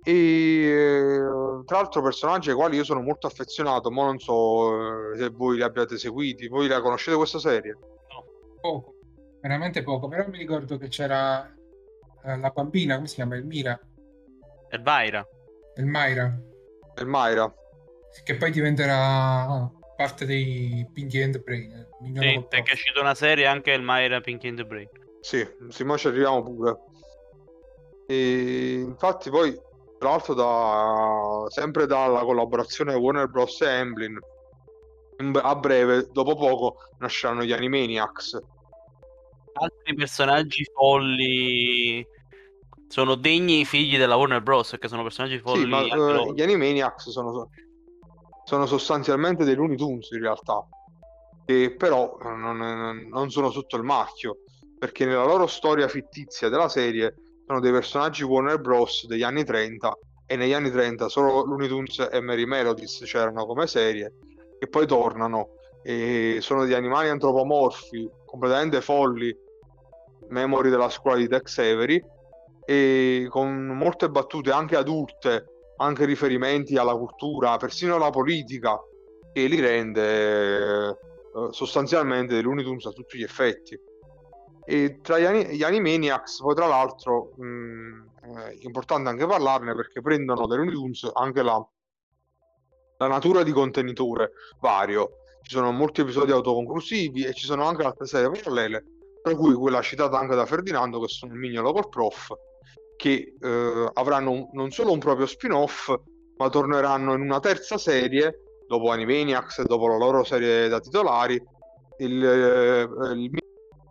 e 0.05 0.11
eh, 0.11 1.19
tra 1.65 1.77
l'altro 1.77 2.01
personaggi 2.01 2.49
ai 2.49 2.55
quali 2.55 2.75
io 2.75 2.83
sono 2.83 3.01
molto 3.01 3.25
affezionato 3.25 3.89
ma 3.89 4.03
non 4.03 4.19
so 4.19 5.13
eh, 5.13 5.17
se 5.17 5.29
voi 5.29 5.55
li 5.55 5.63
abbiate 5.63 5.97
seguiti 5.97 6.47
voi 6.49 6.67
la 6.67 6.81
conoscete 6.81 7.15
questa 7.15 7.39
serie? 7.39 7.71
no 7.71 8.25
poco 8.59 8.92
veramente 9.43 9.83
poco 9.83 10.07
però 10.07 10.25
mi 10.29 10.37
ricordo 10.37 10.77
che 10.77 10.87
c'era 10.87 11.45
eh, 12.23 12.37
la 12.37 12.49
bambina 12.49 12.95
come 12.95 13.07
si 13.07 13.15
chiama? 13.15 13.35
Elmira 13.35 13.77
Elvira 14.69 15.27
Elmira 15.75 16.41
Elmira 16.95 17.53
che 18.23 18.35
poi 18.35 18.51
diventerà 18.51 19.69
parte 19.97 20.25
dei 20.25 20.87
Pinky 20.93 21.21
and 21.21 21.33
the 21.33 21.39
Brain 21.39 21.87
sì, 22.01 22.45
perché 22.47 22.71
è 22.71 22.73
uscita 22.73 23.01
una 23.01 23.15
serie 23.15 23.45
anche 23.45 23.73
Elmira 23.73 24.21
Pinky 24.21 24.47
and 24.47 24.57
the 24.57 24.65
Brain 24.65 24.89
sì, 25.19 25.45
sì 25.67 25.83
ma 25.83 25.97
ci 25.97 26.07
arriviamo 26.07 26.41
pure 26.41 26.77
e 28.07 28.79
infatti 28.79 29.29
poi 29.29 29.59
tra 30.03 30.09
l'altro 30.11 30.33
da, 30.33 31.45
sempre 31.49 31.85
dalla 31.85 32.23
collaborazione 32.23 32.93
Warner 32.93 33.29
Bros. 33.29 33.61
e 33.61 33.67
Emblem. 33.67 34.19
A 35.41 35.55
breve, 35.55 36.09
dopo 36.11 36.35
poco, 36.35 36.75
nasceranno 36.97 37.43
gli 37.43 37.53
Animaniacs. 37.53 38.37
Altri 39.53 39.93
personaggi 39.95 40.63
folli 40.73 42.05
sono 42.87 43.15
degni 43.15 43.65
figli 43.65 43.97
della 43.97 44.15
Warner 44.15 44.41
Bros. 44.41 44.75
Che 44.79 44.87
sono 44.87 45.03
personaggi 45.03 45.39
folli. 45.39 45.63
Sì, 45.63 45.67
ma 45.67 45.81
uh, 45.81 46.33
gli 46.33 46.41
Animaniacs 46.41 47.09
sono, 47.09 47.49
sono 48.43 48.65
sostanzialmente 48.65 49.43
dei 49.43 49.55
Looney 49.55 49.77
Tunes 49.77 50.09
in 50.11 50.21
realtà, 50.21 50.65
che 51.45 51.75
però 51.75 52.17
non, 52.21 53.07
non 53.09 53.29
sono 53.29 53.49
sotto 53.51 53.77
il 53.77 53.83
marchio, 53.83 54.37
perché 54.77 55.05
nella 55.05 55.25
loro 55.25 55.47
storia 55.47 55.87
fittizia 55.87 56.49
della 56.49 56.69
serie 56.69 57.15
sono 57.45 57.59
dei 57.59 57.71
personaggi 57.71 58.23
Warner 58.23 58.59
Bros. 58.59 59.05
degli 59.07 59.23
anni 59.23 59.43
30 59.43 59.97
e 60.25 60.35
negli 60.35 60.53
anni 60.53 60.71
30 60.71 61.09
solo 61.09 61.43
Looney 61.43 61.67
Tunes 61.67 62.07
e 62.11 62.21
Mary 62.21 62.45
Melodies 62.45 63.03
c'erano 63.05 63.45
come 63.45 63.67
serie 63.67 64.13
che 64.57 64.67
poi 64.67 64.87
tornano 64.87 65.49
e 65.83 66.37
sono 66.39 66.63
degli 66.63 66.73
animali 66.73 67.09
antropomorfi 67.09 68.09
completamente 68.33 68.81
folli 68.81 69.31
memori 70.29 70.71
della 70.71 70.89
scuola 70.89 71.17
di 71.17 71.27
Tex 71.27 71.59
Avery 71.59 72.03
e 72.65 73.27
con 73.29 73.67
molte 73.67 74.09
battute 74.09 74.51
anche 74.51 74.75
adulte 74.75 75.45
anche 75.77 76.05
riferimenti 76.05 76.75
alla 76.75 76.95
cultura 76.95 77.57
persino 77.57 77.95
alla 77.95 78.09
politica 78.09 78.75
che 79.31 79.45
li 79.45 79.59
rende 79.59 80.89
eh, 80.89 80.97
sostanzialmente 81.51 82.41
Looney 82.41 82.63
Tunes 82.63 82.85
a 82.85 82.91
tutti 82.91 83.19
gli 83.19 83.23
effetti 83.23 83.79
e 84.65 84.99
tra 85.01 85.19
gli, 85.19 85.55
gli 85.55 85.63
Animaniacs, 85.63 86.39
poi 86.39 86.55
tra 86.55 86.67
l'altro, 86.67 87.33
mh, 87.35 88.05
è 88.21 88.57
importante 88.61 89.09
anche 89.09 89.27
parlarne 89.27 89.75
perché 89.75 90.01
prendono 90.01 90.47
dai 90.47 90.57
Looney 90.57 90.73
Tunes 90.73 91.11
anche 91.13 91.43
la, 91.43 91.67
la 92.97 93.07
natura 93.07 93.43
di 93.43 93.51
contenitore 93.51 94.31
vario. 94.59 95.17
Ci 95.43 95.55
sono 95.55 95.71
molti 95.71 96.01
episodi 96.01 96.31
autoconclusivi 96.31 97.25
e 97.25 97.33
ci 97.33 97.45
sono 97.45 97.65
anche 97.65 97.83
altre 97.83 98.05
serie 98.05 98.29
parallele, 98.29 98.85
tra 99.21 99.35
cui 99.35 99.53
quella 99.53 99.81
citata 99.81 100.17
anche 100.17 100.35
da 100.35 100.45
Ferdinando, 100.45 101.01
che 101.01 101.09
sono 101.09 101.33
il 101.33 101.39
mignolo 101.39 101.73
col 101.73 101.89
prof, 101.89 102.31
che 102.95 103.35
eh, 103.39 103.89
avranno 103.93 104.31
un, 104.31 104.49
non 104.53 104.71
solo 104.71 104.93
un 104.93 104.99
proprio 104.99 105.25
spin-off, 105.25 105.93
ma 106.37 106.49
torneranno 106.49 107.13
in 107.13 107.21
una 107.21 107.41
terza 107.41 107.77
serie, 107.77 108.63
dopo 108.67 108.89
Animaniacs 108.89 109.59
e 109.59 109.63
dopo 109.65 109.87
la 109.87 109.97
loro 109.97 110.23
serie 110.23 110.69
da 110.69 110.79
titolari, 110.79 111.41
il, 111.97 112.25
eh, 112.25 113.13
il 113.13 113.31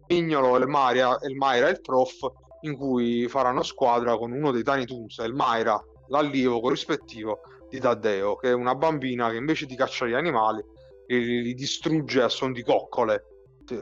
Mignolo, 0.09 0.67
Maria, 0.67 1.19
il 1.29 1.37
Mayra 1.37 1.69
e 1.69 1.73
il 1.73 1.81
Prof 1.83 2.19
in 2.63 2.77
cui 2.77 3.29
faranno 3.29 3.63
squadra 3.63 4.17
con 4.17 4.33
uno 4.33 4.53
dei 4.53 4.63
Tiny 4.63 4.87
Toons, 4.87 5.19
il 5.19 5.35
Mayra, 5.35 5.79
l'allievo 6.09 6.61
corrispettivo 6.61 7.41
di 7.69 7.79
Taddeo, 7.79 8.37
che 8.37 8.49
è 8.49 8.53
una 8.53 8.75
bambina 8.75 9.31
che 9.31 9.37
invece 9.37 9.67
di 9.67 9.77
cacciare 9.77 10.13
gli 10.13 10.15
animali 10.15 10.63
li, 11.07 11.43
li 11.43 11.55
distrugge 11.55 12.23
a 12.23 12.29
suon 12.29 12.53
di 12.53 12.63
coccole. 12.63 13.27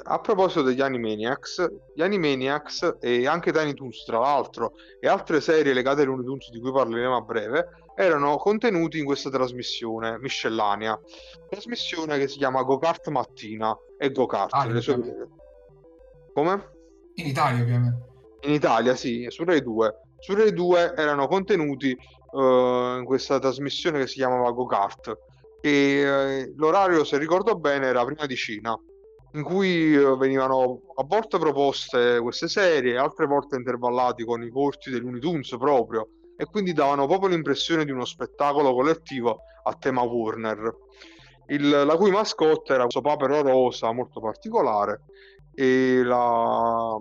A 0.03 0.21
proposito 0.21 0.63
degli 0.63 0.81
Animaniacs, 0.81 1.67
gli 1.95 2.03
Animaniacs 2.03 2.99
e 3.01 3.27
anche 3.27 3.51
Tiny 3.51 3.75
Toons, 3.75 4.05
tra 4.05 4.19
l'altro, 4.19 4.75
e 5.01 5.09
altre 5.09 5.41
serie 5.41 5.73
legate 5.73 6.01
ai 6.01 6.07
Looney 6.07 6.25
Tunes 6.25 6.51
di 6.51 6.61
cui 6.61 6.71
parleremo 6.71 7.17
a 7.17 7.21
breve, 7.23 7.69
erano 7.97 8.37
contenuti 8.37 8.99
in 8.99 9.05
questa 9.05 9.31
trasmissione 9.31 10.19
miscellanea. 10.19 10.99
Trasmissione 11.49 12.19
che 12.19 12.29
si 12.29 12.39
chiama 12.39 12.63
Go 12.63 12.79
Kart 12.79 13.09
Mattina 13.09 13.77
e 13.99 14.11
Go 14.11 14.27
Kart. 14.27 14.55
Ah, 14.55 14.67
le 14.67 14.81
sue... 14.81 15.29
Come? 16.33 16.71
In 17.15 17.27
Italia, 17.27 17.63
ovviamente. 17.63 18.09
In 18.43 18.53
Italia, 18.53 18.95
sì, 18.95 19.27
su 19.29 19.45
Rai 19.45 19.63
2. 19.63 19.95
Su 20.19 20.35
Rai 20.35 20.53
2 20.53 20.95
erano 20.95 21.27
contenuti 21.27 21.97
uh, 22.33 22.97
in 22.99 23.05
questa 23.05 23.39
trasmissione 23.39 23.99
che 23.99 24.07
si 24.07 24.17
chiamava 24.17 24.51
Go 24.53 24.67
Kart. 24.67 25.19
E 25.61 26.49
uh, 26.49 26.55
l'orario, 26.57 27.05
se 27.05 27.19
ricordo 27.19 27.55
bene, 27.57 27.87
era 27.87 28.05
prima 28.05 28.27
di 28.27 28.37
Cina, 28.37 28.79
in 29.33 29.43
cui 29.43 29.95
uh, 29.95 30.17
venivano 30.17 30.81
a 30.97 31.05
volte 31.05 31.39
proposte 31.39 32.19
queste 32.21 32.49
serie, 32.49 32.97
altre 32.97 33.27
volte 33.27 33.57
intervallati 33.57 34.25
con 34.25 34.43
i 34.43 34.51
corti 34.51 34.91
dei 34.91 35.01
Looney 35.01 35.21
Tunes 35.21 35.57
proprio, 35.59 36.09
e 36.37 36.47
quindi 36.47 36.73
davano 36.73 37.07
proprio 37.07 37.29
l'impressione 37.29 37.85
di 37.85 37.91
uno 37.91 38.05
spettacolo 38.05 38.73
collettivo 38.73 39.41
a 39.65 39.75
tema 39.75 40.03
Warner. 40.03 40.75
Il, 41.49 41.69
la 41.69 41.97
cui 41.97 42.11
mascotte 42.11 42.73
era 42.73 42.83
questo 42.85 43.01
papero 43.01 43.43
rosa 43.43 43.93
molto 43.93 44.21
particolare 44.21 45.03
e 45.53 46.03
la, 46.03 46.97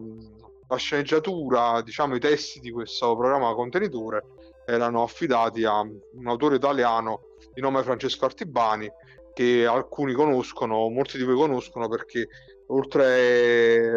la 0.67 0.75
sceneggiatura, 0.75 1.81
diciamo 1.81 2.15
i 2.15 2.19
testi 2.19 2.59
di 2.59 2.71
questo 2.71 3.15
programma 3.15 3.53
contenitore 3.53 4.23
erano 4.69 5.01
affidati 5.01 5.65
a 5.65 5.79
un 5.79 6.27
autore 6.27 6.57
italiano 6.57 7.21
di 7.53 7.61
nome 7.61 7.81
Francesco 7.81 8.25
Artibani 8.25 8.89
che 9.33 9.65
alcuni 9.65 10.13
conoscono, 10.13 10.89
molti 10.89 11.17
di 11.17 11.23
voi 11.23 11.35
conoscono 11.35 11.87
perché 11.87 12.27
oltre 12.67 13.89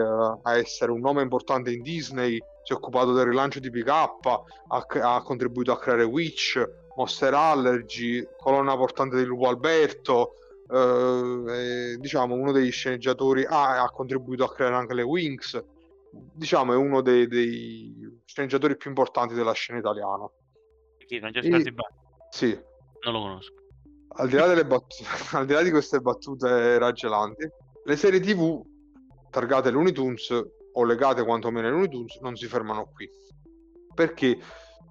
a 0.43 0.57
essere 0.57 0.93
un 0.93 1.01
nome 1.01 1.23
importante 1.23 1.73
in 1.73 1.83
Disney 1.83 2.39
si 2.63 2.73
è 2.73 2.77
occupato 2.77 3.13
del 3.13 3.27
rilancio 3.27 3.59
di 3.59 3.71
PK, 3.71 3.89
ha, 3.89 4.87
ha 5.03 5.23
contribuito 5.23 5.73
a 5.73 5.79
creare 5.79 6.05
Witch, 6.05 6.63
Monster 6.97 7.35
Allergy, 7.35 8.27
colonna 8.39 8.77
portante 8.77 9.17
di 9.17 9.25
Lupo 9.25 9.49
Alberto, 9.49 10.35
eh, 10.71 11.97
diciamo 11.99 12.35
uno 12.35 12.53
degli 12.53 12.71
sceneggiatori 12.71 13.45
ah, 13.45 13.83
ha 13.83 13.91
contribuito 13.91 14.45
a 14.45 14.53
creare 14.53 14.77
anche 14.77 14.95
le 14.95 15.03
Wings. 15.03 15.63
Diciamo 16.11 16.73
è 16.73 16.77
uno 16.77 17.01
dei, 17.01 17.27
dei 17.27 18.21
sceneggiatori 18.25 18.77
più 18.77 18.91
importanti 18.91 19.35
della 19.35 19.53
scena 19.53 19.79
italiana 19.79 20.31
chi 21.13 21.19
Francesco 21.19 21.57
e... 21.57 21.75
sì 22.31 22.59
non 23.05 23.13
lo 23.13 23.21
conosco 23.21 23.53
al 24.15 24.29
di, 24.29 24.37
là 24.37 24.47
delle 24.47 24.65
battute, 24.65 25.05
al 25.37 25.47
di 25.47 25.53
là 25.53 25.63
di 25.63 25.71
queste 25.71 26.01
battute 26.01 26.79
raggelanti 26.79 27.51
le 27.85 27.97
serie 27.97 28.21
tv 28.21 28.61
targate 29.31 29.71
Looney 29.71 29.93
Tunes 29.93 30.31
o 30.75 30.85
legate 30.85 31.23
quantomeno 31.23 31.67
ai 31.67 31.73
Looney 31.73 31.89
Tunes 31.89 32.19
non 32.21 32.37
si 32.37 32.47
fermano 32.47 32.91
qui 32.95 33.09
perché 33.95 34.39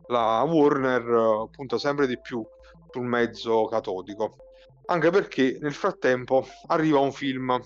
la 0.08 0.44
Warner 0.44 1.48
punta 1.50 1.80
sempre 1.80 2.06
di 2.06 2.20
più 2.20 2.46
sul 2.92 3.06
mezzo 3.06 3.66
catodico 3.66 4.36
anche 4.86 5.10
perché 5.10 5.58
nel 5.62 5.74
frattempo 5.74 6.46
arriva 6.68 7.00
un 7.00 7.14
film, 7.14 7.58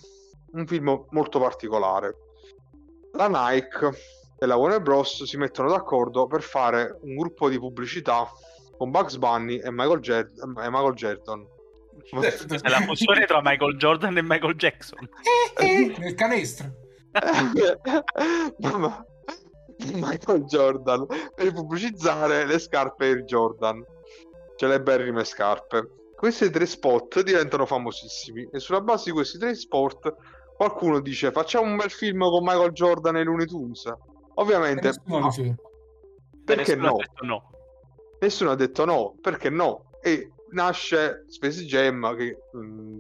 un 0.52 0.68
film 0.68 1.06
molto 1.10 1.40
particolare. 1.40 2.16
La 3.14 3.28
Nike 3.28 3.90
e 4.38 4.46
la 4.46 4.56
Warner 4.56 4.82
Bros. 4.82 5.24
si 5.24 5.38
mettono 5.38 5.70
d'accordo 5.70 6.28
per 6.28 6.42
fare 6.42 7.00
un 7.02 7.16
gruppo 7.16 7.50
di 7.50 7.58
pubblicità 7.58 8.30
con 8.78 8.92
Bugs 8.92 9.18
Bunny 9.18 9.58
e 9.58 9.72
Michael, 9.72 10.00
Jer- 10.00 10.32
e 10.38 10.70
Michael 10.70 10.94
Jordan. 10.94 11.46
È 12.12 12.70
la 12.70 12.82
fusione 12.82 13.26
tra 13.26 13.42
Michael 13.42 13.78
Jordan 13.78 14.18
e 14.18 14.22
Michael 14.22 14.56
Jackson. 14.56 15.10
Nel 15.60 16.16
canestro. 16.16 16.72
Michael 19.94 20.46
Jordan 20.46 21.06
per 21.36 21.54
pubblicizzare 21.54 22.46
le 22.46 22.60
scarpe 22.60 23.06
Air 23.06 23.24
Jordan, 23.24 23.84
celeberrime 24.56 25.24
scarpe 25.24 25.90
questi 26.16 26.50
tre 26.50 26.66
spot 26.66 27.22
diventano 27.22 27.66
famosissimi 27.66 28.48
e 28.52 28.60
sulla 28.60 28.82
base 28.82 29.06
di 29.06 29.12
questi 29.12 29.38
tre 29.38 29.54
spot 29.54 30.16
qualcuno 30.56 31.02
dice 31.02 31.32
facciamo 31.32 31.70
un 31.70 31.76
bel 31.76 31.92
film 31.92 32.22
con 32.22 32.42
Michael 32.42 32.72
Jordan 32.72 33.18
e 33.18 33.24
Looney 33.24 33.46
Tunes 33.46 33.92
ovviamente 34.36 34.94
no. 35.06 35.30
perché 36.46 36.76
no? 36.76 36.96
no? 37.22 37.50
Nessuno 38.26 38.52
ha 38.52 38.56
detto 38.56 38.86
no 38.86 39.16
perché 39.22 39.50
no 39.50 39.92
e 40.02 40.32
nasce 40.52 41.26
Space 41.28 41.64
Jam 41.66 42.16
che 42.16 42.38
mh, 42.52 42.60
mm, 42.60 42.98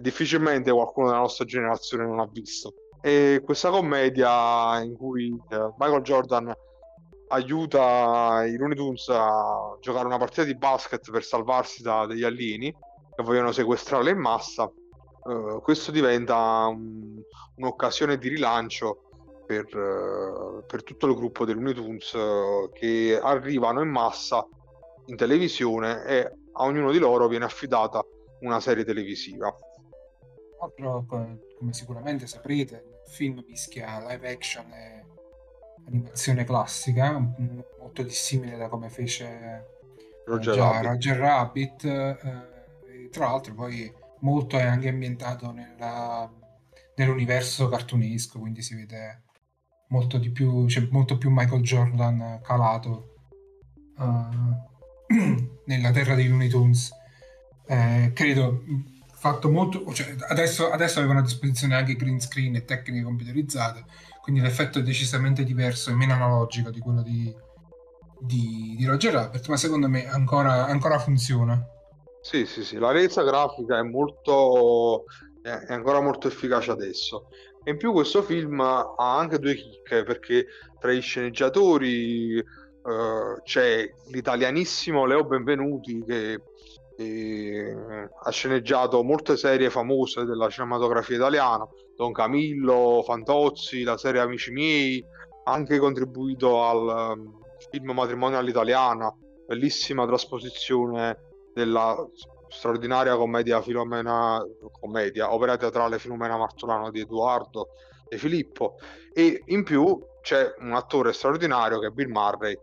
difficilmente 0.00 0.70
qualcuno 0.72 1.08
della 1.08 1.20
nostra 1.20 1.44
generazione 1.44 2.04
non 2.04 2.18
ha 2.18 2.28
visto 2.30 2.74
e 3.00 3.42
questa 3.44 3.70
commedia 3.70 4.80
in 4.80 4.96
cui 4.96 5.28
uh, 5.28 5.74
Michael 5.78 6.02
Jordan 6.02 6.54
aiuta 7.28 8.44
i 8.46 8.56
Looney 8.56 8.76
Tunes 8.76 9.08
a 9.08 9.76
giocare 9.80 10.06
una 10.06 10.16
partita 10.16 10.44
di 10.44 10.56
basket 10.56 11.10
per 11.10 11.22
salvarsi 11.22 11.82
da 11.82 12.06
degli 12.06 12.24
alieni 12.24 12.72
che 13.14 13.22
vogliono 13.22 13.52
sequestrarle 13.52 14.10
in 14.10 14.18
massa. 14.18 14.70
Uh, 15.22 15.60
questo 15.60 15.90
diventa 15.90 16.66
un, 16.66 17.20
un'occasione 17.56 18.16
di 18.16 18.28
rilancio 18.28 19.10
per, 19.46 19.64
uh, 19.76 20.64
per, 20.66 20.82
tutto 20.82 21.06
il 21.06 21.14
gruppo 21.14 21.44
dei 21.44 21.54
Looney 21.54 21.74
Tunes 21.74 22.12
uh, 22.12 22.70
che 22.72 23.18
arrivano 23.22 23.82
in 23.82 23.88
massa 23.88 24.46
in 25.06 25.16
televisione 25.16 26.04
e 26.04 26.32
a 26.52 26.64
ognuno 26.64 26.90
di 26.90 26.98
loro 26.98 27.28
viene 27.28 27.44
affidata 27.44 28.04
una 28.40 28.60
serie 28.60 28.84
televisiva. 28.84 29.54
Altro, 30.60 31.04
come 31.06 31.72
sicuramente 31.72 32.26
saprete, 32.26 32.84
il 33.06 33.10
film 33.10 33.44
mischia 33.46 34.04
live 34.08 34.30
action 34.30 34.70
e 34.72 35.04
animazione 35.86 36.44
classica, 36.44 37.18
molto 37.78 38.02
dissimile 38.02 38.56
da 38.56 38.68
come 38.68 38.88
fece 38.88 39.72
Roger, 40.24 40.54
già 40.54 40.70
Rabbit. 40.70 40.86
Roger 40.86 41.16
Rabbit. 41.16 41.84
Eh, 41.84 43.08
tra 43.10 43.26
l'altro 43.26 43.54
poi 43.54 43.92
molto 44.20 44.56
è 44.56 44.62
anche 44.62 44.88
ambientato 44.88 45.52
nella, 45.52 46.30
nell'universo 46.96 47.68
cartunesco, 47.68 48.38
quindi 48.38 48.62
si 48.62 48.74
vede 48.74 49.23
molto 49.94 50.18
di 50.18 50.30
più, 50.30 50.66
c'è 50.66 50.88
molto 50.90 51.16
più 51.16 51.30
Michael 51.30 51.62
Jordan 51.62 52.40
calato 52.42 53.14
uh, 53.96 55.14
nella 55.66 55.92
terra 55.92 56.16
dei 56.16 56.26
Looney 56.26 56.48
Tunes. 56.48 56.90
Eh, 57.66 58.10
credo 58.12 58.62
fatto 59.12 59.48
molto. 59.50 59.92
Cioè, 59.92 60.16
adesso, 60.28 60.68
adesso 60.70 60.98
avevano 60.98 61.20
a 61.20 61.22
disposizione 61.22 61.76
anche 61.76 61.94
green 61.94 62.20
screen 62.20 62.56
e 62.56 62.64
tecniche 62.64 63.04
computerizzate, 63.04 63.84
quindi 64.20 64.40
l'effetto 64.40 64.80
è 64.80 64.82
decisamente 64.82 65.44
diverso 65.44 65.90
e 65.90 65.94
meno 65.94 66.12
analogico 66.12 66.70
di 66.70 66.80
quello 66.80 67.02
di, 67.02 67.32
di, 68.18 68.74
di 68.76 68.84
Roger 68.84 69.12
Rabbit, 69.12 69.46
ma 69.46 69.56
secondo 69.56 69.88
me 69.88 70.08
ancora, 70.08 70.66
ancora 70.66 70.98
funziona. 70.98 71.64
Sì, 72.20 72.46
sì, 72.46 72.64
sì, 72.64 72.78
la 72.78 72.90
resa 72.90 73.22
grafica 73.22 73.78
è 73.78 73.82
molto 73.82 75.04
è 75.44 75.72
ancora 75.74 76.00
molto 76.00 76.26
efficace 76.26 76.70
adesso. 76.70 77.28
E 77.66 77.70
in 77.70 77.78
più 77.78 77.92
questo 77.92 78.22
film 78.22 78.60
ha 78.60 78.94
anche 78.96 79.38
due 79.38 79.54
chicche 79.54 80.04
perché 80.04 80.46
tra 80.78 80.92
i 80.92 81.00
sceneggiatori 81.00 82.36
uh, 82.36 83.42
c'è 83.42 83.90
l'italianissimo 84.10 85.06
Leo 85.06 85.24
Benvenuti 85.24 86.04
che 86.04 86.40
eh, 86.96 87.76
ha 88.22 88.30
sceneggiato 88.30 89.02
molte 89.02 89.38
serie 89.38 89.70
famose 89.70 90.24
della 90.24 90.50
cinematografia 90.50 91.16
italiana, 91.16 91.66
Don 91.96 92.12
Camillo, 92.12 93.02
Fantozzi, 93.02 93.82
la 93.82 93.96
serie 93.96 94.20
Amici 94.20 94.52
miei, 94.52 95.04
ha 95.44 95.52
anche 95.52 95.78
contribuito 95.78 96.62
al 96.62 97.16
um, 97.16 97.40
film 97.70 97.92
Matrimonio 97.92 98.38
all'italiana, 98.38 99.12
bellissima 99.46 100.06
trasposizione 100.06 101.16
della 101.52 101.96
straordinaria 102.54 103.16
commedia 103.16 103.60
Filomena, 103.60 104.42
commedia, 104.80 105.32
opera 105.32 105.56
teatrale 105.56 105.98
Filomena 105.98 106.36
Martolano 106.36 106.90
di 106.90 107.00
Edoardo 107.00 107.70
De 108.08 108.16
Filippo. 108.16 108.76
E 109.12 109.42
in 109.46 109.64
più 109.64 109.98
c'è 110.22 110.54
un 110.60 110.72
attore 110.72 111.12
straordinario 111.12 111.80
che 111.80 111.88
è 111.88 111.90
Bill 111.90 112.10
Murray 112.10 112.58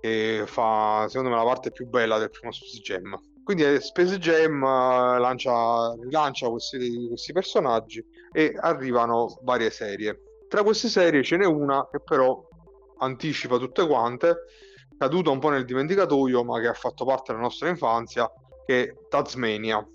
che 0.00 0.44
fa 0.46 1.06
secondo 1.08 1.30
me 1.30 1.36
la 1.36 1.44
parte 1.44 1.70
più 1.70 1.86
bella 1.86 2.18
del 2.18 2.30
primo 2.30 2.52
Space 2.52 2.80
Jam. 2.80 3.18
Quindi 3.44 3.64
eh, 3.64 3.80
Space 3.80 4.18
Jam 4.18 4.62
uh, 4.62 5.18
lancia, 5.18 5.94
rilancia 6.00 6.48
questi, 6.48 7.08
questi 7.08 7.32
personaggi 7.32 8.04
e 8.32 8.56
arrivano 8.58 9.38
varie 9.42 9.70
serie. 9.70 10.20
Tra 10.48 10.62
queste 10.62 10.88
serie 10.88 11.22
ce 11.22 11.36
n'è 11.36 11.46
una 11.46 11.86
che 11.90 12.00
però 12.00 12.42
anticipa 12.98 13.58
tutte 13.58 13.86
quante 13.86 14.36
caduta 14.96 15.30
un 15.30 15.38
po' 15.38 15.50
nel 15.50 15.64
dimenticatoio 15.64 16.44
ma 16.44 16.60
che 16.60 16.68
ha 16.68 16.74
fatto 16.74 17.04
parte 17.04 17.32
della 17.32 17.44
nostra 17.44 17.68
infanzia 17.68 18.30
che 18.64 18.96
Tasmania. 19.08 19.86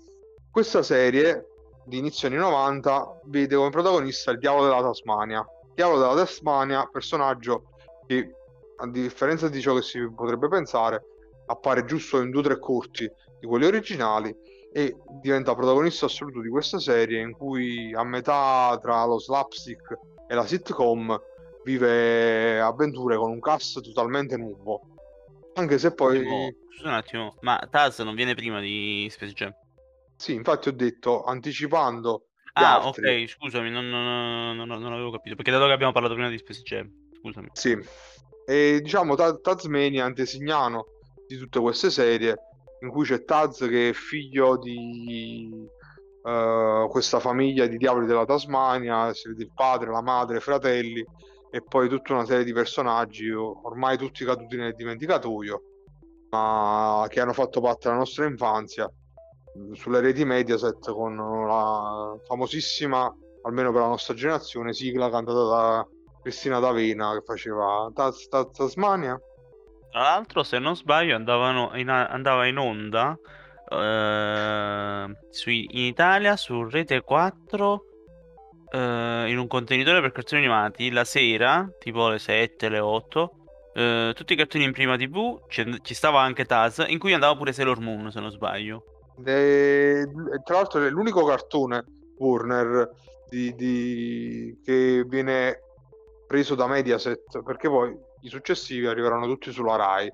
Questa 0.50 0.82
serie 0.82 1.46
di 1.84 1.98
inizio 1.98 2.28
anni 2.28 2.36
90 2.36 3.20
vede 3.24 3.56
come 3.56 3.70
protagonista 3.70 4.30
il 4.30 4.38
diavolo 4.38 4.64
della 4.64 4.82
Tasmania. 4.82 5.38
Il 5.38 5.74
diavolo 5.74 6.00
della 6.00 6.14
Tasmania, 6.14 6.88
personaggio 6.90 7.64
che 8.06 8.34
a 8.76 8.88
differenza 8.88 9.48
di 9.48 9.60
ciò 9.60 9.74
che 9.74 9.82
si 9.82 10.00
potrebbe 10.14 10.48
pensare, 10.48 11.04
appare 11.46 11.84
giusto 11.84 12.20
in 12.20 12.30
due 12.30 12.40
o 12.40 12.44
tre 12.44 12.58
corti 12.58 13.10
di 13.38 13.46
quelli 13.46 13.66
originali 13.66 14.34
e 14.72 14.96
diventa 15.20 15.54
protagonista 15.54 16.06
assoluto 16.06 16.40
di 16.40 16.48
questa 16.48 16.78
serie 16.78 17.20
in 17.20 17.32
cui 17.32 17.92
a 17.92 18.04
metà 18.04 18.78
tra 18.80 19.04
lo 19.04 19.18
slapstick 19.18 19.98
e 20.28 20.34
la 20.34 20.46
sitcom 20.46 21.20
vive 21.64 22.60
avventure 22.60 23.16
con 23.16 23.30
un 23.30 23.40
cast 23.40 23.80
totalmente 23.80 24.36
nuovo 24.36 24.82
anche 25.54 25.78
se 25.78 25.92
poi... 25.92 26.56
Scusa 26.70 26.88
un 26.88 26.94
attimo, 26.94 27.36
ma 27.40 27.58
Taz 27.70 27.98
non 28.00 28.14
viene 28.14 28.34
prima 28.34 28.60
di 28.60 29.08
Space 29.10 29.32
Jam? 29.32 29.52
Sì, 30.16 30.34
infatti 30.34 30.68
ho 30.68 30.72
detto, 30.72 31.24
anticipando... 31.24 32.26
Ah, 32.52 32.80
altri... 32.80 33.22
ok, 33.22 33.28
scusami, 33.28 33.70
non, 33.70 33.88
non, 33.88 34.56
non, 34.56 34.68
non, 34.68 34.92
avevo 34.92 35.10
capito, 35.10 35.36
perché 35.36 35.50
dato 35.50 35.66
che 35.66 35.72
abbiamo 35.72 35.92
parlato 35.92 36.14
prima 36.14 36.28
di 36.28 36.38
Space 36.38 36.62
Jam, 36.62 36.90
scusami. 37.18 37.48
Sì, 37.52 37.78
e 38.46 38.80
diciamo 38.82 39.14
Tasmania, 39.14 40.04
antesignano 40.04 40.86
di 41.26 41.36
tutte 41.36 41.60
queste 41.60 41.90
serie, 41.90 42.36
in 42.80 42.88
cui 42.88 43.04
c'è 43.04 43.24
Taz 43.24 43.58
che 43.58 43.90
è 43.90 43.92
figlio 43.92 44.58
di 44.58 45.48
uh, 46.22 46.88
questa 46.88 47.20
famiglia 47.20 47.66
di 47.66 47.76
diavoli 47.76 48.06
della 48.06 48.24
Tasmania, 48.24 49.12
si 49.14 49.28
vede 49.28 49.44
il 49.44 49.52
padre, 49.54 49.90
la 49.90 50.02
madre, 50.02 50.38
i 50.38 50.40
fratelli, 50.40 51.04
e 51.50 51.62
poi 51.62 51.88
tutta 51.88 52.14
una 52.14 52.24
serie 52.24 52.44
di 52.44 52.52
personaggi 52.52 53.30
ormai 53.30 53.96
tutti 53.96 54.24
caduti 54.24 54.56
nel 54.56 54.74
dimenticatoio 54.74 55.62
che 56.30 57.20
hanno 57.20 57.32
fatto 57.32 57.60
parte 57.60 57.88
della 57.88 57.98
nostra 57.98 58.26
infanzia 58.26 58.90
sulle 59.72 60.00
reti 60.00 60.24
Mediaset 60.24 60.92
con 60.92 61.16
la 61.16 62.16
famosissima 62.24 63.12
almeno 63.42 63.72
per 63.72 63.80
la 63.80 63.88
nostra 63.88 64.14
generazione 64.14 64.72
sigla 64.72 65.10
cantata 65.10 65.44
da 65.44 65.86
Cristina 66.22 66.60
D'Avena 66.60 67.14
che 67.14 67.22
faceva 67.24 67.90
Tasmania. 67.94 69.20
Tra 69.90 70.00
l'altro 70.00 70.42
se 70.44 70.58
non 70.58 70.76
sbaglio 70.76 71.16
in, 71.16 71.88
andava 71.88 72.46
in 72.46 72.58
onda 72.58 73.18
eh, 73.68 75.16
su, 75.30 75.50
in 75.50 75.84
Italia 75.84 76.36
su 76.36 76.68
Rete 76.68 77.00
4 77.00 77.84
eh, 78.72 79.24
in 79.28 79.38
un 79.38 79.46
contenitore 79.48 80.00
per 80.00 80.12
cartoni 80.12 80.44
animati 80.44 80.90
la 80.90 81.04
sera, 81.04 81.68
tipo 81.78 82.06
alle 82.06 82.18
7, 82.18 82.66
alle 82.66 82.78
8, 82.78 83.34
eh, 83.72 84.12
tutti 84.14 84.32
i 84.32 84.36
cartoni 84.36 84.64
in 84.64 84.72
prima 84.72 84.96
TV, 84.96 85.40
ci 85.48 85.94
stava 85.94 86.20
anche 86.20 86.44
Taz, 86.44 86.84
in 86.86 86.98
cui 86.98 87.12
andava 87.12 87.36
pure 87.36 87.52
Sailor 87.52 87.80
Moon, 87.80 88.10
se 88.10 88.20
non 88.20 88.30
sbaglio. 88.30 88.84
E, 89.24 90.08
tra 90.44 90.56
l'altro 90.56 90.84
è 90.84 90.88
l'unico 90.88 91.24
cartone 91.24 91.84
Warner 92.18 92.90
di, 93.28 93.54
di, 93.54 94.58
che 94.64 95.04
viene 95.06 95.60
preso 96.26 96.54
da 96.54 96.66
Mediaset, 96.66 97.42
perché 97.42 97.68
poi 97.68 97.96
i 98.22 98.28
successivi 98.28 98.86
arriveranno 98.86 99.26
tutti 99.26 99.52
sulla 99.52 99.76
Rai. 99.76 100.12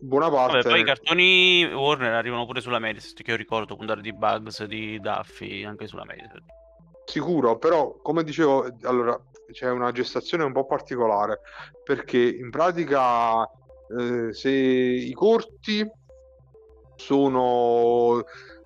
Buona 0.00 0.30
parte. 0.30 0.58
Vabbè, 0.58 0.68
poi 0.70 0.80
i 0.80 0.84
cartoni 0.84 1.64
Warner 1.72 2.14
arrivano 2.14 2.46
pure 2.46 2.60
sulla 2.60 2.78
Mediaset, 2.78 3.22
che 3.22 3.30
io 3.30 3.36
ricordo 3.36 3.76
puntare 3.76 4.00
di 4.00 4.12
Bugs, 4.14 4.64
di 4.64 4.98
Duffy, 5.00 5.64
anche 5.64 5.86
sulla 5.86 6.04
Mediaset. 6.04 6.42
Sicuro, 7.04 7.58
però 7.58 7.98
come 8.00 8.24
dicevo, 8.24 8.66
allora 8.82 9.20
c'è 9.52 9.70
una 9.70 9.92
gestazione 9.92 10.44
un 10.44 10.52
po' 10.52 10.66
particolare 10.66 11.40
perché 11.84 12.18
in 12.18 12.50
pratica 12.50 13.42
eh, 13.44 14.32
se 14.32 14.50
i 14.50 15.12
corti 15.12 15.88
sono 16.96 18.22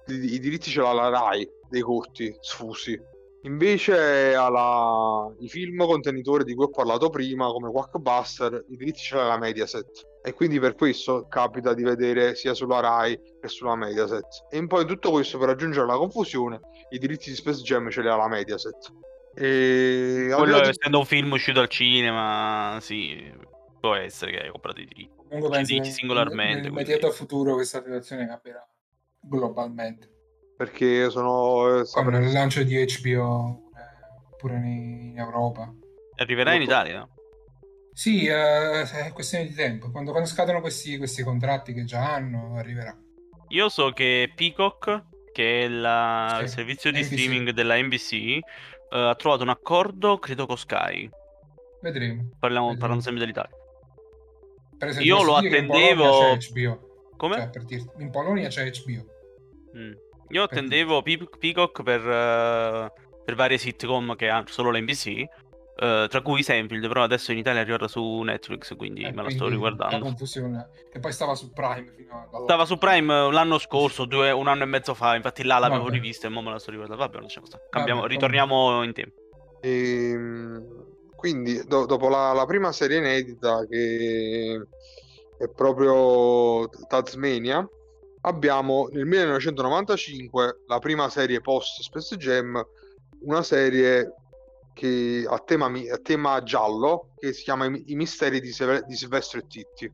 i, 0.07 0.39
diritti 0.39 0.71
ce 0.71 0.81
l'ha 0.81 0.93
la 0.93 1.09
RAI 1.09 1.49
dei 1.69 1.83
corti 1.83 2.35
sfusi 2.41 2.99
invece 3.43 4.35
alla, 4.35 5.33
i 5.41 5.49
film 5.49 5.85
contenitori 5.87 6.45
di 6.45 6.55
cui 6.55 6.65
ho 6.65 6.71
parlato 6.71 7.11
prima 7.11 7.47
come 7.47 7.71
Quackbuster 7.71 8.65
i 8.69 8.77
diritti 8.77 9.01
ce 9.01 9.17
l'ha 9.17 9.27
la 9.27 9.39
Mediaset 9.39 10.15
e 10.27 10.33
quindi 10.35 10.59
per 10.59 10.75
questo 10.75 11.29
capita 11.29 11.73
di 11.73 11.85
vedere 11.85 12.35
sia 12.35 12.53
sulla 12.53 12.81
Rai 12.81 13.17
che 13.41 13.47
sulla 13.47 13.77
Mediaset. 13.77 14.47
E 14.51 14.67
poi 14.67 14.85
tutto 14.85 15.13
questo 15.13 15.39
per 15.39 15.51
aggiungere 15.51 15.87
la 15.87 15.97
confusione, 15.97 16.59
i 16.91 16.99
diritti 16.99 17.31
di 17.31 17.37
Space 17.37 17.63
Jam 17.63 17.89
ce 17.91 18.03
li 18.03 18.09
ha 18.09 18.17
la 18.17 18.27
Mediaset. 18.27 18.93
E 19.37 20.33
quello 20.35 20.61
di... 20.61 20.69
essendo 20.69 20.99
un 20.99 21.05
film 21.05 21.33
uscito 21.33 21.61
al 21.61 21.69
cinema, 21.69 22.79
sì, 22.81 23.31
può 23.79 23.95
essere 23.95 24.31
che 24.33 24.41
hai 24.41 24.51
comprato 24.51 24.81
i 24.81 24.87
diritti. 24.87 25.15
Comunque 25.29 25.51
penso 25.51 25.75
dici 25.75 25.91
singolarmente. 25.91 26.63
Nel 26.63 26.71
immediato 26.71 27.11
futuro 27.11 27.55
questa 27.55 27.83
situazione 27.83 28.27
cambierà 28.27 28.67
globalmente. 29.21 30.11
Perché 30.57 31.11
sono... 31.11 31.81
Eh, 31.81 31.85
Come 31.93 32.19
nel 32.19 32.33
lancio 32.33 32.63
di 32.63 32.83
HBO 32.85 33.71
pure 34.39 34.55
in 34.55 35.15
Europa. 35.17 35.73
Arriverà 36.17 36.55
in 36.55 36.63
Italia? 36.63 37.07
Sì, 37.93 38.27
uh, 38.27 38.87
è 38.87 39.11
questione 39.13 39.47
di 39.47 39.55
tempo. 39.55 39.91
Quando, 39.91 40.11
quando 40.11 40.29
scadono 40.29 40.61
questi, 40.61 40.97
questi, 40.99 41.23
contratti 41.23 41.73
che 41.73 41.85
già 41.85 42.15
hanno, 42.15 42.57
arriverà. 42.57 42.97
Io 43.49 43.69
so 43.69 43.91
che 43.91 44.33
Peacock, 44.35 45.05
che 45.33 45.65
è 45.65 45.69
la, 45.69 46.37
sì, 46.39 46.45
il 46.45 46.49
servizio 46.51 46.91
di 46.91 47.01
NBC. 47.01 47.07
streaming 47.07 47.51
della 47.51 47.77
NBC, 47.81 48.39
uh, 48.91 48.97
ha 48.97 49.15
trovato 49.15 49.43
un 49.43 49.49
accordo, 49.49 50.19
credo, 50.19 50.47
con 50.47 50.57
Sky. 50.57 51.09
Vedremo. 51.81 52.31
Parliamo, 52.39 52.67
Vedremo. 52.67 52.79
parlando 52.79 53.03
sempre 53.03 53.21
dell'Italia. 53.21 53.57
Esempio, 54.79 55.17
Io 55.17 55.23
lo 55.23 55.37
attendevo. 55.37 56.37
Come? 57.17 57.37
Cioè, 57.37 57.51
per 57.51 57.65
dirti, 57.65 58.03
in 58.03 58.11
Polonia 58.11 58.49
c'è 58.49 58.71
HBO. 58.71 59.05
Mm. 59.79 59.93
Io 60.29 60.43
attendevo 60.43 61.03
Peacock 61.03 61.83
per, 61.83 62.01
uh, 62.01 63.23
per 63.25 63.35
varie 63.35 63.59
sitcom 63.59 64.17
che 64.17 64.29
hanno 64.29 64.47
solo 64.49 64.71
l'NBC 64.71 65.25
Uh, 65.79 66.07
tra 66.07 66.23
cui 66.23 66.43
Seinfeld, 66.43 66.89
però 66.89 67.03
adesso 67.03 67.33
in 67.33 67.39
Italia 67.39 67.59
è 67.59 67.63
arrivata 67.63 67.87
su 67.87 68.23
Netflix, 68.23 68.75
quindi 68.77 69.03
eh, 69.03 69.13
me 69.13 69.23
la 69.23 69.29
sto 69.29 69.47
riguardando. 69.47 69.97
La 69.97 70.03
confusione, 70.03 70.69
che 70.91 70.99
poi 71.01 71.13
stava 71.13 71.35
su 71.35 71.53
Prime 71.53 71.93
fino 71.95 72.29
a... 72.33 72.41
Stava 72.45 72.65
su 72.65 72.79
Prime 72.79 73.31
l'anno 73.31 73.59
scorso, 73.59 74.07
due, 74.07 74.31
un 74.31 74.49
anno 74.49 74.63
e 74.63 74.67
mezzo 74.67 74.95
fa, 74.95 75.17
infatti 75.17 75.45
là 75.45 75.59
l'avevo 75.59 75.85
Vabbè. 75.85 75.95
rivista 75.97 76.29
e 76.29 76.31
ora 76.31 76.41
me 76.41 76.51
la 76.53 76.59
sto 76.59 76.71
riguardando. 76.71 77.03
Vabbè, 77.03 77.19
non 77.19 77.27
c'è 77.27 77.41
cosa. 77.41 77.61
Cambiamo, 77.69 78.01
Vabbè, 78.01 78.13
ritorniamo 78.13 78.83
in 78.85 78.93
tempo. 78.95 79.21
E, 79.61 80.11
ehm, 80.13 80.87
quindi, 81.15 81.63
do, 81.67 81.85
dopo 81.85 82.09
la, 82.09 82.33
la, 82.33 82.47
prima 82.47 82.73
serie 82.73 82.97
inedita, 82.97 83.67
che 83.67 84.67
è 85.37 85.49
proprio 85.55 86.71
Tasmania, 86.89 87.69
abbiamo 88.23 88.89
nel 88.93 89.05
1995 89.05 90.63
la 90.69 90.79
prima 90.79 91.11
serie 91.11 91.41
post 91.41 91.83
Space 91.83 92.17
Jam, 92.17 92.65
una 93.21 93.43
serie 93.43 94.15
che, 94.77 95.27
a, 95.27 95.39
tema, 95.39 95.67
a 95.69 95.99
tema 96.03 96.43
giallo 96.43 97.15
che 97.17 97.33
si 97.33 97.45
chiama 97.45 97.65
I, 97.65 97.95
misteri 97.95 98.41
di, 98.41 98.53
Seve, 98.53 98.85
di 98.87 98.95
Silvestro 98.95 99.39
e 99.39 99.47
Titti. 99.47 99.91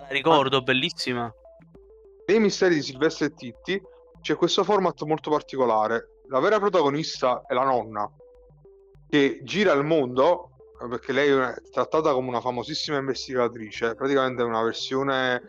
La 0.00 0.08
ricordo, 0.08 0.62
bellissima. 0.62 1.32
Nei 2.26 2.40
misteri 2.40 2.74
di 2.74 2.82
Silvestre 2.82 3.26
e 3.26 3.34
Titti 3.34 3.80
c'è 4.20 4.34
questo 4.34 4.64
format 4.64 5.00
molto 5.04 5.30
particolare. 5.30 6.22
La 6.26 6.40
vera 6.40 6.58
protagonista 6.58 7.44
è 7.46 7.54
la 7.54 7.62
nonna, 7.62 8.10
che 9.08 9.38
gira 9.44 9.72
il 9.74 9.84
mondo, 9.84 10.50
eh, 10.82 10.88
perché 10.88 11.12
lei 11.12 11.30
è 11.30 11.54
trattata 11.70 12.12
come 12.12 12.28
una 12.28 12.40
famosissima 12.40 12.98
investigatrice, 12.98 13.94
praticamente 13.94 14.42
è 14.42 14.44
una 14.44 14.62
versione. 14.62 15.40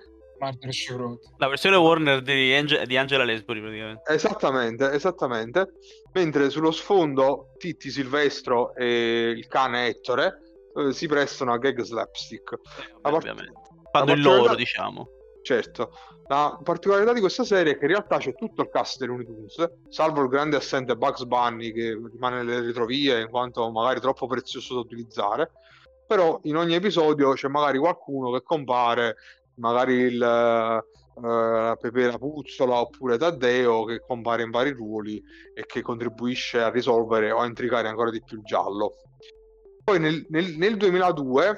La 1.37 1.47
versione 1.47 1.75
Warner 1.75 2.21
di, 2.21 2.53
Ange- 2.53 2.85
di 2.85 2.97
Angela 2.97 3.23
Lesbury, 3.23 3.59
praticamente. 3.59 4.11
Esattamente, 4.11 4.91
esattamente. 4.91 5.73
Mentre 6.13 6.49
sullo 6.49 6.71
sfondo 6.71 7.53
Titti 7.57 7.89
Silvestro 7.89 8.73
e 8.75 9.33
il 9.35 9.47
cane 9.47 9.87
Ettore 9.87 10.39
eh, 10.75 10.91
si 10.93 11.07
prestano 11.07 11.53
a 11.53 11.57
gag 11.57 11.81
slapstick. 11.81 12.53
Eh, 12.53 13.01
part- 13.01 13.15
ovviamente. 13.15 13.59
Fanno 13.91 14.13
il 14.13 14.21
loro, 14.21 14.55
diciamo. 14.55 15.09
Certo, 15.41 15.91
la 16.27 16.59
particolarità 16.61 17.11
di 17.13 17.21
questa 17.21 17.43
serie 17.43 17.73
è 17.73 17.77
che 17.77 17.85
in 17.85 17.91
realtà 17.91 18.17
c'è 18.17 18.35
tutto 18.35 18.61
il 18.61 18.69
cast 18.69 18.99
dei 18.99 19.07
Looney 19.07 19.25
Tunes, 19.25 19.71
salvo 19.89 20.21
il 20.21 20.27
grande 20.27 20.57
assente 20.57 20.95
Bugs 20.95 21.23
Bunny 21.23 21.71
che 21.71 21.99
rimane 22.11 22.43
nelle 22.43 22.61
retrovie 22.61 23.21
in 23.21 23.29
quanto 23.29 23.67
magari 23.71 23.99
troppo 23.99 24.27
prezioso 24.27 24.75
da 24.75 24.81
utilizzare, 24.81 25.51
però 26.05 26.39
in 26.43 26.57
ogni 26.57 26.75
episodio 26.75 27.33
c'è 27.33 27.47
magari 27.47 27.79
qualcuno 27.79 28.31
che 28.31 28.43
compare, 28.43 29.15
magari 29.59 29.93
il 29.93 30.21
eh, 30.21 31.75
Pepe 31.79 32.05
la 32.05 32.17
Puzzola 32.17 32.79
oppure 32.79 33.17
Taddeo 33.17 33.83
che 33.83 33.99
compare 33.99 34.43
in 34.43 34.51
vari 34.51 34.71
ruoli 34.71 35.21
e 35.53 35.65
che 35.65 35.81
contribuisce 35.81 36.61
a 36.61 36.69
risolvere 36.69 37.31
o 37.31 37.39
a 37.39 37.45
intricare 37.45 37.87
ancora 37.87 38.09
di 38.09 38.21
più 38.23 38.37
il 38.37 38.43
giallo. 38.43 38.93
Poi 39.83 39.99
nel, 39.99 40.25
nel- 40.29 40.55
nel 40.55 40.77
2002 40.77 41.57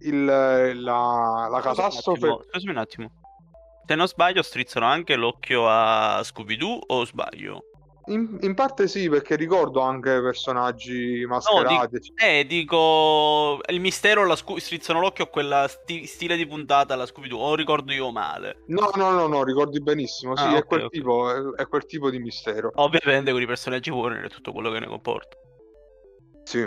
il- 0.00 0.24
la, 0.24 1.48
la 1.50 1.60
catastrofe... 1.60 2.38
Scusami 2.50 2.70
un 2.72 2.76
attimo. 2.78 3.10
Se 3.86 3.94
non 3.94 4.06
sbaglio, 4.06 4.42
strizzano 4.42 4.86
anche 4.86 5.16
l'occhio 5.16 5.66
a 5.66 6.20
Scooby-Doo 6.22 6.78
o 6.88 7.04
sbaglio? 7.06 7.62
In, 8.08 8.38
in 8.40 8.54
parte 8.54 8.88
sì, 8.88 9.08
perché 9.08 9.36
ricordo 9.36 9.80
anche 9.80 10.20
personaggi 10.20 11.24
mascherati. 11.26 11.96
ecc- 11.96 12.22
Eh, 12.22 12.44
dico. 12.46 13.58
Il 13.68 13.80
mistero 13.80 14.26
la 14.26 14.36
scu- 14.36 14.58
strizzano 14.58 15.00
l'occhio 15.00 15.24
a 15.24 15.28
quella 15.28 15.68
sti- 15.68 16.06
stile 16.06 16.36
di 16.36 16.46
puntata 16.46 16.94
alla 16.94 17.06
Scooby-Doo. 17.06 17.38
O 17.38 17.54
ricordo 17.54 17.92
io 17.92 18.10
male. 18.10 18.62
No, 18.68 18.90
no, 18.94 19.10
no, 19.10 19.26
no, 19.26 19.44
ricordi 19.44 19.80
benissimo. 19.80 20.36
Sì, 20.36 20.42
Ah, 20.44 20.54
è, 20.54 20.58
ok, 20.58 20.66
quel 20.66 20.84
ok. 20.84 20.90
tipo, 20.90 21.30
è, 21.54 21.62
è 21.62 21.66
quel 21.66 21.84
tipo 21.86 22.10
di 22.10 22.18
mistero. 22.18 22.70
Ovviamente 22.76 23.30
con 23.32 23.42
i 23.42 23.46
personaggi 23.46 23.90
Warner 23.90 24.24
e 24.24 24.28
tutto 24.28 24.52
quello 24.52 24.70
che 24.70 24.80
ne 24.80 24.86
comporta. 24.86 25.36
Sì. 26.44 26.66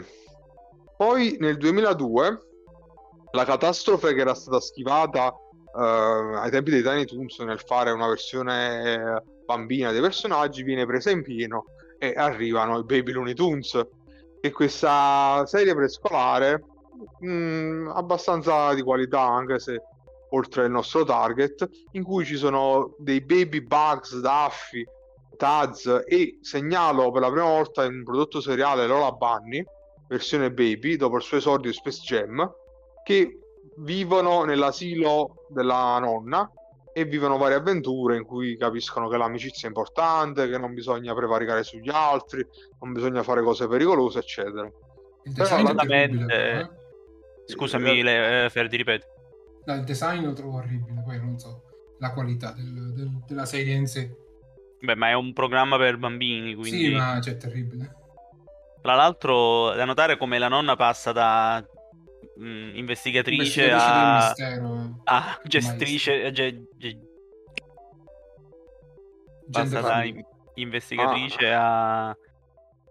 Poi 0.98 1.38
nel 1.39 1.58
2002 1.58 2.39
la 3.32 3.46
catastrofe 3.46 4.14
che 4.14 4.22
era 4.22 4.36
stata 4.36 4.60
schivata 4.60 5.34
eh, 5.76 6.36
ai 6.38 6.52
tempi 6.52 6.70
dei 6.70 6.84
Tiny 6.84 7.06
Toons 7.06 7.39
nel 7.39 7.60
fare 7.66 7.89
una 7.92 8.08
versione 8.08 8.94
eh, 8.94 9.24
bambina 9.46 9.92
dei 9.92 10.02
personaggi 10.02 10.64
viene 10.64 10.86
presa 10.86 11.12
in 11.12 11.24
pieno 11.24 11.66
e 11.98 12.14
arrivano 12.16 12.80
i 12.80 12.84
Baby 12.84 13.12
Looney 13.12 13.34
Tunes. 13.34 13.80
È 14.39 14.50
questa 14.52 15.44
serie 15.46 15.76
prescolare 15.76 16.64
mh, 17.20 17.92
abbastanza 17.94 18.74
di 18.74 18.82
qualità 18.82 19.22
anche 19.22 19.60
se 19.60 19.82
oltre 20.30 20.66
il 20.66 20.72
nostro 20.72 21.04
target 21.04 21.70
in 21.92 22.04
cui 22.04 22.26
ci 22.26 22.38
sono 22.38 22.96
dei 22.98 23.22
baby 23.22 23.62
bugs 23.62 24.20
Daffy 24.20 24.84
Taz 25.38 26.04
e 26.06 26.38
segnalo 26.42 27.12
per 27.12 27.22
la 27.22 27.32
prima 27.32 27.48
volta 27.48 27.84
in 27.84 27.96
un 27.96 28.04
prodotto 28.04 28.42
seriale 28.42 28.88
Lola 28.88 29.12
Bunny 29.12 29.64
versione 30.08 30.52
baby 30.52 30.96
dopo 30.96 31.18
il 31.18 31.22
suo 31.22 31.38
esordio 31.38 31.72
Space 31.72 32.02
Jam 32.02 32.50
che 33.04 33.39
vivono 33.78 34.44
nell'asilo 34.44 35.46
della 35.50 35.98
nonna 36.00 36.50
e 36.94 37.06
vivono 37.06 37.38
varie 37.38 37.56
avventure 37.58 38.18
in 38.18 38.24
cui 38.26 38.58
capiscono 38.58 39.08
che 39.08 39.18
l'amicizia 39.18 39.68
è 39.68 39.72
importante, 39.72 40.50
che 40.50 40.58
non 40.58 40.74
bisogna 40.74 41.14
prevaricare 41.14 41.64
sugli 41.64 41.89
altri, 41.89 42.46
non 42.82 42.92
bisogna 42.94 43.24
fare 43.24 43.42
cose 43.42 43.68
pericolose, 43.68 44.20
eccetera. 44.20 44.66
Il 45.24 45.34
Però 45.34 45.44
design 45.44 45.60
è 45.60 45.70
onestamente- 45.70 46.18
terribile, 46.18 46.26
però, 46.26 46.60
eh. 46.60 46.70
Scusami, 47.46 48.02
le, 48.04 48.46
eh, 48.46 48.50
Ferdi, 48.50 48.78
ripeti. 48.78 49.06
No, 49.66 49.74
il 49.76 49.84
design 49.84 50.26
lo 50.26 50.34
trovo 50.34 50.58
orribile, 50.58 51.02
poi 51.06 51.20
non 51.20 51.38
so 51.38 51.64
la 52.00 52.12
qualità 52.12 52.52
del- 52.52 52.94
del- 52.94 53.24
della 53.28 53.46
serie 53.46 53.76
in 53.76 53.86
sé. 53.88 54.16
Beh, 54.80 54.96
ma 54.96 55.10
è 55.10 55.14
un 55.14 55.34
programma 55.34 55.78
per 55.78 55.98
bambini, 55.98 56.56
quindi. 56.56 56.86
Sì, 56.88 56.94
ma 56.96 57.20
c'è 57.20 57.38
terribile. 57.38 57.96
Tra 58.82 58.96
l'altro, 58.96 59.74
da 59.76 59.86
notare 59.86 60.18
come 60.18 60.39
la 60.39 60.48
nonna 60.48 60.76
passa 60.76 61.12
da 61.12 61.64
mh, 62.38 62.76
investigatrice 62.76 63.64
Investigatrice 63.66 63.66
del 63.66 63.74
a, 63.80 64.26
mistero. 64.28 64.76
eh. 64.76 65.02
a 65.06 65.40
gestrice. 65.44 66.26
a 66.26 66.32
ge- 66.32 66.68
ge- 66.78 67.00
passa 69.50 69.64
Gender 69.64 69.82
da 69.82 70.00
fluid. 70.00 70.16
in- 70.16 70.26
investigatrice 70.56 71.52
a, 71.54 72.16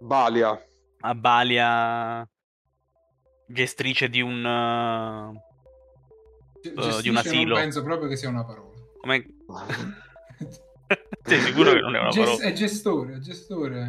Balia. 0.01 0.67
a 1.01 1.15
Balia, 1.15 2.29
gestrice 3.47 4.09
di 4.09 4.21
un. 4.21 4.45
eh, 4.45 5.49
Ge- 6.63 7.01
di 7.03 7.09
un 7.09 7.17
asilo. 7.17 7.55
Non 7.55 7.63
penso 7.63 7.83
proprio 7.83 8.09
che 8.09 8.17
sia 8.17 8.29
una 8.29 8.45
parola. 8.45 8.77
come... 9.01 9.25
Sei 11.23 11.39
sicuro 11.41 11.73
che 11.73 11.81
non 11.81 11.95
è 11.95 12.01
una 12.01 12.09
parola? 12.11 12.43
È 12.43 12.53
gestore, 12.53 13.15
è 13.15 13.19
gestore. 13.19 13.87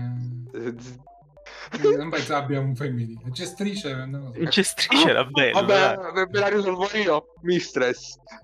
Eh, 1.72 1.88
Eh, 1.88 1.96
Non 1.96 2.10
penso 2.10 2.36
abbia 2.36 2.60
un 2.60 2.76
femminile. 2.76 3.22
Gestrice, 3.32 3.94
non 4.06 4.32
so. 4.34 4.44
Gestrice 4.50 5.10
era 5.10 5.24
bello. 5.26 5.62
dai. 5.64 5.96
Vabbè, 5.96 6.28
ve 6.28 6.40
la 6.40 6.48
risolvo 6.50 6.90
io, 6.94 7.34
mistress. 7.42 8.18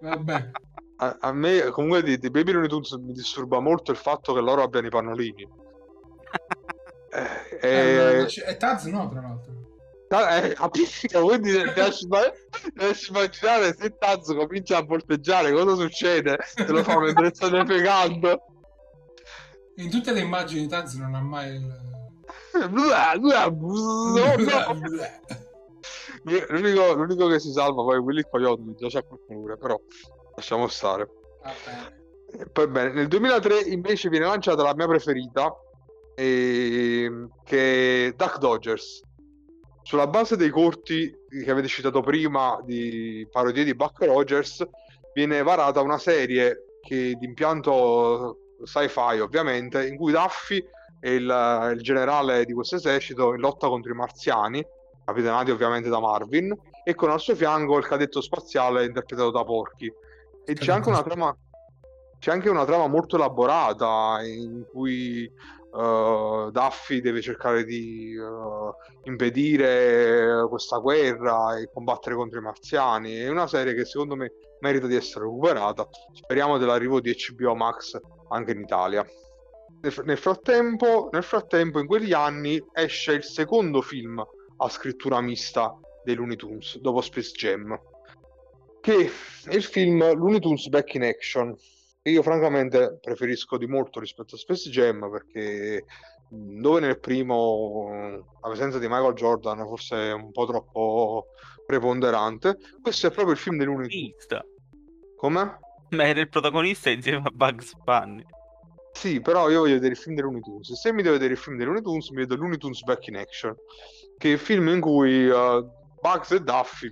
Vabbè. 0.00 0.50
A, 1.00 1.16
a 1.20 1.32
me 1.32 1.60
comunque 1.70 2.02
di, 2.02 2.18
di 2.18 2.30
Baby 2.30 2.52
Looney 2.52 2.68
Tunes 2.68 2.90
mi 2.92 3.12
disturba 3.12 3.60
molto 3.60 3.92
il 3.92 3.96
fatto 3.96 4.34
che 4.34 4.40
loro 4.40 4.62
abbiano 4.62 4.86
i 4.88 4.90
pannolini. 4.90 5.48
Eh, 7.10 7.58
Eh, 7.60 8.18
eh, 8.22 8.26
e 8.46 8.56
Taz 8.56 8.84
no, 8.86 9.08
tra 9.08 9.20
l'altro. 9.20 9.52
eh, 10.08 10.54
appunto, 10.58 11.20
quindi 11.26 11.52
lasci 11.74 12.06
immaginare 13.10 13.74
se 13.78 13.96
Taz 13.96 14.26
comincia 14.34 14.78
a 14.78 14.82
volteggiare 14.82 15.52
cosa 15.52 15.74
succede 15.76 16.38
se 16.42 16.66
lo 16.66 16.82
fa 16.82 16.98
mentre 16.98 17.32
sta 17.32 17.48
defecando. 17.48 18.44
In 19.78 19.90
tutte 19.90 20.12
le 20.12 20.20
immagini 20.20 20.66
Taz 20.66 20.94
non 20.94 21.14
ha 21.14 21.20
mai 21.20 21.54
il... 21.54 21.86
L'unico, 26.48 26.94
l'unico 26.96 27.28
che 27.28 27.38
si 27.38 27.52
salva 27.52 27.82
poi 27.84 27.98
Willy 27.98 28.24
Coyote, 28.28 28.74
già 28.76 28.88
c'ha 28.88 29.02
qualcuno, 29.02 29.56
però 29.56 29.80
lasciamo 30.34 30.66
stare. 30.66 31.08
Eh, 32.32 32.46
Poi 32.46 32.66
bene, 32.66 32.92
nel 32.92 33.06
2003 33.06 33.60
invece 33.60 34.08
viene 34.08 34.26
lanciata 34.26 34.64
la 34.64 34.74
mia 34.74 34.88
preferita, 34.88 35.54
ehm, 36.16 37.28
che 37.44 38.06
è 38.06 38.12
Duck 38.12 38.38
Dodgers. 38.38 39.02
Sulla 39.82 40.08
base 40.08 40.36
dei 40.36 40.50
corti 40.50 41.16
che 41.28 41.50
avete 41.50 41.68
citato 41.68 42.00
prima 42.00 42.60
di 42.64 43.26
parodie 43.30 43.62
di 43.62 43.74
Buck 43.74 44.04
Rogers, 44.04 44.66
viene 45.14 45.40
varata 45.44 45.80
una 45.80 45.98
serie 45.98 46.78
che 46.82 47.14
di 47.14 47.24
impianto 47.24 48.47
sci-fi 48.64 49.20
ovviamente, 49.20 49.86
in 49.86 49.96
cui 49.96 50.12
Daffy 50.12 50.64
è 51.00 51.10
il, 51.10 51.70
il 51.74 51.80
generale 51.82 52.44
di 52.44 52.52
questo 52.52 52.76
esercito 52.76 53.34
in 53.34 53.40
lotta 53.40 53.68
contro 53.68 53.92
i 53.92 53.96
marziani, 53.96 54.64
capitanati 55.04 55.50
ovviamente 55.50 55.88
da 55.88 56.00
Marvin, 56.00 56.54
e 56.84 56.94
con 56.94 57.10
al 57.10 57.20
suo 57.20 57.34
fianco 57.34 57.76
il 57.78 57.86
cadetto 57.86 58.20
spaziale 58.20 58.84
interpretato 58.84 59.30
da 59.30 59.44
Porky. 59.44 59.92
E 60.44 60.54
c'è 60.54 60.72
anche 60.72 60.88
una 60.88 61.02
trama 61.02 61.36
c'è 62.18 62.32
anche 62.32 62.48
una 62.48 62.64
trama 62.64 62.88
molto 62.88 63.14
elaborata 63.14 64.18
in 64.24 64.64
cui 64.72 65.22
eh, 65.24 66.48
Daffy 66.50 67.00
deve 67.00 67.20
cercare 67.20 67.64
di 67.64 68.12
eh, 68.14 69.08
impedire 69.08 70.46
questa 70.48 70.78
guerra 70.78 71.56
e 71.58 71.70
combattere 71.72 72.16
contro 72.16 72.40
i 72.40 72.42
marziani. 72.42 73.16
È 73.18 73.28
una 73.28 73.46
serie 73.46 73.74
che 73.74 73.84
secondo 73.84 74.16
me 74.16 74.32
merita 74.60 74.88
di 74.88 74.96
essere 74.96 75.26
recuperata. 75.26 75.86
Speriamo 76.12 76.58
dell'arrivo 76.58 77.00
di 77.00 77.14
HBO 77.14 77.54
Max 77.54 77.98
anche 78.28 78.52
in 78.52 78.60
Italia. 78.60 79.06
Nel, 79.80 79.92
fr- 79.92 80.04
nel 80.04 80.18
frattempo, 80.18 81.08
nel 81.12 81.22
frattempo, 81.22 81.78
in 81.78 81.86
quegli 81.86 82.12
anni 82.12 82.62
esce 82.72 83.12
il 83.12 83.24
secondo 83.24 83.80
film 83.80 84.24
a 84.58 84.68
scrittura 84.68 85.20
mista 85.20 85.78
dei 86.04 86.14
Looney 86.14 86.36
Tunes 86.36 86.78
dopo 86.78 87.00
Space 87.00 87.32
Jam, 87.32 87.78
che 88.80 89.10
è 89.44 89.54
il 89.54 89.62
film 89.62 89.98
Looney 90.14 90.40
Tunes 90.40 90.68
Back 90.68 90.94
in 90.94 91.04
Action 91.04 91.56
che 92.02 92.10
io 92.10 92.22
francamente 92.22 92.98
preferisco 93.00 93.58
di 93.58 93.66
molto 93.66 94.00
rispetto 94.00 94.34
a 94.34 94.38
Space 94.38 94.70
Jam 94.70 95.10
perché 95.10 95.84
dove 96.30 96.80
nel 96.80 96.98
primo 96.98 97.88
la 98.40 98.48
presenza 98.48 98.78
di 98.78 98.86
Michael 98.86 99.14
Jordan 99.14 99.66
forse 99.66 99.96
è 99.96 100.12
un 100.12 100.30
po' 100.30 100.46
troppo 100.46 101.26
preponderante 101.66 102.56
questo 102.80 103.08
è 103.08 103.10
proprio 103.10 103.34
il 103.34 103.40
film 103.40 103.56
dei 103.56 103.66
Looney 103.66 103.88
Tunes 103.88 104.46
come? 105.16 105.58
Ma 105.90 106.04
era 106.04 106.20
il 106.20 106.28
protagonista 106.28 106.90
insieme 106.90 107.22
a 107.24 107.30
Bugs 107.32 107.74
Bunny. 107.84 108.24
Sì, 108.92 109.20
però 109.20 109.48
io 109.48 109.60
voglio 109.60 109.74
vedere 109.74 109.92
il 109.92 109.98
film 109.98 110.16
dei 110.16 110.40
Tunes. 110.40 110.72
Se 110.72 110.92
mi 110.92 111.02
devo 111.02 111.14
vedere 111.14 111.34
il 111.34 111.38
film 111.38 111.56
dei 111.56 111.82
Tunes, 111.82 112.10
mi 112.10 112.16
vedo 112.16 112.36
Looney 112.36 112.58
Tunes 112.58 112.82
Back 112.82 113.06
in 113.06 113.16
Action, 113.16 113.54
che 114.16 114.28
è 114.28 114.32
il 114.32 114.38
film 114.38 114.68
in 114.68 114.80
cui 114.80 115.28
eh, 115.28 115.64
Bugs 116.00 116.32
e 116.32 116.40
Duffy 116.40 116.90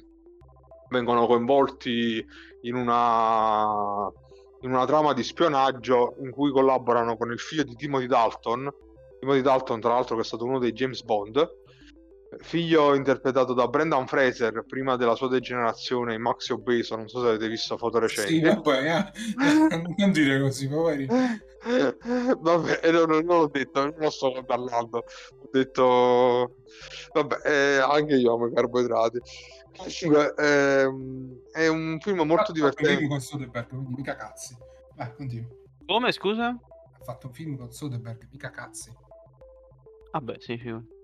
vengono 0.88 1.26
coinvolti 1.26 2.24
in 2.62 2.74
una, 2.74 4.08
in 4.60 4.70
una 4.70 4.86
trama 4.86 5.12
di 5.12 5.22
spionaggio 5.24 6.14
in 6.20 6.30
cui 6.30 6.50
collaborano 6.52 7.16
con 7.16 7.32
il 7.32 7.40
figlio 7.40 7.64
di 7.64 7.74
Timothy 7.74 8.06
Dalton. 8.06 8.72
Timothy 9.18 9.40
Dalton, 9.40 9.80
tra 9.80 9.94
l'altro, 9.94 10.14
che 10.14 10.22
è 10.22 10.24
stato 10.24 10.44
uno 10.44 10.58
dei 10.58 10.72
James 10.72 11.02
Bond, 11.02 11.64
figlio 12.46 12.94
interpretato 12.94 13.52
da 13.52 13.66
Brendan 13.66 14.06
Fraser 14.06 14.64
prima 14.66 14.96
della 14.96 15.16
sua 15.16 15.28
degenerazione 15.28 16.14
in 16.14 16.22
Maxi 16.22 16.52
Obeso. 16.52 16.94
Non 16.94 17.08
so 17.08 17.20
se 17.20 17.28
avete 17.28 17.48
visto 17.48 17.76
foto 17.76 17.98
recenti. 17.98 18.34
Sì, 18.34 18.40
vabbè, 18.40 19.12
eh. 19.38 19.94
non 19.98 20.12
dire 20.12 20.40
così, 20.40 20.68
poveri. 20.68 21.06
Vabbè, 21.06 22.90
non, 22.92 23.08
non 23.08 23.24
l'ho 23.24 23.48
detto, 23.48 23.80
non 23.82 23.94
lo 23.98 24.10
sto 24.10 24.44
parlando. 24.46 24.98
Ho 24.98 25.48
detto, 25.50 26.56
vabbè, 27.12 27.36
eh, 27.44 27.78
anche 27.78 28.14
io 28.14 28.34
amo 28.34 28.46
i 28.46 28.54
carboidrati. 28.54 29.20
Comunque, 29.76 30.34
ehm, 30.38 31.40
è 31.50 31.66
un 31.66 31.98
film 32.00 32.22
molto 32.22 32.52
divertente. 32.52 32.92
Un 32.92 32.98
film 32.98 33.10
con 33.10 33.20
Soderbergh, 33.20 33.68
quindi 33.68 33.94
mica 33.96 34.14
cazzi. 34.14 34.56
Vai, 34.94 35.12
continua. 35.14 35.48
Come, 35.84 36.12
scusa? 36.12 36.48
Ha 36.48 37.04
fatto 37.04 37.26
un 37.26 37.32
film 37.32 37.56
con 37.56 37.72
Soderbergh, 37.72 38.28
mica 38.30 38.50
cazzi. 38.50 38.92
Vabbè, 40.12 40.36
sì, 40.38 40.56
sì. 40.62 40.94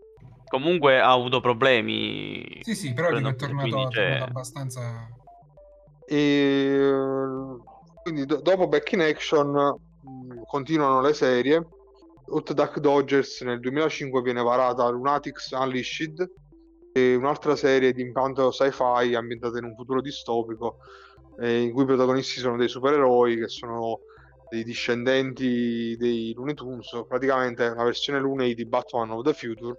Comunque 0.53 1.01
ha 1.01 1.11
avuto 1.11 1.41
problemi. 1.41 2.61
Sì, 2.61 2.75
sì, 2.75 2.93
però 2.93 3.09
è 3.09 3.13
tornato, 3.13 3.47
quindi, 3.47 3.71
è 3.71 3.89
tornato 3.89 4.25
abbastanza... 4.25 5.09
E 6.07 6.93
quindi 8.03 8.27
do- 8.27 8.43
dopo 8.43 8.69
Back 8.69 8.93
in 8.93 9.01
Action 9.01 9.49
mh, 9.49 10.43
continuano 10.45 11.01
le 11.01 11.15
serie. 11.15 11.67
Hot 12.27 12.53
Duck 12.53 12.81
Dodgers 12.81 13.41
nel 13.41 13.61
2005 13.61 14.21
viene 14.21 14.43
varata 14.43 14.87
Lunatics 14.91 15.53
Unleashed, 15.53 16.31
e 16.93 17.15
un'altra 17.15 17.57
serie 17.57 17.95
di 17.95 18.03
impianto 18.03 18.51
sci-fi 18.51 19.15
ambientata 19.15 19.57
in 19.57 19.65
un 19.65 19.75
futuro 19.75 20.03
distopico, 20.03 20.81
eh, 21.41 21.63
in 21.63 21.73
cui 21.73 21.85
i 21.85 21.87
protagonisti 21.87 22.41
sono 22.41 22.59
dei 22.59 22.69
supereroi 22.69 23.39
che 23.39 23.49
sono 23.49 24.01
dei 24.51 24.65
discendenti 24.65 25.97
dei 25.97 26.35
Looney 26.35 26.53
Tunes, 26.53 27.05
praticamente 27.09 27.69
una 27.69 27.85
versione 27.85 28.21
Looney 28.21 28.53
di 28.53 28.67
Batman 28.67 29.13
of 29.13 29.25
the 29.25 29.33
Future 29.33 29.75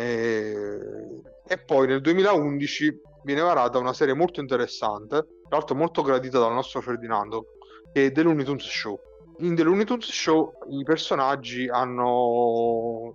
e, 0.00 1.20
e 1.46 1.58
poi 1.58 1.86
nel 1.86 2.00
2011 2.00 3.00
viene 3.22 3.42
varata 3.42 3.78
una 3.78 3.92
serie 3.92 4.14
molto 4.14 4.40
interessante, 4.40 5.16
tra 5.46 5.58
l'altro 5.58 5.74
molto 5.74 6.00
gradita 6.00 6.38
dal 6.38 6.54
nostro 6.54 6.80
Ferdinando, 6.80 7.58
che 7.92 8.06
è 8.06 8.12
The 8.12 8.22
Looney 8.22 8.44
Tunes 8.44 8.64
Show. 8.64 8.98
In 9.40 9.54
The 9.54 9.62
Looney 9.62 9.84
Tunes 9.84 10.10
Show 10.10 10.52
i 10.70 10.82
personaggi 10.84 11.68
hanno... 11.68 13.14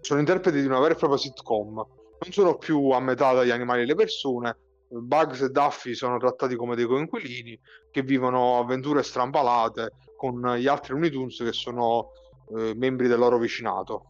sono 0.00 0.20
interpreti 0.20 0.60
di 0.60 0.66
una 0.66 0.78
vera 0.78 0.92
e 0.92 0.96
propria 0.98 1.18
sitcom, 1.18 1.74
non 1.74 2.32
sono 2.32 2.58
più 2.58 2.90
a 2.90 3.00
metà 3.00 3.32
dagli 3.32 3.50
animali 3.50 3.82
e 3.82 3.86
le 3.86 3.94
persone, 3.94 4.58
Bugs 4.88 5.40
e 5.40 5.48
Duffy 5.48 5.94
sono 5.94 6.18
trattati 6.18 6.54
come 6.54 6.76
dei 6.76 6.86
coinquilini 6.86 7.58
che 7.90 8.02
vivono 8.02 8.58
avventure 8.58 9.02
strampalate 9.02 9.92
con 10.16 10.54
gli 10.56 10.66
altri 10.66 10.92
Looney 10.92 11.10
Tunes 11.10 11.36
che 11.38 11.52
sono 11.52 12.10
eh, 12.56 12.74
membri 12.74 13.08
del 13.08 13.18
loro 13.18 13.38
vicinato. 13.38 14.08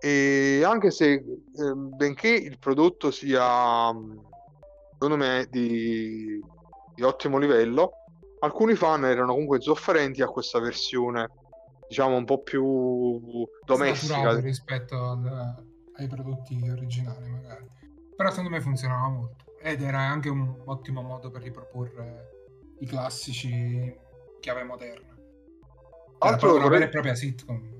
E 0.00 0.62
anche 0.64 0.90
se, 0.90 1.12
eh, 1.12 1.74
benché 1.74 2.28
il 2.28 2.58
prodotto 2.58 3.10
sia, 3.10 3.90
secondo 4.92 5.16
me, 5.16 5.46
di, 5.50 6.40
di 6.94 7.02
ottimo 7.02 7.38
livello, 7.38 7.90
alcuni 8.40 8.74
fan 8.74 9.04
erano 9.04 9.32
comunque 9.32 9.56
insofferenti 9.56 10.22
a 10.22 10.28
questa 10.28 10.60
versione, 10.60 11.28
diciamo, 11.88 12.16
un 12.16 12.24
po' 12.24 12.42
più 12.42 13.20
domestica. 13.64 14.38
rispetto 14.38 14.94
al, 14.94 15.64
ai 15.96 16.06
prodotti 16.06 16.68
originali, 16.68 17.28
magari. 17.28 17.66
Però 18.16 18.30
secondo 18.30 18.50
me 18.50 18.60
funzionava 18.60 19.08
molto. 19.08 19.56
Ed 19.60 19.82
era 19.82 19.98
anche 19.98 20.28
un 20.28 20.62
ottimo 20.66 21.02
modo 21.02 21.30
per 21.30 21.42
riproporre 21.42 22.30
i 22.78 22.86
classici 22.86 23.96
chiave 24.38 24.62
moderna. 24.62 25.16
Era 26.20 26.32
Altro 26.34 26.54
una 26.54 26.68
vera 26.68 26.84
e 26.84 26.88
propria 26.88 27.14
sitcom 27.16 27.77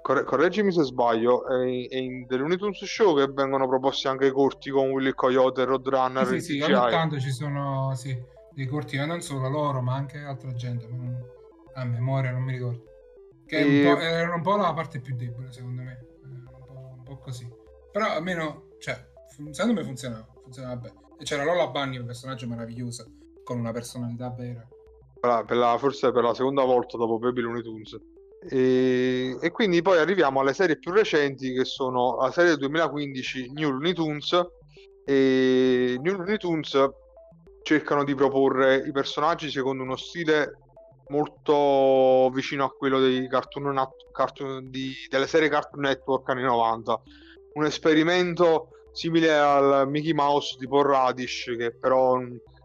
corre- 0.00 0.24
correggimi 0.24 0.72
se 0.72 0.82
sbaglio, 0.82 1.46
è, 1.46 1.88
è 1.88 1.96
in 1.96 2.26
The 2.26 2.36
Looney 2.36 2.56
Tunes 2.56 2.84
Show 2.84 3.16
che 3.16 3.26
vengono 3.32 3.66
proposti 3.68 4.08
anche 4.08 4.26
i 4.26 4.30
corti 4.30 4.70
con 4.70 4.90
Willy 4.90 5.12
Coyote, 5.12 5.64
Roadrunner. 5.64 6.26
Sì, 6.26 6.40
sì, 6.40 6.60
ogni 6.60 6.90
tanto 6.90 7.18
ci 7.18 7.30
sono 7.30 7.94
sì, 7.94 8.16
dei 8.52 8.66
corti, 8.66 8.96
ma 8.98 9.06
non 9.06 9.20
solo 9.20 9.48
loro, 9.48 9.80
ma 9.80 9.94
anche 9.94 10.18
altra 10.18 10.52
gente. 10.52 10.86
Non... 10.86 11.30
A 11.74 11.84
memoria 11.84 12.32
non 12.32 12.42
mi 12.42 12.52
ricordo. 12.52 12.84
Che 13.46 13.58
e... 13.58 13.90
un 13.90 14.00
era 14.00 14.34
un 14.34 14.42
po' 14.42 14.56
la 14.56 14.72
parte 14.72 15.00
più 15.00 15.14
debole, 15.16 15.52
secondo 15.52 15.82
me. 15.82 16.06
Un 16.24 16.44
po', 16.44 16.94
un 16.96 17.02
po', 17.02 17.18
così. 17.18 17.48
Però 17.90 18.06
almeno, 18.06 18.68
cioè, 18.78 18.98
secondo 19.50 19.80
me 19.80 19.84
funzionava. 19.84 20.26
Funzionava 20.42 20.76
bene. 20.76 20.94
E 21.18 21.24
c'era 21.24 21.44
Lola 21.44 21.68
Bunny, 21.68 21.98
un 21.98 22.06
personaggio 22.06 22.46
meraviglioso, 22.46 23.06
con 23.44 23.58
una 23.58 23.72
personalità 23.72 24.30
vera. 24.30 24.66
Per 25.20 25.56
la, 25.56 25.78
forse 25.78 26.10
per 26.10 26.24
la 26.24 26.34
seconda 26.34 26.64
volta 26.64 26.96
dopo 26.96 27.18
Baby 27.18 27.42
Looney 27.42 27.62
Tunes. 27.62 27.96
E, 28.48 29.36
e, 29.40 29.50
quindi 29.50 29.82
poi 29.82 29.98
arriviamo 29.98 30.40
alle 30.40 30.54
serie 30.54 30.78
più 30.78 30.92
recenti 30.92 31.52
che 31.52 31.64
sono 31.64 32.16
la 32.20 32.32
serie 32.32 32.50
del 32.50 32.58
2015 32.58 33.52
New 33.52 33.70
Looney 33.70 33.92
Tunes. 33.92 34.40
E 35.04 35.96
New 36.00 36.16
Looney 36.16 36.36
Tunes 36.36 36.76
cercano 37.62 38.04
di 38.04 38.14
proporre 38.14 38.76
i 38.76 38.92
personaggi 38.92 39.50
secondo 39.50 39.82
uno 39.82 39.96
stile 39.96 40.58
molto 41.08 42.30
vicino 42.30 42.64
a 42.64 42.70
quello 42.70 42.98
dei 42.98 43.28
cartoon, 43.28 43.74
cartoon 44.12 44.70
di, 44.70 44.92
delle 45.08 45.26
serie 45.26 45.48
Cartoon 45.48 45.82
Network 45.82 46.28
anni 46.28 46.42
90 46.42 47.00
un 47.54 47.64
esperimento 47.64 48.68
simile 48.92 49.32
al 49.32 49.88
Mickey 49.88 50.12
Mouse 50.12 50.56
Paul 50.66 50.86
Radish 50.86 51.54
che 51.56 51.74
però 51.74 52.18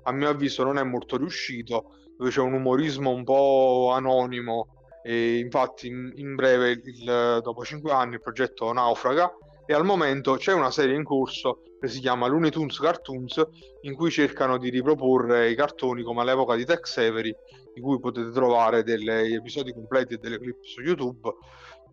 a 0.04 0.12
mio 0.12 0.30
avviso 0.30 0.64
non 0.64 0.78
è 0.78 0.84
molto 0.84 1.18
riuscito 1.18 1.96
dove 2.18 2.30
c'è 2.30 2.42
un 2.42 2.54
umorismo 2.54 3.12
un 3.12 3.24
po' 3.24 3.92
anonimo 3.94 4.77
e 5.08 5.38
infatti 5.38 5.88
in, 5.88 6.12
in 6.16 6.36
breve, 6.36 6.82
il, 6.84 7.40
dopo 7.42 7.64
cinque 7.64 7.94
anni, 7.94 8.16
il 8.16 8.22
progetto 8.22 8.74
naufraga 8.74 9.32
e 9.66 9.74
al 9.74 9.86
momento 9.86 10.36
c'è 10.36 10.52
una 10.52 10.70
serie 10.70 10.98
in 10.98 11.06
corso 11.06 11.62
che 11.80 11.88
si 11.88 12.02
chiama 12.02 12.28
Looney 12.28 12.50
Tunes 12.50 12.78
Cartoons 12.78 13.42
in 13.84 13.96
cui 13.96 14.12
cercano 14.12 14.58
di 14.58 14.70
riproporre 14.70 15.50
i 15.50 15.56
cartoni 15.56 16.04
come 16.04 16.22
all'epoca 16.22 16.56
di 16.56 16.66
Tex 16.66 16.98
Avery 16.98 17.34
in 17.76 17.84
cui 17.84 18.02
potete 18.02 18.32
trovare 18.32 18.84
degli 18.84 19.34
episodi 19.34 19.72
completi 19.72 20.16
e 20.16 20.18
delle 20.18 20.40
clip 20.40 20.62
su 20.64 20.82
YouTube 20.82 21.34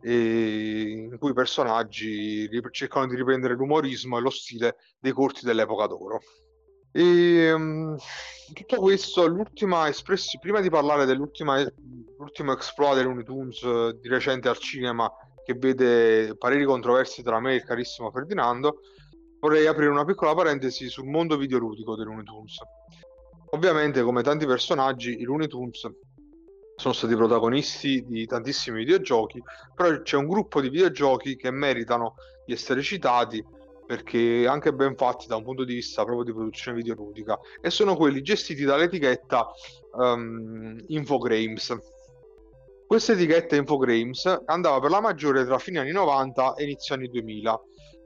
in 0.07 1.17
cui 1.21 1.31
i 1.31 1.35
personaggi 1.35 2.49
cercano 2.73 3.07
di 3.07 3.15
riprendere 3.15 3.55
l'umorismo 3.55 4.19
e 4.19 4.23
lo 4.23 4.31
stile 4.31 4.77
dei 4.99 5.12
corti 5.12 5.45
dell'epoca 5.45 5.87
d'oro. 5.87 6.21
E 6.97 7.53
um, 7.53 7.97
tutto 8.53 8.76
questo, 8.76 9.26
l'ultima 9.26 9.88
espressione, 9.88 10.38
prima 10.40 10.61
di 10.61 10.70
parlare 10.70 11.07
dell'ultima 11.07 11.61
l'ultimo 12.18 12.53
exploit 12.53 13.03
Looney 13.03 13.24
Tunes 13.24 13.61
eh, 13.64 13.99
di 14.01 14.09
recente 14.09 14.49
al 14.49 14.59
cinema 14.59 15.12
che 15.45 15.55
vede 15.55 16.36
pareri 16.36 16.64
controversi 16.64 17.24
tra 17.24 17.40
me 17.40 17.53
e 17.53 17.57
il 17.57 17.64
carissimo 17.64 18.12
Ferdinando, 18.12 18.80
vorrei 19.40 19.66
aprire 19.66 19.90
una 19.90 20.05
piccola 20.05 20.34
parentesi 20.34 20.88
sul 20.88 21.07
mondo 21.07 21.36
videoludico 21.36 21.97
Looney 21.97 22.22
Tunes. 22.22 22.59
Ovviamente, 23.51 24.03
come 24.03 24.22
tanti 24.22 24.47
personaggi, 24.47 25.20
i 25.20 25.24
Looney 25.24 25.49
Tunes 25.49 25.88
sono 26.76 26.95
stati 26.95 27.14
protagonisti 27.16 28.05
di 28.07 28.24
tantissimi 28.24 28.78
videogiochi, 28.78 29.42
però 29.74 30.01
c'è 30.01 30.16
un 30.16 30.28
gruppo 30.28 30.61
di 30.61 30.70
videogiochi 30.70 31.34
che 31.34 31.51
meritano 31.51 32.14
di 32.47 32.53
essere 32.53 32.82
citati 32.82 33.45
perché 33.87 34.47
anche 34.47 34.72
ben 34.72 34.97
fatti 34.97 35.26
da 35.26 35.37
un 35.37 35.45
punto 35.45 35.64
di 35.64 35.74
vista 35.74 36.05
proprio 36.05 36.24
di 36.24 36.32
produzione 36.32 36.76
videoludica 36.78 37.39
e 37.61 37.70
sono 37.70 37.97
quelli 37.97 38.22
gestiti 38.22 38.64
dall'etichetta 38.64 39.47
um, 39.93 40.82
Infogrames 40.89 41.76
questa 42.87 43.12
etichetta 43.12 43.57
Infogrames 43.57 44.43
andava 44.45 44.78
per 44.78 44.91
la 44.91 45.01
maggiore 45.01 45.45
tra 45.45 45.59
fine 45.59 45.80
anni 45.80 45.91
90 45.91 46.55
e 46.55 46.64
inizio 46.64 46.95
anni 46.95 47.09
2000, 47.09 47.61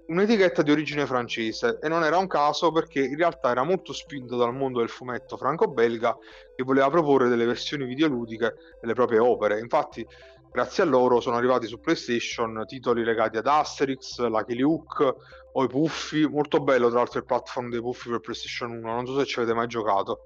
un'etichetta 0.06 0.62
di 0.62 0.70
origine 0.70 1.04
francese 1.04 1.78
e 1.82 1.88
non 1.88 2.04
era 2.04 2.16
un 2.16 2.28
caso 2.28 2.70
perché 2.70 3.00
in 3.00 3.16
realtà 3.16 3.50
era 3.50 3.64
molto 3.64 3.92
spinto 3.92 4.36
dal 4.36 4.54
mondo 4.54 4.78
del 4.78 4.88
fumetto 4.88 5.36
franco-belga 5.36 6.16
che 6.54 6.62
voleva 6.62 6.88
proporre 6.88 7.28
delle 7.28 7.44
versioni 7.44 7.84
videoludiche 7.84 8.54
delle 8.80 8.94
proprie 8.94 9.18
opere. 9.18 9.58
Infatti, 9.58 10.06
grazie 10.50 10.82
a 10.82 10.86
loro 10.86 11.20
sono 11.20 11.36
arrivati 11.36 11.66
su 11.66 11.80
PlayStation 11.80 12.64
titoli 12.66 13.04
legati 13.04 13.36
ad 13.36 13.46
Asterix, 13.46 14.18
Lucky 14.26 14.56
Luke 14.56 15.14
o 15.52 15.64
i 15.64 15.68
Puffi, 15.68 16.26
molto 16.26 16.60
bello 16.60 16.88
tra 16.88 16.98
l'altro 16.98 17.18
il 17.18 17.24
platform 17.24 17.70
dei 17.70 17.80
Puffi 17.80 18.10
per 18.10 18.20
PlayStation 18.20 18.70
1, 18.72 18.80
non 18.80 19.06
so 19.06 19.18
se 19.18 19.24
ci 19.24 19.38
avete 19.38 19.54
mai 19.54 19.66
giocato. 19.66 20.20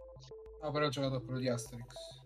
No, 0.63 0.71
però 0.71 0.87
ho 0.87 0.91
giocato 0.91 1.17
a 1.17 1.21
quello 1.21 1.39
di 1.39 1.49
Asterix 1.49 2.21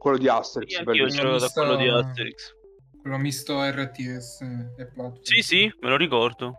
quello 0.00 0.16
di 0.16 0.28
Asterix. 0.28 0.76
Sì, 0.76 0.96
io 0.96 1.34
ho 1.34 1.38
da 1.38 1.48
quello 1.50 1.76
di 1.76 1.86
Asterix. 1.86 2.56
Quello 3.02 3.18
misto 3.18 3.62
RTS 3.62 4.40
e 4.78 4.86
platform. 4.86 5.20
Sì, 5.20 5.42
sì, 5.42 5.72
me 5.80 5.90
lo 5.90 5.96
ricordo. 5.96 6.54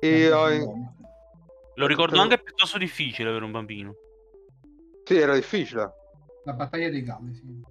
E, 0.00 0.28
uh, 0.28 0.92
lo 1.74 1.86
ricordo 1.86 2.20
anche 2.20 2.42
piuttosto 2.42 2.78
difficile 2.78 3.30
per 3.30 3.44
un 3.44 3.52
bambino. 3.52 3.94
Sì, 5.04 5.18
era 5.18 5.34
difficile. 5.34 5.92
La 6.44 6.52
battaglia 6.52 6.90
dei 6.90 7.02
galli, 7.02 7.32
sì. 7.32 7.62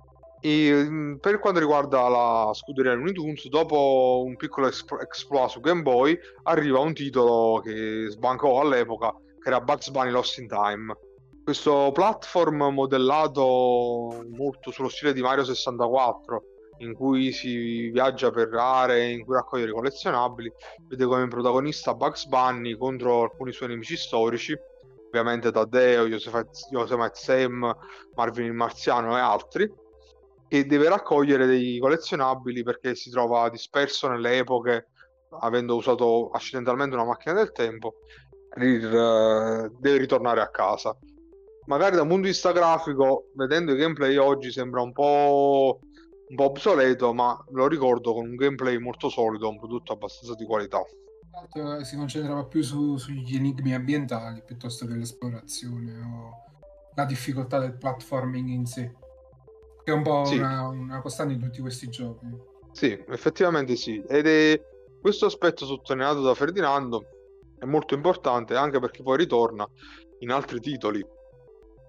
E, 0.42 0.72
mm, 0.72 1.16
per 1.16 1.40
quanto 1.40 1.60
riguarda 1.60 2.08
la 2.08 2.52
scuderia 2.54 2.94
Looney 2.94 3.14
Tunes, 3.14 3.48
dopo 3.50 4.24
un 4.26 4.36
piccolo 4.38 4.68
exp- 4.68 5.02
exploit 5.02 5.50
su 5.50 5.60
Game 5.60 5.82
Boy, 5.82 6.18
arriva 6.44 6.80
un 6.80 6.94
titolo 6.94 7.60
che 7.62 8.08
sbancò 8.10 8.62
all'epoca, 8.62 9.14
che 9.40 9.48
era 9.50 9.60
Bugs 9.60 9.90
Bunny 9.90 10.12
Lost 10.12 10.38
in 10.38 10.48
Time. 10.48 10.98
Questo 11.44 11.92
platform 11.94 12.70
modellato 12.72 14.24
molto 14.30 14.72
sullo 14.72 14.88
stile 14.88 15.14
di 15.14 15.22
Mario 15.22 15.44
64, 15.44 16.44
in 16.78 16.94
cui 16.94 17.34
si 17.34 17.90
viaggia 17.90 18.32
per 18.32 18.54
aree 18.54 19.12
in 19.12 19.26
cui 19.26 19.36
raccogliere 19.36 19.74
collezionabili, 19.74 20.50
vede 20.88 21.06
come 21.06 21.28
protagonista 21.28 21.94
Bugs 21.94 22.28
Bunny 22.28 22.78
contro 22.78 23.24
alcuni 23.24 23.52
suoi 23.52 23.70
nemici 23.70 23.98
storici, 23.98 24.56
ovviamente 25.08 25.52
Taddeo, 25.52 26.06
Yosemite 26.08 27.10
Sam, 27.14 27.76
Marvin 28.16 28.46
il 28.46 28.54
Marziano 28.54 29.18
e 29.18 29.20
altri 29.20 29.88
che 30.50 30.66
deve 30.66 30.90
raccogliere 30.90 31.46
dei 31.46 31.78
collezionabili 31.78 32.64
perché 32.64 32.96
si 32.96 33.12
trova 33.12 33.48
disperso 33.50 34.10
nelle 34.10 34.40
epoche, 34.40 34.88
avendo 35.42 35.76
usato 35.76 36.32
accidentalmente 36.32 36.96
una 36.96 37.06
macchina 37.06 37.36
del 37.36 37.52
tempo, 37.52 38.00
rir- 38.56 39.70
deve 39.80 39.98
ritornare 39.98 40.42
a 40.42 40.50
casa. 40.50 40.98
Magari 41.68 41.96
da 41.96 42.02
un 42.02 42.08
punto 42.08 42.24
di 42.24 42.30
vista 42.30 42.52
grafico, 42.52 43.26
vedendo 43.36 43.74
i 43.74 43.78
gameplay 43.78 44.18
oggi 44.18 44.52
sembra 44.52 44.82
un 44.82 44.92
po', 44.92 45.82
un 46.30 46.36
po' 46.36 46.46
obsoleto, 46.46 47.14
ma 47.14 47.38
lo 47.52 47.68
ricordo 47.68 48.14
con 48.14 48.28
un 48.28 48.36
gameplay 48.36 48.80
molto 48.80 49.08
solido, 49.08 49.50
un 49.50 49.60
prodotto 49.60 49.94
abbastanza 49.94 50.34
di 50.34 50.46
qualità. 50.46 50.82
Si 51.84 51.96
concentrava 51.96 52.44
più 52.46 52.64
su, 52.64 52.98
sugli 52.98 53.36
enigmi 53.36 53.76
ambientali 53.76 54.42
piuttosto 54.44 54.88
che 54.88 54.96
l'esplorazione 54.96 56.00
o 56.00 56.32
la 56.96 57.06
difficoltà 57.06 57.60
del 57.60 57.78
platforming 57.78 58.50
in 58.50 58.66
sé 58.66 58.92
è 59.90 59.94
un 59.94 60.04
po' 60.04 60.26
sì. 60.26 60.38
una, 60.38 60.68
una, 60.68 61.02
costante 61.02 61.34
in 61.34 61.40
tutti 61.40 61.62
questi 61.62 61.88
giochi. 61.90 62.26
Sì, 62.72 62.92
effettivamente 63.10 63.76
sì. 63.76 64.04
Ed 64.08 64.28
è 64.28 64.62
questo 65.00 65.26
aspetto 65.26 65.66
sottolineato 65.66 66.22
da 66.22 66.34
Ferdinando 66.34 67.06
è 67.58 67.66
molto 67.66 67.94
importante 67.94 68.56
anche 68.56 68.80
perché 68.80 69.04
poi 69.04 69.18
ritorna 69.18 69.68
in 70.20 70.32
altri 70.32 70.60
titoli. 70.60 71.06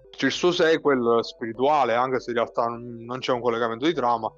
C'è 0.09 0.25
il 0.25 0.31
suo 0.31 0.51
sequel 0.51 1.19
spirituale, 1.23 1.95
anche 1.95 2.19
se 2.19 2.31
in 2.31 2.35
realtà 2.35 2.65
non 2.67 3.19
c'è 3.19 3.31
un 3.31 3.41
collegamento 3.41 3.85
di 3.85 3.93
trama, 3.93 4.31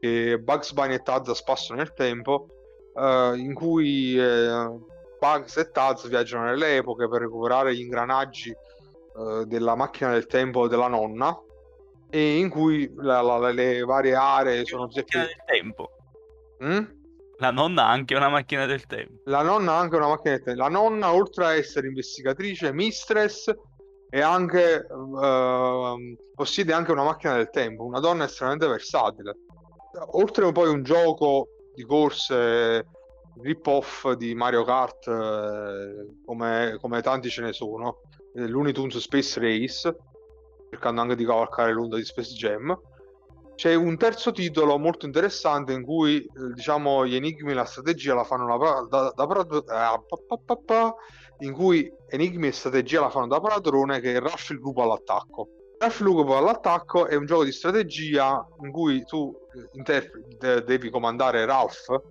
che 0.00 0.38
Bugs 0.38 0.72
Bunny 0.72 0.94
e 0.94 1.02
Taz 1.02 1.30
spassano 1.30 1.78
nel 1.78 1.92
tempo, 1.92 2.48
eh, 2.94 3.34
in 3.36 3.54
cui 3.54 4.18
eh, 4.18 4.68
Bugs 5.18 5.56
e 5.56 5.70
Taz 5.70 6.08
viaggiano 6.08 6.46
nelle 6.46 6.76
epoche 6.78 7.08
per 7.08 7.20
recuperare 7.20 7.74
gli 7.74 7.80
ingranaggi 7.80 8.50
eh, 8.50 9.44
della 9.46 9.76
macchina 9.76 10.10
del 10.10 10.26
tempo 10.26 10.66
della 10.66 10.88
nonna 10.88 11.40
e 12.10 12.38
in 12.38 12.48
cui 12.48 12.90
la, 12.96 13.20
la, 13.20 13.50
le 13.50 13.82
varie 13.82 14.14
aree 14.14 14.64
sono 14.64 14.88
macchina 14.92 15.24
del 15.24 15.44
tempo. 15.44 15.90
Mm? 16.64 16.84
La 17.38 17.50
nonna 17.50 17.84
ha 17.84 17.90
anche 17.90 18.14
una 18.14 18.28
macchina 18.28 18.64
del 18.64 18.86
tempo. 18.86 19.20
La 19.24 19.42
nonna 19.42 19.72
ha 19.72 19.78
anche 19.78 19.96
una 19.96 20.08
macchina 20.08 20.34
del 20.36 20.44
tempo. 20.44 20.62
La 20.62 20.68
nonna, 20.68 21.12
oltre 21.12 21.44
a 21.44 21.54
essere 21.54 21.88
investigatrice, 21.88 22.72
mistress, 22.72 23.52
e 24.08 24.20
anche 24.20 24.86
uh, 24.88 26.16
possiede 26.34 26.72
anche 26.72 26.92
una 26.92 27.04
macchina 27.04 27.34
del 27.34 27.50
tempo. 27.50 27.84
Una 27.84 28.00
donna 28.00 28.24
estremamente 28.24 28.66
versatile. 28.66 29.36
Oltre 30.12 30.46
a 30.46 30.52
poi 30.52 30.68
un 30.68 30.82
gioco 30.82 31.48
di 31.74 31.84
corse 31.84 32.86
rip-off 33.42 34.12
di 34.12 34.34
Mario 34.34 34.64
Kart, 34.64 35.06
eh, 35.08 36.20
come, 36.24 36.78
come 36.80 37.02
tanti 37.02 37.28
ce 37.28 37.42
ne 37.42 37.52
sono, 37.52 38.00
eh, 38.34 38.46
Looney 38.46 38.72
Tunes 38.72 38.96
Space 38.98 39.38
Race 39.38 39.94
cercando 40.70 41.00
anche 41.00 41.16
di 41.16 41.24
cavalcare 41.24 41.72
l'onda 41.72 41.96
di 41.96 42.04
Space 42.04 42.34
Jam. 42.34 42.78
C'è 43.54 43.74
un 43.74 43.96
terzo 43.96 44.32
titolo 44.32 44.78
molto 44.78 45.06
interessante 45.06 45.72
in 45.72 45.82
cui 45.82 46.18
eh, 46.18 46.52
diciamo 46.54 47.06
gli 47.06 47.14
enigmi 47.14 47.52
e 47.52 47.54
la 47.54 47.64
strategia 47.64 48.14
la 48.14 48.24
fanno 48.24 48.58
da, 48.58 48.86
da, 48.88 49.12
da, 49.14 49.94
eh, 51.38 51.46
in 51.46 51.52
cui 51.52 51.90
enigmi 52.08 52.48
e 52.48 52.52
strategia 52.52 53.00
la 53.00 53.10
fanno 53.10 53.28
da 53.28 53.40
padrone 53.40 54.00
che 54.00 54.14
è 54.14 54.20
Rush 54.20 54.50
il 54.50 54.58
lupo 54.58 54.82
all'attacco. 54.82 55.48
Rush 55.78 56.00
lupo 56.00 56.36
all'attacco 56.36 57.06
è 57.06 57.14
un 57.14 57.24
gioco 57.24 57.44
di 57.44 57.52
strategia 57.52 58.46
in 58.62 58.70
cui 58.70 59.04
tu 59.04 59.34
eh, 59.54 59.68
interpreti, 59.72 60.64
devi 60.64 60.90
comandare 60.90 61.46
Ralph, 61.46 62.02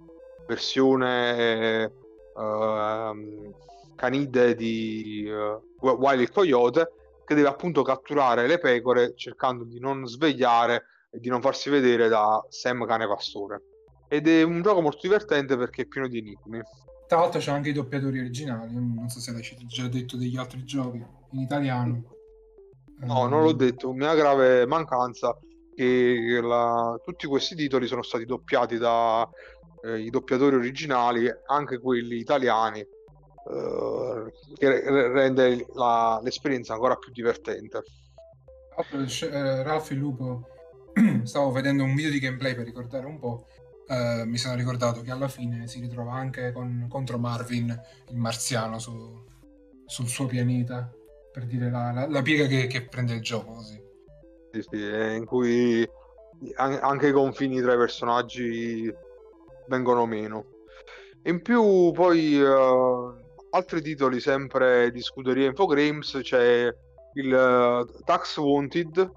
versione 0.48 1.92
uh, 2.34 3.54
canide 3.96 4.56
di 4.56 5.28
uh, 5.28 5.62
Wily 5.80 6.24
il 6.24 6.32
Coyote, 6.32 6.92
che 7.26 7.36
deve 7.36 7.48
appunto 7.48 7.82
catturare 7.82 8.48
le 8.48 8.60
pecore 8.60 9.14
cercando 9.16 9.64
di 9.64 9.80
non 9.80 10.06
svegliare 10.08 10.86
e 11.10 11.20
di 11.20 11.28
non 11.28 11.42
farsi 11.42 11.70
vedere 11.70 12.08
da 12.08 12.46
Sam 12.50 12.86
cane 12.86 13.08
pastore. 13.08 13.64
Ed 14.08 14.28
è 14.28 14.44
un 14.44 14.62
gioco 14.62 14.82
molto 14.82 15.00
divertente 15.02 15.58
perché 15.58 15.82
è 15.82 15.86
pieno 15.88 16.08
di 16.08 16.20
enigmi. 16.20 16.62
Tra 17.08 17.20
l'altro 17.20 17.40
c'è 17.40 17.52
anche 17.52 17.70
i 17.70 17.74
doppiatori 17.74 18.20
originali, 18.20 18.74
non 18.74 19.10
so 19.10 19.20
se 19.20 19.32
l'hai 19.32 19.42
già 19.68 19.88
detto 19.88 20.18
degli 20.18 20.38
altri 20.38 20.64
giochi 20.64 21.04
in 21.32 21.40
italiano. 21.40 22.04
No, 23.00 23.28
non 23.28 23.44
l'ho 23.44 23.54
detto, 23.54 23.92
mia 23.92 24.16
grave 24.16 24.66
mancanza 24.66 25.38
che 25.76 26.40
la... 26.42 26.98
tutti 27.04 27.28
questi 27.28 27.56
titoli 27.56 27.88
sono 27.88 28.02
stati 28.02 28.26
doppiati 28.26 28.78
dai 28.78 29.26
eh, 29.84 30.10
doppiatori 30.10 30.56
originali, 30.56 31.30
anche 31.48 31.80
quelli 31.80 32.18
italiani, 32.18 32.86
uh, 33.46 34.32
che 34.56 34.82
rende 35.12 35.66
la, 35.74 36.20
l'esperienza 36.24 36.74
ancora 36.74 36.96
più 36.96 37.12
divertente. 37.12 37.84
Eh, 38.78 39.64
Ralph 39.64 39.92
il 39.92 39.98
lupo, 39.98 40.48
stavo 41.24 41.52
vedendo 41.52 41.84
un 41.84 41.96
video 41.96 42.12
di 42.12 42.20
gameplay 42.20 42.56
per 42.56 42.66
ricordare 42.66 43.06
un 43.06 43.20
po'. 43.20 43.48
Uh, 43.88 44.28
mi 44.28 44.38
sono 44.38 44.56
ricordato 44.56 45.02
che 45.02 45.12
alla 45.12 45.28
fine 45.28 45.68
si 45.68 45.80
ritrova 45.80 46.14
anche 46.14 46.52
con, 46.52 46.88
contro 46.90 47.20
Marvin, 47.20 47.70
il 48.10 48.18
marziano, 48.18 48.80
su, 48.80 49.24
sul 49.86 50.08
suo 50.08 50.26
pianeta, 50.26 50.92
per 51.32 51.46
dire 51.46 51.70
la, 51.70 51.92
la, 51.92 52.08
la 52.08 52.22
piega 52.24 52.48
che, 52.48 52.66
che, 52.66 52.88
prende 52.88 53.14
il 53.14 53.22
gioco 53.22 53.54
così. 53.54 53.80
Sì, 54.52 54.62
sì, 54.70 54.78
in 54.78 55.26
cui 55.26 55.88
anche 56.56 57.08
i 57.08 57.12
confini 57.12 57.62
tra 57.62 57.74
i 57.74 57.78
personaggi 57.78 58.92
vengono 59.68 60.06
meno. 60.06 60.46
In 61.24 61.42
più 61.42 61.92
poi 61.92 62.42
uh, 62.42 63.25
altri 63.56 63.82
titoli 63.82 64.20
sempre 64.20 64.92
di 64.92 65.02
scuderia 65.02 65.48
Infogrames 65.48 66.20
c'è 66.22 66.74
il 67.14 67.34
uh, 67.34 68.04
Tax 68.04 68.38
Wanted 68.38 69.12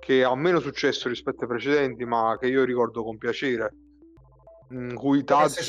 che 0.00 0.24
ha 0.24 0.34
meno 0.34 0.58
successo 0.58 1.08
rispetto 1.08 1.42
ai 1.42 1.48
precedenti 1.48 2.04
ma 2.06 2.36
che 2.40 2.46
io 2.46 2.64
ricordo 2.64 3.04
con 3.04 3.18
piacere 3.18 3.74
in 4.70 4.94
cui 4.94 5.22
Taz 5.24 5.68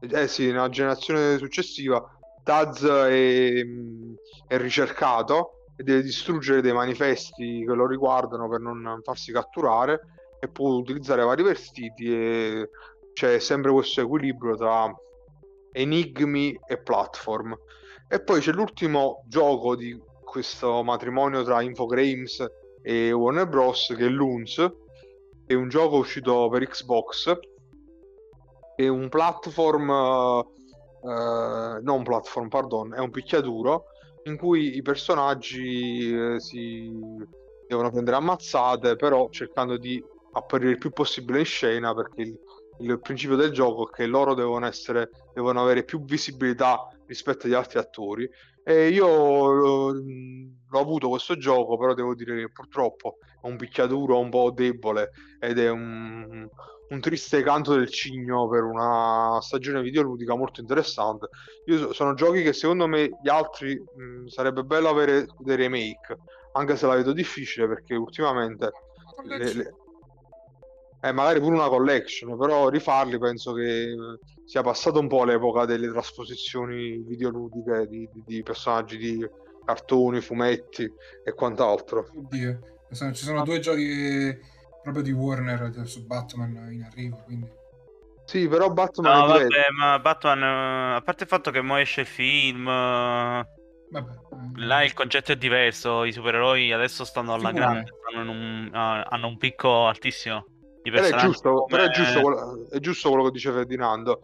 eh 0.00 0.28
sì, 0.28 0.46
nella 0.46 0.70
generazione 0.70 1.36
successiva 1.36 2.02
Taz 2.42 2.82
è, 2.82 3.62
è 4.46 4.56
ricercato 4.56 5.66
e 5.76 5.82
deve 5.82 6.02
distruggere 6.02 6.62
dei 6.62 6.72
manifesti 6.72 7.62
che 7.66 7.74
lo 7.74 7.86
riguardano 7.86 8.48
per 8.48 8.60
non 8.60 9.00
farsi 9.02 9.32
catturare 9.32 10.00
e 10.40 10.48
può 10.48 10.70
utilizzare 10.70 11.22
vari 11.22 11.42
vestiti 11.42 12.10
e 12.10 12.70
c'è 13.12 13.38
sempre 13.38 13.70
questo 13.70 14.00
equilibrio 14.00 14.56
tra 14.56 14.90
enigmi 15.72 16.58
e 16.66 16.78
platform. 16.80 17.56
E 18.08 18.22
poi 18.22 18.40
c'è 18.40 18.52
l'ultimo 18.52 19.24
gioco 19.26 19.76
di 19.76 19.98
questo 20.24 20.82
matrimonio 20.82 21.42
tra 21.42 21.62
Infogrames 21.62 22.44
e 22.82 23.12
Warner 23.12 23.48
Bros. 23.48 23.94
che 23.96 24.06
è 24.06 24.08
Loons, 24.08 24.68
è 25.46 25.54
un 25.54 25.68
gioco 25.68 25.96
uscito 25.96 26.48
per 26.48 26.66
Xbox, 26.66 27.38
è 28.76 28.88
un 28.88 29.08
platform, 29.08 29.88
uh, 29.88 31.82
non 31.82 32.02
platform, 32.02 32.48
pardon, 32.48 32.94
è 32.94 32.98
un 32.98 33.10
picchiaduro 33.10 33.86
in 34.24 34.36
cui 34.36 34.76
i 34.76 34.82
personaggi 34.82 36.12
uh, 36.12 36.38
si 36.38 36.90
devono 37.66 37.90
prendere 37.90 38.16
ammazzate, 38.16 38.96
però 38.96 39.28
cercando 39.30 39.76
di 39.76 40.02
apparire 40.32 40.70
il 40.70 40.78
più 40.78 40.90
possibile 40.90 41.40
in 41.40 41.44
scena 41.44 41.94
perché 41.94 42.22
il, 42.22 42.38
il 42.80 43.00
principio 43.00 43.36
del 43.36 43.50
gioco 43.50 43.88
è 43.88 43.94
che 43.94 44.06
loro 44.06 44.34
devono, 44.34 44.66
essere, 44.66 45.10
devono 45.34 45.62
avere 45.62 45.84
più 45.84 46.04
visibilità 46.04 46.88
rispetto 47.06 47.46
agli 47.46 47.54
altri 47.54 47.78
attori. 47.78 48.28
E 48.62 48.88
io 48.88 49.52
l'ho, 49.52 49.92
l'ho 49.92 50.78
avuto 50.78 51.08
questo 51.08 51.36
gioco, 51.36 51.76
però 51.78 51.94
devo 51.94 52.14
dire 52.14 52.36
che 52.36 52.50
purtroppo 52.50 53.18
è 53.42 53.46
un 53.46 53.56
picchiaduro 53.56 54.18
un 54.18 54.30
po' 54.30 54.50
debole 54.50 55.10
ed 55.40 55.58
è 55.58 55.70
un, 55.70 56.46
un 56.88 57.00
triste 57.00 57.42
canto 57.42 57.74
del 57.74 57.88
cigno 57.88 58.48
per 58.48 58.62
una 58.64 59.40
stagione 59.40 59.80
videoludica 59.80 60.36
molto 60.36 60.60
interessante. 60.60 61.28
Io, 61.66 61.92
sono 61.92 62.14
giochi 62.14 62.42
che 62.42 62.52
secondo 62.52 62.86
me 62.86 63.10
gli 63.22 63.28
altri 63.28 63.74
mh, 63.74 64.26
sarebbe 64.26 64.62
bello 64.62 64.88
avere 64.88 65.26
dei 65.38 65.56
remake, 65.56 66.18
anche 66.52 66.76
se 66.76 66.86
la 66.86 66.96
vedo 66.96 67.12
difficile 67.12 67.68
perché 67.68 67.94
ultimamente 67.94 68.70
le, 69.24 69.54
le, 69.54 69.74
eh, 71.00 71.12
magari 71.12 71.40
pure 71.40 71.54
una 71.54 71.68
collection, 71.68 72.36
però 72.38 72.68
rifarli 72.68 73.18
penso 73.18 73.52
che 73.52 73.94
sia 74.44 74.62
passato 74.62 74.98
un 74.98 75.08
po' 75.08 75.24
l'epoca 75.24 75.64
delle 75.64 75.88
trasposizioni 75.88 76.98
videoludiche 77.02 77.86
di, 77.88 78.08
di, 78.12 78.22
di 78.26 78.42
personaggi 78.42 78.96
di 78.96 79.28
cartoni, 79.64 80.20
fumetti 80.20 80.90
e 81.24 81.32
quant'altro. 81.32 82.06
Oddio. 82.16 82.58
Ci 82.92 83.14
sono 83.14 83.44
due 83.44 83.60
giochi 83.60 84.36
proprio 84.82 85.02
di 85.02 85.12
Warner 85.12 85.86
su 85.86 86.04
Batman 86.06 86.72
in 86.72 86.82
arrivo, 86.82 87.22
quindi... 87.24 87.58
Sì, 88.24 88.46
però 88.48 88.70
Batman 88.70 89.12
No, 89.12 89.24
è 89.24 89.26
vabbè, 89.28 89.70
ma 89.76 89.98
Batman, 89.98 90.42
eh, 90.42 90.94
a 90.96 91.00
parte 91.02 91.24
il 91.24 91.28
fatto 91.28 91.50
che 91.50 91.60
mo 91.60 91.76
esce 91.76 92.02
il 92.02 92.06
film, 92.06 92.66
eh, 92.68 93.44
Vabbè. 93.90 94.10
eh, 94.10 94.66
là 94.66 94.84
il 94.84 94.92
concetto 94.92 95.32
è 95.32 95.36
diverso. 95.36 96.04
I 96.04 96.12
supereroi 96.12 96.72
adesso 96.72 97.04
stanno 97.04 97.34
alla 97.34 97.48
Figurati. 97.48 97.72
grande, 97.72 97.90
stanno 97.98 98.22
in 98.22 98.28
un- 98.28 98.70
ah, 98.72 99.02
hanno 99.02 99.26
un 99.26 99.36
picco 99.36 99.86
altissimo. 99.86 100.44
Però 100.82 101.04
è 101.06 101.14
giusto, 101.14 101.50
come- 101.52 101.66
però 101.68 101.82
è 101.84 101.90
giusto, 101.90 102.20
quello, 102.20 102.68
è 102.70 102.78
giusto 102.78 103.08
quello 103.08 103.24
che 103.24 103.30
dice 103.30 103.52
Ferdinando. 103.52 104.20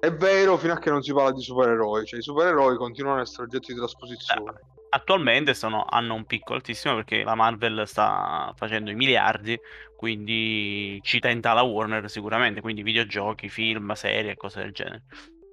È 0.00 0.10
vero 0.12 0.56
fino 0.56 0.72
a 0.72 0.78
che 0.78 0.90
non 0.90 1.02
si 1.02 1.12
parla 1.12 1.32
di 1.32 1.42
supereroi, 1.42 2.06
cioè 2.06 2.20
i 2.20 2.22
supereroi 2.22 2.76
continuano 2.76 3.18
ad 3.18 3.26
essere 3.26 3.44
oggetti 3.44 3.72
di 3.72 3.78
trasposizione. 3.78 4.60
attualmente 4.92 5.54
sono- 5.54 5.86
hanno 5.88 6.14
un 6.14 6.24
picco 6.24 6.54
altissimo 6.54 6.96
perché 6.96 7.22
la 7.22 7.36
Marvel 7.36 7.86
sta 7.86 8.52
facendo 8.56 8.90
i 8.90 8.96
miliardi, 8.96 9.56
quindi 9.96 10.98
ci 11.02 11.20
tenta 11.20 11.52
la 11.52 11.62
Warner 11.62 12.10
sicuramente, 12.10 12.60
quindi 12.60 12.82
videogiochi, 12.82 13.48
film, 13.48 13.92
serie 13.92 14.32
e 14.32 14.36
cose 14.36 14.62
del 14.62 14.72
genere. 14.72 15.04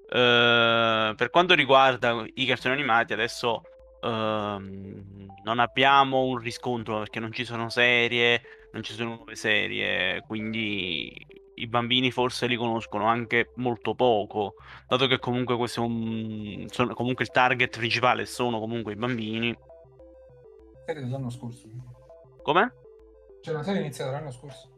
Eh, 0.09 1.13
per 1.15 1.29
quanto 1.29 1.53
riguarda 1.53 2.25
i 2.33 2.45
cartoni 2.47 2.73
animati, 2.73 3.13
adesso 3.13 3.61
ehm, 4.01 5.27
non 5.43 5.59
abbiamo 5.59 6.23
un 6.23 6.37
riscontro 6.37 6.97
perché 6.99 7.19
non 7.19 7.31
ci 7.31 7.45
sono 7.45 7.69
serie, 7.69 8.41
non 8.71 8.83
ci 8.83 8.93
sono 8.93 9.15
nuove 9.15 9.35
serie, 9.35 10.21
quindi 10.21 11.25
i 11.55 11.67
bambini 11.67 12.11
forse 12.11 12.45
li 12.47 12.55
conoscono 12.55 13.05
anche 13.07 13.49
molto 13.55 13.95
poco 13.95 14.55
dato 14.87 15.07
che 15.07 15.17
comunque 15.17 15.57
questo 15.57 15.81
è 15.81 15.85
un 15.85 16.65
sono- 16.69 16.93
comunque 16.93 17.23
il 17.23 17.31
target 17.31 17.75
principale 17.77 18.25
sono 18.27 18.59
comunque 18.59 18.93
i 18.93 18.95
bambini. 18.95 19.57
serie 20.85 21.01
dell'anno 21.03 21.29
scorso. 21.29 21.67
Come? 22.43 22.73
C'è 23.41 23.51
una 23.51 23.63
serie 23.63 23.81
iniziata 23.81 24.11
l'anno 24.11 24.31
scorso. 24.31 24.69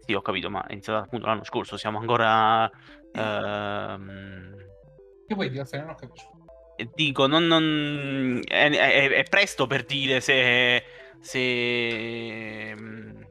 Sì, 0.00 0.14
ho 0.14 0.22
capito, 0.22 0.48
ma 0.48 0.64
è 0.66 0.72
iniziato 0.72 1.04
appunto 1.04 1.26
l'anno 1.26 1.44
scorso, 1.44 1.76
siamo 1.76 1.98
ancora 1.98 2.70
ehm, 3.12 4.56
Che 5.26 5.34
poi 5.34 5.50
di 5.50 5.58
altre 5.58 5.80
non 5.80 5.90
ho 5.90 5.94
capito. 5.94 6.22
dico, 6.94 7.26
non, 7.26 7.46
non- 7.46 8.40
è, 8.44 8.70
è- 8.70 9.10
è 9.10 9.22
presto 9.24 9.66
per 9.66 9.84
dire 9.84 10.20
se 10.20 10.82
se, 11.20 12.74
mm, 12.76 13.22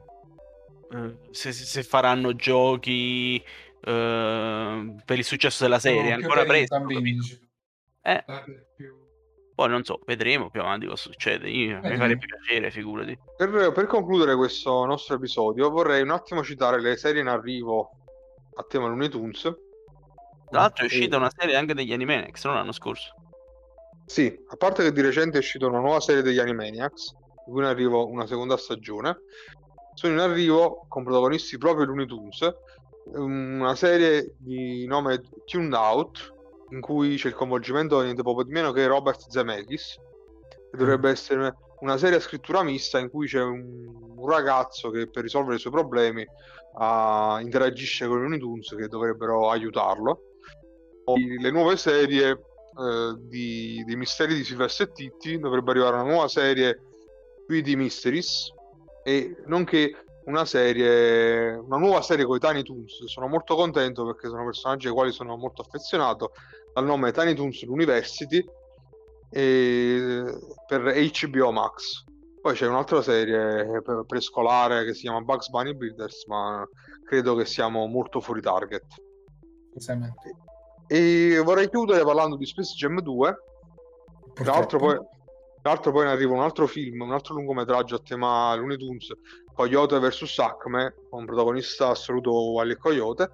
eh, 0.92 1.18
se, 1.30 1.52
se 1.52 1.82
faranno 1.82 2.34
giochi 2.34 3.36
eh, 3.80 4.94
per 5.04 5.18
il 5.18 5.24
successo 5.24 5.64
della 5.64 5.78
serie, 5.78 6.14
più 6.14 6.24
ancora 6.24 6.44
presto. 6.44 6.76
Eh, 8.02 8.24
più- 8.76 9.04
poi 9.56 9.68
non 9.70 9.84
so, 9.84 10.00
vedremo 10.04 10.50
più 10.50 10.60
avanti 10.60 10.86
cosa 10.86 11.08
succede. 11.10 11.48
Io, 11.48 11.76
mi 11.76 11.80
Vedremo. 11.80 11.96
farebbe 12.02 12.26
piacere, 12.26 12.70
figurati. 12.70 13.18
Per, 13.38 13.72
per 13.72 13.86
concludere 13.86 14.36
questo 14.36 14.84
nostro 14.84 15.14
episodio, 15.16 15.70
vorrei 15.70 16.02
un 16.02 16.10
attimo 16.10 16.44
citare 16.44 16.78
le 16.80 16.96
serie 16.96 17.22
in 17.22 17.28
arrivo 17.28 17.90
a 18.54 18.62
tema 18.68 18.88
Looney 18.88 19.08
Tunes. 19.08 19.40
Tra 19.40 20.60
l'altro 20.60 20.84
è 20.84 20.88
E- 20.88 20.88
uscita 20.88 21.16
una 21.16 21.30
serie 21.34 21.56
anche 21.56 21.72
degli 21.72 21.92
Animaniacs, 21.92 22.44
non 22.44 22.54
l'anno 22.54 22.72
scorso. 22.72 23.14
Sì, 24.04 24.26
a 24.48 24.56
parte 24.56 24.82
che 24.82 24.92
di 24.92 25.00
recente 25.00 25.36
è 25.38 25.40
uscita 25.40 25.66
una 25.66 25.80
nuova 25.80 26.00
serie 26.00 26.20
degli 26.22 26.38
Animaniacs, 26.38 27.14
di 27.46 27.52
cui 27.52 27.60
in 27.60 27.68
arrivo 27.68 28.08
una 28.08 28.26
seconda 28.26 28.56
stagione. 28.56 29.20
Sono 29.94 30.12
in 30.12 30.18
arrivo 30.18 30.84
con 30.88 31.04
protagonisti 31.04 31.56
proprio 31.56 31.86
Looney 31.86 32.06
Tunes, 32.06 32.54
una 33.14 33.74
serie 33.74 34.34
di 34.36 34.84
nome 34.86 35.22
Tuned 35.44 35.72
Out, 35.72 36.34
in 36.70 36.80
cui 36.80 37.16
c'è 37.16 37.28
il 37.28 37.34
coinvolgimento 37.34 38.02
niente 38.02 38.22
poco 38.22 38.42
di 38.42 38.52
meno 38.52 38.72
che 38.72 38.86
Robert 38.86 39.28
Zemeckis, 39.28 39.96
che 40.70 40.76
dovrebbe 40.76 41.08
essere 41.10 41.54
una 41.80 41.96
serie 41.96 42.18
a 42.18 42.20
scrittura 42.20 42.62
mista 42.62 42.98
in 42.98 43.10
cui 43.10 43.26
c'è 43.26 43.42
un, 43.42 44.12
un 44.16 44.28
ragazzo 44.28 44.90
che 44.90 45.08
per 45.08 45.22
risolvere 45.22 45.56
i 45.56 45.60
suoi 45.60 45.72
problemi 45.72 46.26
ah, 46.78 47.38
interagisce 47.40 48.06
con 48.06 48.18
i 48.18 48.20
Looney 48.20 48.38
Tunes 48.38 48.74
che 48.76 48.88
dovrebbero 48.88 49.50
aiutarlo. 49.50 50.20
Poi 51.04 51.38
le 51.38 51.50
nuove 51.52 51.76
serie 51.76 52.30
eh, 52.30 53.14
di, 53.18 53.84
dei 53.86 53.96
misteri 53.96 54.34
di 54.34 54.44
Silvestre 54.44 54.86
e 54.86 54.92
Titti 54.92 55.38
dovrebbe 55.38 55.70
arrivare 55.70 55.94
una 55.94 56.10
nuova 56.10 56.28
serie 56.28 56.80
qui 57.46 57.62
di 57.62 57.76
Mysteries 57.76 58.52
e 59.02 59.36
nonché 59.46 60.04
una 60.24 60.44
serie 60.44 61.54
una 61.54 61.76
nuova 61.78 62.02
serie 62.02 62.24
con 62.24 62.36
i 62.36 62.40
Tiny 62.40 62.62
Toons. 62.62 63.04
Sono 63.06 63.28
molto 63.28 63.54
contento 63.54 64.04
perché 64.04 64.28
sono 64.28 64.44
personaggi 64.44 64.88
ai 64.88 64.92
quali 64.92 65.12
sono 65.12 65.36
molto 65.36 65.62
affezionato. 65.62 66.32
Dal 66.74 66.84
nome 66.84 67.12
Tiny 67.12 67.34
Toons 67.34 67.62
University 67.62 68.44
e 69.30 70.24
per 70.66 70.82
HBO 70.82 71.52
Max. 71.52 72.04
Poi 72.40 72.54
c'è 72.54 72.66
un'altra 72.66 73.02
serie 73.02 73.82
prescolare 74.06 74.84
che 74.84 74.94
si 74.94 75.02
chiama 75.02 75.20
Bugs 75.20 75.48
Bunny 75.48 75.74
Builders 75.74 76.26
ma 76.26 76.68
credo 77.04 77.34
che 77.34 77.44
siamo 77.44 77.86
molto 77.86 78.20
fuori 78.20 78.40
target. 78.40 78.84
E 80.88 81.40
vorrei 81.44 81.68
chiudere 81.68 82.04
parlando 82.04 82.36
di 82.36 82.46
Space 82.46 82.74
Jam 82.74 83.00
2 83.00 83.36
tra 84.34 84.52
l'altro 84.52 84.78
poi, 84.78 84.98
tra 85.66 85.74
l'altro 85.74 85.90
poi 85.90 86.04
ne 86.04 86.12
arriva 86.12 86.32
un 86.32 86.42
altro 86.42 86.68
film, 86.68 87.00
un 87.00 87.10
altro 87.10 87.34
lungometraggio 87.34 87.96
a 87.96 87.98
tema 87.98 88.54
Looney 88.54 88.76
Tunes, 88.76 89.12
Coyote 89.52 89.98
vs 89.98 90.38
Acme, 90.38 90.94
con 91.10 91.24
protagonista 91.24 91.88
assoluto 91.88 92.52
Wally 92.52 92.76
Coyote. 92.76 93.32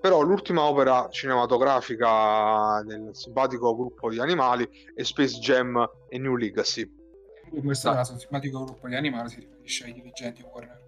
Però 0.00 0.22
l'ultima 0.22 0.62
opera 0.62 1.08
cinematografica 1.08 2.82
del 2.84 3.10
simpatico 3.12 3.76
gruppo 3.76 4.10
di 4.10 4.18
animali 4.18 4.68
è 4.92 5.04
Space 5.04 5.38
Jam 5.38 5.88
e 6.08 6.18
New 6.18 6.34
Legacy. 6.34 6.84
In 7.52 7.62
questo 7.62 7.92
caso, 7.92 8.14
il 8.14 8.18
simpatico 8.18 8.64
gruppo 8.64 8.88
di 8.88 8.96
animali 8.96 9.28
si 9.28 9.38
riferisce 9.38 9.84
ai 9.84 9.92
dirigenti 9.92 10.42
Warner. 10.42 10.80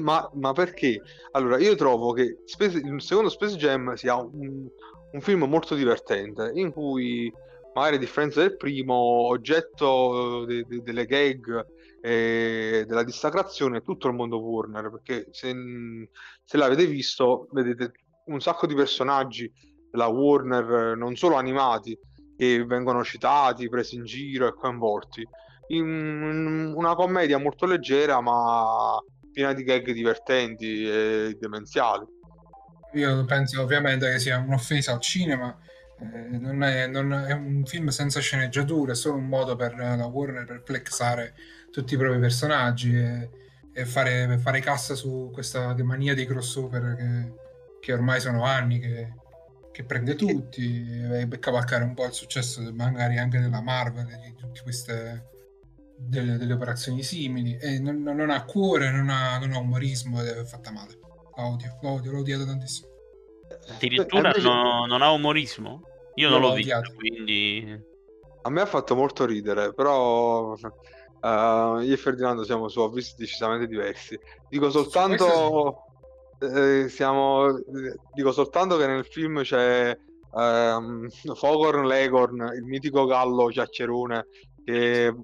ma, 0.00 0.30
ma 0.32 0.52
perché? 0.54 0.98
Allora, 1.32 1.58
io 1.58 1.74
trovo 1.74 2.12
che 2.12 2.38
Space- 2.46 2.78
il 2.78 3.02
secondo 3.02 3.28
Space 3.28 3.56
Jam 3.56 3.92
sia 3.96 4.16
un, 4.16 4.66
un 5.10 5.20
film 5.20 5.44
molto 5.44 5.74
divertente, 5.74 6.52
in 6.54 6.72
cui 6.72 7.30
magari 7.74 7.96
a 7.96 7.98
differenza 7.98 8.40
del 8.40 8.56
primo, 8.56 8.94
oggetto 8.94 10.44
de- 10.44 10.64
de- 10.66 10.82
delle 10.82 11.06
gag 11.06 11.66
e 12.00 12.84
della 12.86 13.04
dissacrazione 13.04 13.78
è 13.78 13.82
tutto 13.82 14.08
il 14.08 14.14
mondo 14.14 14.40
Warner, 14.40 14.90
perché 14.90 15.28
se, 15.30 15.54
se 16.44 16.56
l'avete 16.56 16.86
visto, 16.86 17.48
vedete 17.52 17.92
un 18.26 18.40
sacco 18.40 18.66
di 18.66 18.74
personaggi 18.74 19.50
della 19.90 20.06
Warner, 20.06 20.96
non 20.96 21.16
solo 21.16 21.36
animati, 21.36 21.98
che 22.36 22.64
vengono 22.64 23.04
citati, 23.04 23.68
presi 23.68 23.96
in 23.96 24.04
giro 24.04 24.48
e 24.48 24.54
coinvolti. 24.54 25.26
In 25.68 26.72
una 26.74 26.94
commedia 26.94 27.38
molto 27.38 27.66
leggera, 27.66 28.20
ma 28.20 28.98
piena 29.32 29.52
di 29.52 29.62
gag 29.62 29.90
divertenti 29.92 30.84
e 30.84 31.36
demenziali. 31.38 32.04
Io 32.94 33.24
penso 33.24 33.62
ovviamente 33.62 34.10
che 34.10 34.18
sia 34.18 34.38
un'offesa 34.38 34.92
al 34.92 35.00
cinema. 35.00 35.56
Eh, 36.12 36.38
non 36.38 36.62
è, 36.62 36.86
non 36.86 37.12
è 37.12 37.32
un 37.32 37.64
film 37.64 37.88
senza 37.88 38.20
sceneggiature, 38.20 38.92
è 38.92 38.94
solo 38.94 39.16
un 39.16 39.26
modo 39.26 39.56
per 39.56 39.76
la 39.76 40.06
Warner 40.06 40.44
per 40.44 40.62
flexare 40.64 41.34
tutti 41.70 41.94
i 41.94 41.96
propri 41.96 42.18
personaggi 42.18 42.96
e, 42.96 43.30
e 43.72 43.84
fare, 43.84 44.38
fare 44.38 44.60
cassa 44.60 44.94
su 44.94 45.30
questa 45.32 45.74
mania 45.82 46.14
dei 46.14 46.26
crossover 46.26 46.94
che, 46.96 47.32
che 47.80 47.92
ormai 47.92 48.20
sono 48.20 48.44
anni 48.44 48.78
che, 48.78 49.14
che 49.72 49.84
prende 49.84 50.14
tutti 50.14 51.00
e 51.12 51.26
per 51.26 51.38
cavalcare 51.38 51.84
un 51.84 51.94
po' 51.94 52.06
il 52.06 52.12
successo 52.12 52.60
magari 52.74 53.18
anche 53.18 53.40
della 53.40 53.62
Marvel 53.62 54.08
e 54.08 54.20
di 54.22 54.34
tutte 54.34 54.62
queste 54.62 55.30
delle, 56.08 56.36
delle 56.36 56.52
operazioni 56.52 57.02
simili 57.02 57.56
e 57.56 57.78
non, 57.78 58.02
non 58.02 58.30
ha 58.30 58.44
cuore, 58.44 58.90
non 58.90 59.08
ha, 59.08 59.38
non 59.38 59.52
ha 59.52 59.58
umorismo 59.58 60.20
ed 60.20 60.28
è 60.28 60.44
fatta 60.44 60.70
male. 60.70 60.98
La 61.36 61.46
odio, 61.46 61.78
la 61.80 61.88
odio, 61.90 62.10
l'ho 62.12 62.18
odiata 62.18 62.44
tantissimo. 62.44 62.88
Addirittura 63.68 64.28
Invece- 64.28 64.46
no- 64.46 64.86
non 64.86 65.02
ha 65.02 65.10
umorismo? 65.10 65.82
Io 66.14 66.28
non 66.28 66.42
Io 66.42 66.48
l'ho 66.48 66.54
visto, 66.54 66.80
quindi... 66.96 67.90
A 68.44 68.50
me 68.50 68.60
ha 68.60 68.66
fatto 68.66 68.96
molto 68.96 69.24
ridere, 69.24 69.72
però 69.72 70.54
eh, 70.54 71.78
io 71.84 71.92
e 71.92 71.96
Ferdinando 71.96 72.42
siamo 72.42 72.68
su 72.68 72.80
avvisi 72.80 73.14
decisamente 73.16 73.68
diversi. 73.68 74.18
Dico 74.48 74.68
soltanto, 74.70 75.84
eh, 76.40 76.88
siamo, 76.88 77.56
dico 78.12 78.32
soltanto 78.32 78.76
che 78.76 78.86
nel 78.88 79.06
film 79.06 79.42
c'è 79.42 79.96
ehm, 80.34 81.08
Fogorn 81.08 81.86
Legorn, 81.86 82.52
il 82.56 82.64
mitico 82.64 83.06
gallo 83.06 83.46
chiacchierone 83.46 84.26
che, 84.64 85.14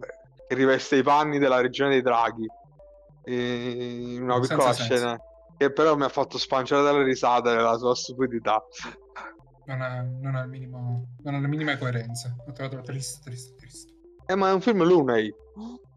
che 0.46 0.54
riveste 0.54 0.96
i 0.96 1.02
panni 1.02 1.40
della 1.40 1.60
regione 1.60 1.90
dei 1.90 2.02
draghi. 2.02 2.46
E 3.24 4.14
in 4.14 4.22
una 4.22 4.34
Senza 4.34 4.54
piccola 4.54 4.72
senso. 4.72 4.94
scena 4.94 5.22
che 5.58 5.72
però 5.72 5.96
mi 5.96 6.04
ha 6.04 6.08
fatto 6.08 6.38
spanciare 6.38 6.84
dalle 6.84 7.02
risate 7.02 7.50
della 7.50 7.76
sua 7.76 7.96
stupidità. 7.96 8.64
Non 9.68 9.82
ha, 9.82 10.02
non 10.02 10.34
ha 10.34 10.42
il 10.42 10.48
minimo, 10.48 11.08
non 11.22 11.34
ha 11.34 11.40
la 11.40 11.46
minima 11.46 11.76
coerenza. 11.76 12.34
L'ho 12.46 12.52
trovato 12.52 12.80
triste, 12.80 13.20
triste, 13.22 13.54
triste. 13.56 13.92
Eh, 14.26 14.34
ma 14.34 14.48
è 14.50 14.52
un 14.52 14.60
film 14.60 14.82
Looney. 14.82 15.32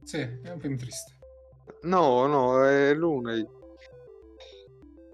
Sì, 0.03 0.19
è 0.19 0.49
un 0.52 0.60
film 0.60 0.77
triste. 0.77 1.18
No, 1.84 2.27
no, 2.27 2.65
è 2.65 2.93
Looney. 2.93 3.48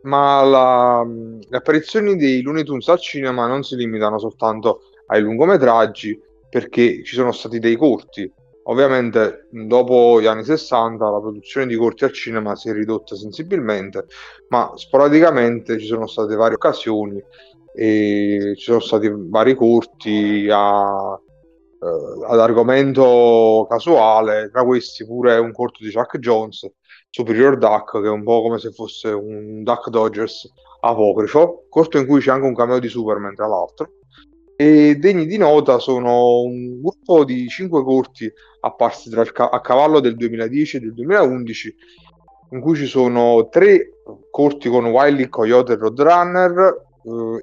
Ma 0.03 0.41
la- 0.41 1.05
le 1.05 1.57
apparizioni 1.57 2.15
dei 2.15 2.41
Looney 2.41 2.63
Tunes 2.63 2.88
al 2.88 2.99
cinema 2.99 3.47
non 3.47 3.63
si 3.63 3.75
limitano 3.75 4.17
soltanto 4.17 4.81
ai 5.07 5.21
lungometraggi, 5.21 6.19
perché 6.49 7.03
ci 7.03 7.15
sono 7.15 7.31
stati 7.31 7.59
dei 7.59 7.75
corti 7.75 8.31
Ovviamente 8.69 9.47
dopo 9.49 10.19
gli 10.19 10.25
anni 10.25 10.43
60 10.43 11.09
la 11.09 11.19
produzione 11.21 11.67
di 11.67 11.75
corti 11.75 12.03
al 12.03 12.11
cinema 12.11 12.55
si 12.55 12.69
è 12.69 12.73
ridotta 12.73 13.15
sensibilmente, 13.15 14.07
ma 14.49 14.73
sporadicamente 14.75 15.79
ci 15.79 15.85
sono 15.85 16.05
state 16.05 16.35
varie 16.35 16.55
occasioni 16.55 17.23
e 17.80 18.56
ci 18.56 18.64
sono 18.64 18.80
stati 18.80 19.08
vari 19.14 19.54
corti 19.54 20.49
a, 20.52 21.14
eh, 21.16 22.26
ad 22.28 22.40
argomento 22.40 23.68
casuale, 23.70 24.49
tra 24.52 24.64
questi 24.64 25.06
pure 25.06 25.38
un 25.38 25.52
corto 25.52 25.84
di 25.84 25.91
Chuck 25.91 26.18
Jones, 26.18 26.68
Superior 27.12 27.56
Duck, 27.56 28.02
che 28.02 28.08
è 28.08 28.10
un 28.10 28.24
po' 28.24 28.41
come 28.41 28.58
se 28.58 28.72
fosse 28.72 29.10
un 29.10 29.62
Duck 29.62 29.90
Dodgers 29.90 30.52
apocrifo, 30.82 31.66
corto 31.70 31.99
in 31.99 32.08
cui 32.08 32.20
c'è 32.20 32.32
anche 32.32 32.48
un 32.48 32.56
cameo 32.56 32.80
di 32.80 32.88
Superman 32.88 33.36
tra 33.36 33.45
l'altro. 33.45 33.91
E 34.56 34.95
degni 34.95 35.28
di 35.28 35.38
nota 35.38 35.78
sono 35.78 36.41
un 36.41 36.82
gruppo 36.82 37.24
di 37.24 37.48
cinque 37.48 37.84
corti 37.84 38.28
apparsi 38.62 39.12
ca- 39.32 39.49
a 39.52 39.62
cavallo 39.62 39.99
del 39.99 40.16
2010 40.16 40.78
e 40.78 40.80
del 40.80 40.94
2011 40.95 41.76
in 42.52 42.60
cui 42.60 42.76
ci 42.76 42.88
sono 42.88 43.49
tre 43.49 43.91
corti 44.32 44.68
con 44.68 44.86
Wiley, 44.86 45.30
Coyote 45.30 45.74
e 45.74 45.76
Roadrunner 45.76 46.86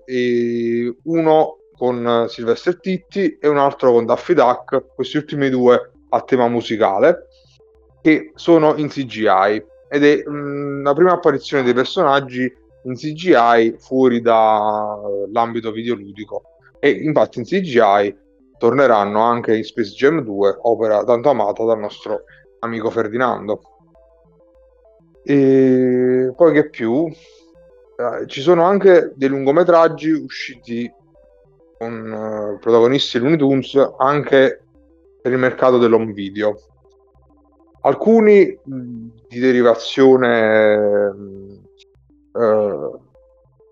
eh, 0.04 0.96
uno 1.04 1.58
con 1.76 2.26
Sylvester 2.28 2.78
Titti 2.78 3.36
e 3.38 3.48
un 3.48 3.58
altro 3.58 3.92
con 3.92 4.04
Daffy 4.04 4.34
Duck, 4.34 4.94
questi 4.94 5.16
ultimi 5.16 5.50
due 5.50 5.92
a 6.10 6.22
tema 6.22 6.48
musicale 6.48 7.28
che 8.00 8.32
sono 8.34 8.76
in 8.76 8.88
CGI 8.88 9.64
ed 9.88 10.04
è 10.04 10.22
mh, 10.26 10.30
mm, 10.30 10.84
la 10.84 10.92
prima 10.92 11.12
apparizione 11.12 11.62
dei 11.62 11.72
personaggi 11.72 12.52
in 12.84 12.94
CGI 12.94 13.76
fuori 13.78 14.20
dall'ambito 14.20 15.72
videoludico 15.72 16.42
e 16.78 16.90
infatti 16.90 17.38
in 17.38 17.44
CGI 17.44 18.14
torneranno 18.58 19.20
anche 19.20 19.56
in 19.56 19.64
Space 19.64 19.94
Jam 19.94 20.20
2, 20.20 20.58
opera 20.62 21.02
tanto 21.04 21.30
amata 21.30 21.64
dal 21.64 21.78
nostro 21.78 22.24
amico 22.60 22.90
Ferdinando. 22.90 23.60
E 25.22 26.30
poi 26.36 26.52
che 26.52 26.68
più? 26.68 27.10
Eh, 27.96 28.26
ci 28.26 28.40
sono 28.40 28.64
anche 28.64 29.12
dei 29.14 29.28
lungometraggi 29.28 30.10
usciti 30.10 30.92
con 31.78 32.10
uh, 32.10 32.58
protagonisti 32.58 33.18
Looney 33.18 33.36
Tunes 33.36 33.74
anche 33.98 34.62
per 35.22 35.30
il 35.30 35.38
mercato 35.38 35.78
dell'home 35.78 36.12
video. 36.12 36.58
Alcuni 37.82 38.58
di 38.64 39.38
derivazione 39.38 41.12
mh, 41.12 41.60
uh, 42.32 43.00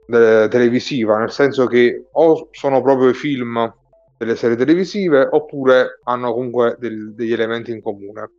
de- 0.06 0.48
televisiva, 0.48 1.18
nel 1.18 1.30
senso 1.32 1.66
che 1.66 2.04
o 2.12 2.48
sono 2.52 2.80
proprio 2.80 3.08
i 3.08 3.14
film 3.14 3.74
delle 4.16 4.36
serie 4.36 4.56
televisive 4.56 5.26
oppure 5.28 5.98
hanno 6.04 6.32
comunque 6.32 6.76
del- 6.78 7.12
degli 7.12 7.32
elementi 7.32 7.72
in 7.72 7.82
comune. 7.82 8.30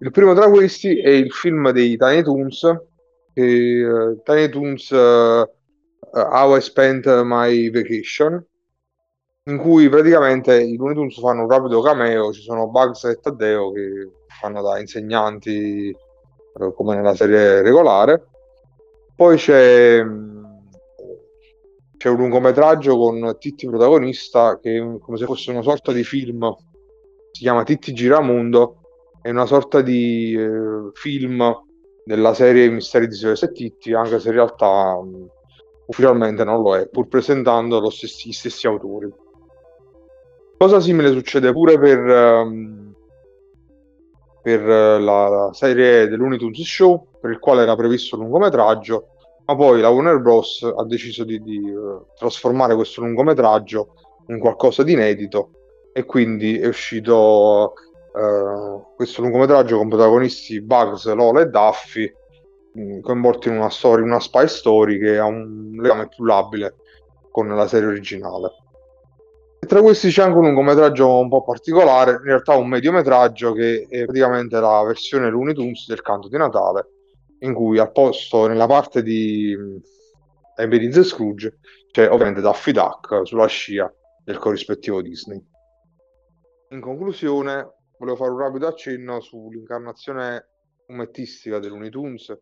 Il 0.00 0.12
primo 0.12 0.32
tra 0.32 0.48
questi 0.48 0.98
è 0.98 1.10
il 1.10 1.30
film 1.30 1.70
dei 1.72 1.96
Tiny 1.98 2.22
Toons, 2.22 2.80
che, 3.32 3.84
uh, 3.84 4.20
Tiny 4.22 4.48
Toons 4.48 4.90
uh, 4.90 5.46
How 6.12 6.56
I 6.56 6.60
Spent 6.60 7.06
My 7.22 7.70
Vacation, 7.70 8.44
in 9.44 9.56
cui 9.58 9.88
praticamente 9.88 10.60
i 10.60 10.76
Looney 10.76 10.94
Tunes 10.94 11.18
fanno 11.18 11.42
un 11.42 11.48
rapido 11.48 11.80
cameo, 11.80 12.32
ci 12.32 12.42
sono 12.42 12.68
Bugs 12.68 13.04
e 13.04 13.18
Taddeo 13.20 13.72
che 13.72 14.10
fanno 14.40 14.62
da 14.62 14.78
insegnanti 14.78 15.94
uh, 16.54 16.74
come 16.74 16.94
nella 16.96 17.14
serie 17.14 17.62
regolare. 17.62 18.26
Poi 19.14 19.36
c'è 19.36 20.04
c'è 21.98 22.08
un 22.08 22.16
lungometraggio 22.16 22.96
con 22.96 23.36
Titti 23.40 23.66
protagonista 23.66 24.60
che 24.60 24.76
è 24.76 24.98
come 25.00 25.18
se 25.18 25.24
fosse 25.24 25.50
una 25.50 25.62
sorta 25.62 25.90
di 25.92 26.04
film, 26.04 26.54
si 27.32 27.42
chiama 27.42 27.64
Titti 27.64 27.92
Giramondo, 27.92 28.76
è 29.20 29.30
una 29.30 29.46
sorta 29.46 29.80
di 29.80 30.32
eh, 30.32 30.90
film 30.94 31.42
della 32.08 32.32
serie 32.32 32.70
Misteri 32.70 33.06
di 33.06 33.14
Silvestre 33.14 33.52
Titti, 33.52 33.92
anche 33.92 34.18
se 34.18 34.28
in 34.28 34.34
realtà 34.34 34.98
mh, 34.98 35.28
ufficialmente 35.88 36.42
non 36.42 36.62
lo 36.62 36.74
è, 36.74 36.88
pur 36.88 37.06
presentando 37.06 37.90
stessi, 37.90 38.30
gli 38.30 38.32
stessi 38.32 38.66
autori. 38.66 39.12
Cosa 40.56 40.80
simile 40.80 41.12
succede 41.12 41.52
pure 41.52 41.78
per, 41.78 41.98
um, 41.98 42.94
per 44.40 44.62
la, 44.62 45.28
la 45.28 45.50
serie 45.52 46.08
dell'Unitunes 46.08 46.66
Show, 46.66 47.08
per 47.20 47.30
il 47.30 47.38
quale 47.38 47.60
era 47.60 47.76
previsto 47.76 48.16
un 48.16 48.22
lungometraggio, 48.22 49.08
ma 49.44 49.54
poi 49.54 49.82
la 49.82 49.90
Warner 49.90 50.18
Bros. 50.18 50.62
ha 50.62 50.84
deciso 50.84 51.24
di, 51.24 51.42
di 51.42 51.58
uh, 51.58 52.06
trasformare 52.16 52.74
questo 52.74 53.02
lungometraggio 53.02 53.92
in 54.28 54.38
qualcosa 54.38 54.82
di 54.82 54.92
inedito 54.92 55.50
e 55.92 56.04
quindi 56.06 56.58
è 56.58 56.68
uscito 56.68 57.14
uh, 57.14 57.87
questo 58.96 59.22
lungometraggio 59.22 59.76
con 59.76 59.88
protagonisti 59.88 60.60
Bugs, 60.60 61.06
Lola 61.12 61.42
e 61.42 61.46
Duffy 61.46 62.12
mh, 62.72 63.00
coinvolti 63.00 63.48
in 63.48 63.56
una 63.56 63.70
storia, 63.70 64.04
una 64.04 64.20
spy 64.20 64.48
story 64.48 64.98
che 64.98 65.18
ha 65.18 65.24
un 65.24 65.76
legame 65.80 66.08
più 66.08 66.24
labile 66.24 66.76
con 67.30 67.48
la 67.48 67.68
serie 67.68 67.88
originale. 67.88 68.50
E 69.60 69.66
tra 69.66 69.80
questi 69.82 70.10
c'è 70.10 70.22
anche 70.22 70.38
un 70.38 70.44
lungometraggio 70.44 71.18
un 71.18 71.28
po' 71.28 71.42
particolare, 71.42 72.12
in 72.12 72.22
realtà 72.22 72.54
un 72.54 72.68
mediometraggio 72.68 73.52
che 73.52 73.86
è 73.88 74.04
praticamente 74.04 74.58
la 74.58 74.82
versione 74.84 75.30
Looney 75.30 75.54
Tunes 75.54 75.86
del 75.86 76.00
canto 76.00 76.28
di 76.28 76.36
Natale 76.36 76.88
in 77.40 77.54
cui 77.54 77.78
al 77.78 77.92
posto 77.92 78.46
nella 78.46 78.66
parte 78.66 79.02
di 79.02 79.56
Ebenezer 80.56 81.04
Scrooge 81.04 81.58
c'è 81.90 82.10
ovviamente 82.10 82.40
Daffy 82.40 82.72
Duck 82.72 83.26
sulla 83.26 83.46
scia 83.46 83.92
del 84.24 84.38
corrispettivo 84.38 85.00
Disney. 85.02 85.42
In 86.70 86.80
conclusione, 86.80 87.77
volevo 87.98 88.16
fare 88.16 88.30
un 88.30 88.38
rapido 88.38 88.66
accenno 88.66 89.20
sull'incarnazione 89.20 90.48
fumettistica 90.86 91.58
dell'Unitunes 91.58 92.36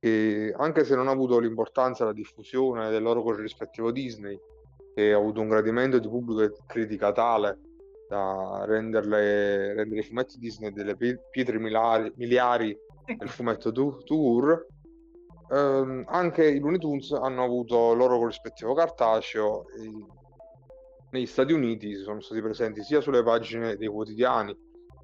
che 0.00 0.54
anche 0.56 0.84
se 0.84 0.94
non 0.94 1.08
ha 1.08 1.10
avuto 1.10 1.38
l'importanza 1.38 2.04
la 2.04 2.12
diffusione 2.12 2.90
del 2.90 3.02
loro 3.02 3.22
corrispettivo 3.22 3.90
Disney, 3.90 4.38
che 4.94 5.12
ha 5.12 5.16
avuto 5.16 5.40
un 5.40 5.48
gradimento 5.48 5.98
di 5.98 6.08
pubblico 6.08 6.42
e 6.42 6.52
critica 6.66 7.12
tale 7.12 7.58
da 8.08 8.64
renderle, 8.64 9.74
rendere 9.74 10.00
i 10.00 10.04
fumetti 10.04 10.38
Disney 10.38 10.72
delle 10.72 10.96
pietre 10.96 11.58
miliari, 11.58 12.12
miliari 12.16 12.76
nel 13.06 13.28
fumetto 13.28 13.72
Tour, 13.72 14.66
ehm, 15.50 16.04
anche 16.06 16.46
i 16.46 16.58
Looney 16.58 16.78
Tunes 16.78 17.10
hanno 17.12 17.42
avuto 17.42 17.92
il 17.92 17.98
loro 17.98 18.18
corrispettivo 18.18 18.74
cartaceo. 18.74 19.66
negli 21.10 21.26
Stati 21.26 21.52
Uniti 21.52 21.94
sono 21.96 22.20
stati 22.20 22.40
presenti 22.40 22.82
sia 22.82 23.00
sulle 23.00 23.22
pagine 23.22 23.76
dei 23.76 23.88
quotidiani 23.88 24.54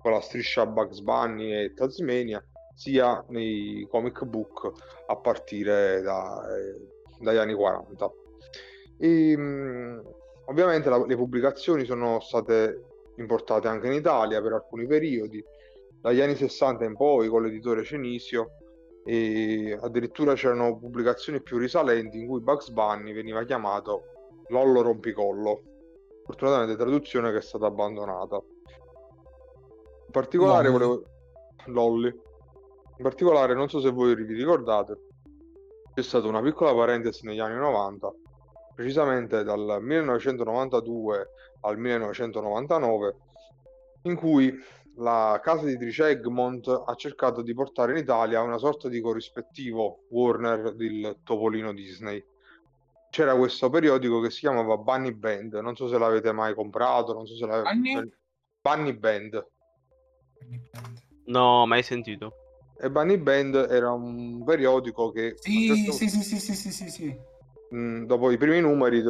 con 0.05 0.13
la 0.13 0.21
striscia 0.21 0.67
Bugs 0.67 1.01
Bunny 1.01 1.51
e 1.51 1.73
Tasmania, 1.73 2.47
sia 2.75 3.25
nei 3.29 3.89
comic 3.91 4.23
book 4.27 4.71
a 5.07 5.17
partire 5.17 6.03
da, 6.03 6.45
eh, 6.55 6.87
dagli 7.21 7.39
anni 7.39 7.55
40. 7.55 8.13
E, 8.99 9.35
mh, 9.35 10.03
ovviamente 10.45 10.91
la, 10.91 11.03
le 11.07 11.17
pubblicazioni 11.17 11.87
sono 11.87 12.21
state 12.21 12.83
importate 13.17 13.67
anche 13.67 13.87
in 13.87 13.95
Italia 13.95 14.43
per 14.43 14.53
alcuni 14.53 14.87
periodi 14.87 15.43
dagli 16.03 16.21
anni 16.21 16.37
60 16.37 16.85
in 16.85 16.97
poi 16.97 17.29
con 17.29 17.43
l'editore 17.43 17.83
Cenisio 17.83 18.59
e 19.07 19.79
addirittura 19.81 20.35
c'erano 20.35 20.77
pubblicazioni 20.77 21.41
più 21.41 21.57
risalenti 21.57 22.19
in 22.19 22.27
cui 22.27 22.43
Bugs 22.43 22.69
Bunny 22.69 23.15
veniva 23.15 23.43
chiamato 23.45 24.03
Lollo 24.49 24.83
Rompicollo. 24.83 25.63
Fortunatamente 26.27 26.77
traduzione 26.77 27.31
che 27.33 27.39
è 27.39 27.43
stata 27.43 27.65
abbandonata. 27.65 28.43
Particolare 30.15 30.69
Lolli. 30.69 30.79
volevo... 30.79 31.07
Lolli. 31.67 32.07
In 32.07 33.03
particolare 33.03 33.53
non 33.53 33.69
so 33.69 33.81
se 33.81 33.91
voi 33.91 34.15
vi 34.15 34.33
ricordate, 34.33 35.09
c'è 35.93 36.03
stata 36.03 36.29
una 36.29 36.41
piccola 36.41 36.73
parentesi 36.73 37.27
negli 37.27 37.41
anni 37.41 37.57
90, 37.57 38.13
precisamente 38.77 39.43
dal 39.43 39.79
1992 39.81 41.29
al 41.63 41.79
1999, 41.79 43.17
in 44.03 44.15
cui 44.15 44.57
la 44.99 45.41
casa 45.43 45.67
editrice 45.67 46.07
Egmont 46.07 46.69
ha 46.69 46.95
cercato 46.95 47.43
di 47.43 47.53
portare 47.53 47.91
in 47.91 47.99
Italia 47.99 48.41
una 48.41 48.59
sorta 48.59 48.89
di 48.89 49.01
corrispettivo 49.01 50.05
Warner 50.11 50.77
del 50.77 51.19
Topolino 51.25 51.73
Disney. 51.73 52.25
C'era 53.11 53.35
questo 53.35 53.69
periodico 53.69 54.21
che 54.21 54.31
si 54.31 54.41
chiamava 54.41 54.77
Bunny 54.77 55.13
Band, 55.13 55.55
non 55.55 55.75
so 55.75 55.89
se 55.89 55.99
l'avete 55.99 56.31
mai 56.31 56.55
comprato, 56.55 57.13
non 57.13 57.27
so 57.27 57.35
se 57.35 57.47
l'avete... 57.47 57.75
Bunny, 57.75 58.13
Bunny 58.61 58.93
Band. 58.93 59.53
No, 61.27 61.67
mai 61.67 61.83
sentito. 61.83 62.35
E 62.79 62.91
Bunny 62.91 63.17
Band 63.17 63.55
era 63.71 63.93
un 63.93 64.43
periodico 64.45 65.11
che... 65.11 65.35
Sì, 65.39 65.69
certo... 65.69 65.93
sì, 65.93 66.09
sì, 66.09 66.23
sì, 66.23 66.39
sì, 66.39 66.55
sì, 66.55 66.71
sì, 66.73 66.91
sì. 66.91 67.17
Mh, 67.71 68.05
dopo 68.05 68.31
i 68.31 68.37
primi 68.37 68.61
numeri 68.61 69.03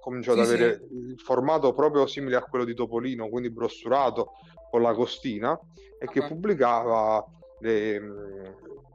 cominciò 0.00 0.34
sì, 0.34 0.40
ad 0.40 0.46
avere 0.46 0.86
sì. 0.86 0.94
il 0.94 1.20
formato 1.20 1.72
proprio 1.72 2.06
simile 2.06 2.36
a 2.36 2.42
quello 2.42 2.64
di 2.64 2.74
Topolino, 2.74 3.28
quindi 3.28 3.50
brossurato 3.50 4.32
con 4.70 4.82
la 4.82 4.94
costina 4.94 5.58
e 5.98 6.06
che 6.06 6.26
pubblicava 6.26 7.24
le, 7.60 8.00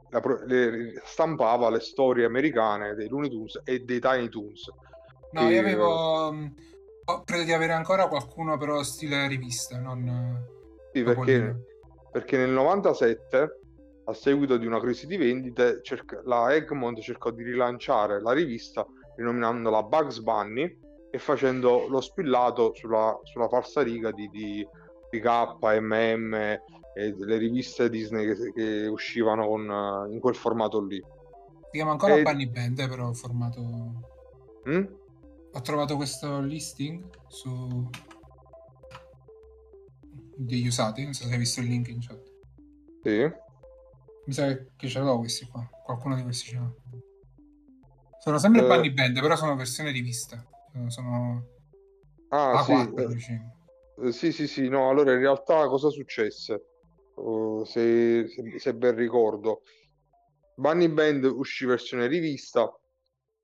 la, 0.08 0.22
le, 0.46 1.00
stampava 1.04 1.68
le 1.68 1.80
storie 1.80 2.24
americane 2.24 2.94
dei 2.94 3.08
Looney 3.08 3.28
Tunes 3.28 3.60
e 3.64 3.80
dei 3.80 4.00
Tiny 4.00 4.28
Toons. 4.28 4.72
No, 5.32 5.48
e... 5.48 5.52
io 5.52 5.60
avevo 5.60 6.34
credo 7.24 7.44
di 7.44 7.52
avere 7.52 7.72
ancora 7.72 8.08
qualcuno 8.08 8.56
però 8.56 8.82
stile 8.82 9.28
rivista, 9.28 9.78
non 9.78 10.54
Sì, 10.96 11.02
perché, 11.02 11.64
perché 12.10 12.38
nel 12.38 12.48
97, 12.48 13.60
a 14.04 14.14
seguito 14.14 14.56
di 14.56 14.64
una 14.64 14.80
crisi 14.80 15.06
di 15.06 15.18
vendite, 15.18 15.80
cerca- 15.82 16.22
la 16.24 16.54
Egmont 16.54 16.98
cercò 17.00 17.30
di 17.30 17.42
rilanciare 17.42 18.22
la 18.22 18.32
rivista 18.32 18.86
rinominandola 19.16 19.82
Bugs 19.82 20.20
Bunny 20.20 20.78
e 21.10 21.18
facendo 21.18 21.86
lo 21.88 22.00
spillato 22.00 22.72
sulla, 22.74 23.18
sulla 23.24 23.46
falsariga 23.46 24.10
di, 24.10 24.26
di 24.30 24.66
PK, 25.10 25.58
MM 25.80 26.34
e 26.94 27.12
delle 27.12 27.36
riviste 27.36 27.90
Disney 27.90 28.34
che, 28.34 28.52
che 28.52 28.86
uscivano 28.86 29.46
con, 29.46 30.08
in 30.10 30.18
quel 30.18 30.34
formato 30.34 30.82
lì. 30.82 30.96
Si 30.96 31.72
chiama 31.72 31.90
ancora 31.90 32.14
e... 32.14 32.22
Bunny 32.22 32.48
Band, 32.48 32.88
però 32.88 33.12
formato... 33.12 33.60
Mm? 34.66 34.84
Ho 35.52 35.60
trovato 35.60 35.96
questo 35.96 36.40
listing 36.40 37.04
su 37.28 37.86
degli 40.36 40.66
usati, 40.66 41.02
non 41.02 41.14
so 41.14 41.24
se 41.24 41.32
hai 41.32 41.38
visto 41.38 41.60
il 41.60 41.66
link 41.66 41.88
in 41.88 42.00
chat. 42.00 42.22
Sì. 43.02 43.44
Mi 44.26 44.32
sa 44.32 44.56
che 44.76 44.88
ce 44.88 45.00
l'ho 45.00 45.18
questi 45.18 45.46
qua, 45.46 45.68
qualcuno 45.84 46.14
di 46.16 46.22
questi 46.22 46.48
ce 46.48 46.56
l'ha. 46.56 46.72
Sono 48.18 48.38
sempre 48.38 48.62
uh... 48.62 48.66
Bunny 48.66 48.92
Band, 48.92 49.20
però 49.20 49.36
sono 49.36 49.56
versione 49.56 49.90
rivista. 49.90 50.44
Sono 50.88 51.46
ah, 52.28 52.64
A4, 52.64 53.16
sì. 53.16 53.40
Eh, 54.02 54.12
sì, 54.12 54.32
sì, 54.32 54.46
sì, 54.46 54.68
no, 54.68 54.90
allora 54.90 55.12
in 55.12 55.20
realtà 55.20 55.66
cosa 55.68 55.88
successe? 55.88 56.66
Uh, 57.14 57.64
se, 57.64 58.26
se, 58.28 58.58
se, 58.58 58.74
ben 58.74 58.94
ricordo, 58.94 59.62
Bunny 60.54 60.88
Band 60.88 61.24
uscì 61.24 61.64
versione 61.64 62.06
rivista 62.08 62.70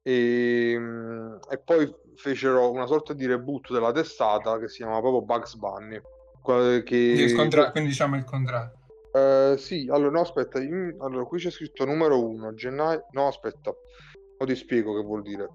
e, 0.03 0.75
mm, 0.77 1.37
e, 1.49 1.59
poi 1.59 1.91
fecero 2.17 2.71
una 2.71 2.87
sorta 2.87 3.15
di 3.15 3.25
reboot 3.25 3.73
della 3.73 3.93
testata 3.93 4.59
che 4.59 4.69
si 4.69 4.79
chiama 4.79 5.01
proprio 5.01 5.23
Bugs 5.23 5.55
Bunny. 5.55 6.01
Che... 6.43 6.83
Quindi, 6.83 7.33
contra... 7.35 7.71
Quindi 7.71 7.91
diciamo 7.91 8.17
il 8.17 8.25
contrario. 8.25 8.73
Uh, 9.13 9.57
sì, 9.57 9.89
allora 9.91 10.11
no, 10.11 10.21
aspetta, 10.21 10.61
in... 10.61 10.97
allora 11.01 11.25
qui 11.25 11.39
c'è 11.39 11.51
scritto 11.51 11.85
numero 11.85 12.25
1, 12.27 12.55
gennaio, 12.55 13.07
no 13.11 13.27
aspetta, 13.27 13.71
o 13.71 14.45
ti 14.45 14.55
spiego 14.57 14.95
che 14.95 15.05
vuol 15.05 15.23
dire. 15.23 15.49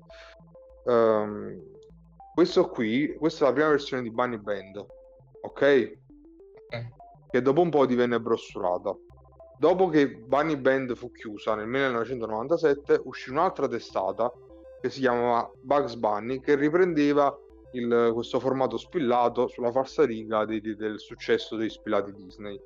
Um, 0.85 1.59
questo 2.33 2.69
qui, 2.69 3.15
questa 3.17 3.45
è 3.45 3.47
la 3.47 3.53
prima 3.53 3.69
versione 3.69 4.03
di 4.03 4.11
Bunny 4.11 4.37
Band, 4.37 4.77
ok? 4.77 4.87
okay. 5.41 5.97
Che 7.29 7.41
dopo 7.41 7.61
un 7.61 7.69
po' 7.69 7.87
divenne 7.87 8.19
brossurata. 8.19 8.95
Dopo 9.57 9.89
che 9.89 10.07
Bunny 10.07 10.55
Band 10.55 10.95
fu 10.95 11.11
chiusa 11.11 11.55
nel 11.55 11.65
1997, 11.65 13.01
uscì 13.05 13.31
un'altra 13.31 13.67
testata 13.67 14.31
che 14.79 14.91
si 14.91 14.99
chiamava 14.99 15.49
Bugs 15.59 15.95
Bunny, 15.95 16.39
che 16.39 16.53
riprendeva 16.53 17.35
il, 17.77 18.11
questo 18.13 18.39
formato 18.39 18.77
spillato 18.77 19.47
sulla 19.47 19.71
falsariga 19.71 20.45
di, 20.45 20.59
di, 20.61 20.75
del 20.75 20.99
successo 20.99 21.55
dei 21.55 21.69
spillati 21.69 22.13
Disney. 22.13 22.59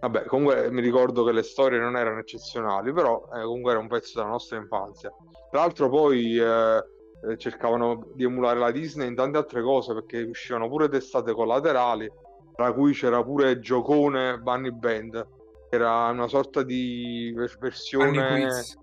Vabbè, 0.00 0.24
comunque 0.24 0.70
mi 0.70 0.80
ricordo 0.80 1.22
che 1.22 1.32
le 1.32 1.44
storie 1.44 1.78
non 1.78 1.96
erano 1.96 2.18
eccezionali, 2.18 2.92
però 2.92 3.28
eh, 3.34 3.42
comunque 3.42 3.70
era 3.70 3.80
un 3.80 3.86
pezzo 3.86 4.18
della 4.18 4.32
nostra 4.32 4.58
infanzia. 4.58 5.14
Tra 5.50 5.60
l'altro 5.60 5.88
poi 5.88 6.38
eh, 6.38 6.84
eh, 7.28 7.36
cercavano 7.36 8.08
di 8.14 8.24
emulare 8.24 8.58
la 8.58 8.72
Disney 8.72 9.06
in 9.06 9.14
tante 9.14 9.38
altre 9.38 9.62
cose 9.62 9.94
perché 9.94 10.22
uscivano 10.22 10.68
pure 10.68 10.88
testate 10.88 11.32
collaterali, 11.32 12.10
tra 12.56 12.72
cui 12.72 12.92
c'era 12.94 13.22
pure 13.22 13.60
Giocone 13.60 14.38
Bunny 14.38 14.72
Band, 14.72 15.28
che 15.70 15.76
era 15.76 16.08
una 16.08 16.26
sorta 16.26 16.62
di 16.62 17.32
versione... 17.60 18.10
Bunny 18.10 18.42
Quiz. 18.42 18.78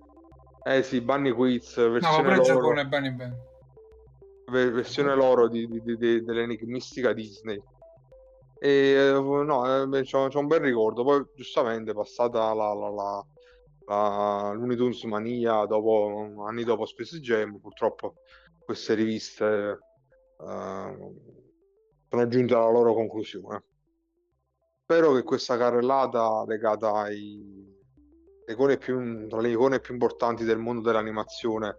Eh 0.63 0.83
sì, 0.83 1.01
Bunny 1.01 1.31
Quiz, 1.31 1.75
versione 1.75 2.21
no, 2.21 2.35
loro... 2.35 2.43
Giocone 2.43 2.85
Bunny 2.85 3.11
Band. 3.11 3.47
Versione 4.49 5.15
loro 5.15 5.47
di, 5.47 5.67
di, 5.67 5.95
di, 5.97 6.23
dell'enigmistica 6.23 7.13
Disney. 7.13 7.61
E 8.59 8.69
eh, 8.69 9.11
no, 9.11 9.84
eh, 9.95 10.03
c'ho, 10.03 10.30
un 10.34 10.47
bel 10.47 10.59
ricordo. 10.59 11.03
Poi, 11.03 11.26
giustamente, 11.35 11.93
passata 11.93 12.53
la, 12.53 12.73
la, 12.73 12.89
la, 12.89 13.26
la 13.85 14.53
Looney 14.53 15.05
mania, 15.05 15.65
dopo, 15.65 16.43
anni 16.45 16.63
dopo 16.63 16.85
Space 16.85 17.19
Jam, 17.19 17.59
purtroppo 17.59 18.15
queste 18.59 18.93
riviste 18.93 19.80
uh, 20.38 21.38
sono 22.07 22.27
giunte 22.27 22.53
alla 22.53 22.69
loro 22.69 22.93
conclusione. 22.93 23.63
Spero 24.84 25.13
che 25.13 25.23
questa 25.23 25.57
carrellata 25.57 26.43
legata 26.45 26.91
ai 26.93 27.67
icone 28.47 28.77
più, 28.77 29.27
tra 29.27 29.39
le 29.39 29.49
icone 29.49 29.80
più 29.80 29.93
importanti 29.93 30.43
del 30.43 30.57
mondo 30.57 30.81
dell'animazione 30.81 31.77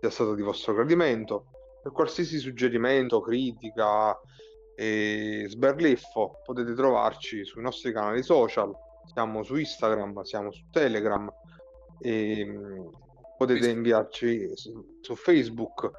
sia 0.00 0.10
stata 0.10 0.34
di 0.34 0.42
vostro 0.42 0.74
gradimento. 0.74 1.46
Per 1.86 1.94
qualsiasi 1.94 2.40
suggerimento, 2.40 3.20
critica 3.20 4.18
e 4.74 5.44
sberliffo 5.46 6.40
potete 6.42 6.74
trovarci 6.74 7.44
sui 7.44 7.62
nostri 7.62 7.92
canali 7.92 8.24
social. 8.24 8.74
Siamo 9.04 9.44
su 9.44 9.54
Instagram, 9.54 10.22
siamo 10.22 10.50
su 10.50 10.64
Telegram 10.72 11.32
e 12.00 12.44
mm, 12.44 12.88
potete 13.36 13.70
inviarci 13.70 14.50
su, 14.56 14.96
su 15.00 15.14
Facebook 15.14 15.92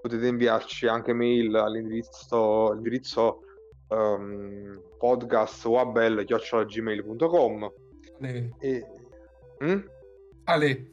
potete 0.00 0.28
inviarci 0.28 0.86
anche 0.86 1.12
mail 1.12 1.54
all'indirizzo, 1.56 2.70
all'indirizzo 2.70 3.40
um, 3.88 4.80
podcastwabel.gmail.com 4.96 7.72
Ale. 8.18 8.54
E... 8.60 8.86
Mm? 9.62 9.80
Ale. 10.44 10.88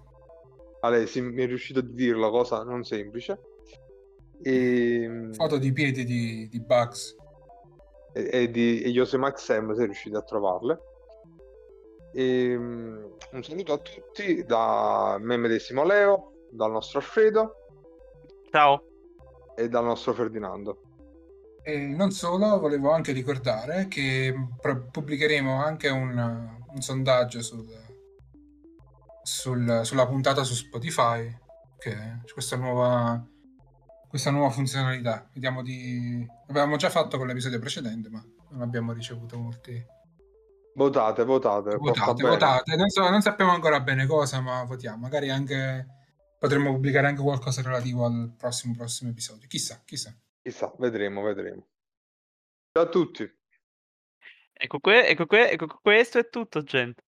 Ale, 0.82 1.08
sì, 1.08 1.22
mi 1.22 1.42
è 1.42 1.48
riuscito 1.48 1.80
a 1.80 1.86
dirlo, 1.86 2.30
cosa 2.32 2.64
non 2.64 2.84
semplice. 2.84 3.40
E... 4.42 5.06
Mm, 5.08 5.32
Foto 5.34 5.58
di 5.58 5.72
piedi 5.72 6.04
di, 6.04 6.48
di 6.48 6.60
Bugs. 6.62 7.16
E, 8.14 8.30
e 8.32 8.52
di 8.52 8.82
e 8.82 9.18
Max 9.18 9.50
M, 9.58 9.74
sei 9.74 9.86
riusciti 9.86 10.16
a 10.16 10.22
trovarle. 10.22 10.80
E, 12.14 12.56
um, 12.56 13.16
un 13.32 13.44
saluto 13.44 13.74
a 13.74 13.78
tutti 13.78 14.44
da 14.44 15.18
me 15.20 15.38
medesimo 15.38 15.84
Leo, 15.84 16.48
dal 16.50 16.72
nostro 16.72 17.00
Alfredo. 17.00 17.56
Ciao 18.50 18.86
e 19.56 19.70
dal 19.70 19.84
nostro 19.84 20.14
Ferdinando. 20.14 20.82
E 21.64 21.78
non 21.78 22.12
solo, 22.12 22.60
volevo 22.60 22.92
anche 22.92 23.12
ricordare 23.12 23.88
che 23.88 24.34
pubblicheremo 24.92 25.64
anche 25.64 25.90
un, 25.90 26.18
un 26.68 26.82
sondaggio 26.82 27.42
sul, 27.42 27.68
sul, 29.22 29.82
sulla 29.84 30.08
puntata 30.08 30.44
su 30.44 30.56
Spotify, 30.56 31.32
che 31.78 31.92
c'è 32.24 32.34
questa 32.34 32.56
nuova, 32.56 33.24
questa 34.12 34.30
nuova 34.30 34.50
funzionalità. 34.50 35.26
Vediamo 35.32 35.64
di... 35.64 36.28
L'avevamo 36.48 36.76
già 36.76 36.90
fatto 36.90 37.18
con 37.18 37.28
l'episodio 37.28 37.60
precedente, 37.60 38.10
ma 38.10 38.22
non 38.50 38.62
abbiamo 38.62 38.92
ricevuto 38.92 39.40
molti... 39.40 39.82
Votate, 40.76 41.24
votate. 41.24 41.78
Votate, 41.78 42.22
votate. 42.22 42.76
Non, 42.76 42.90
so, 42.90 43.10
non 43.10 43.22
sappiamo 43.22 43.54
ancora 43.54 43.80
bene 43.80 44.06
cosa, 44.06 44.42
ma 44.42 44.66
votiamo. 44.66 44.98
Magari 44.98 45.30
anche 45.30 45.88
potremmo 46.38 46.74
pubblicare 46.74 47.08
anche 47.08 47.22
qualcosa 47.22 47.62
relativo 47.62 48.04
al 48.04 48.34
prossimo, 48.38 48.76
prossimo 48.76 49.12
episodio. 49.12 49.48
Chissà, 49.48 49.82
chissà. 49.86 50.14
Chissà, 50.42 50.74
vedremo, 50.78 51.22
vedremo. 51.22 51.68
Ciao 52.74 52.84
a 52.84 52.90
tutti. 52.90 53.24
Ecco, 54.52 54.80
que- 54.80 55.08
ecco, 55.08 55.26
que- 55.26 55.52
ecco 55.52 55.80
questo 55.82 56.20
è 56.20 56.28
tutto, 56.28 56.64
gente. 56.64 57.02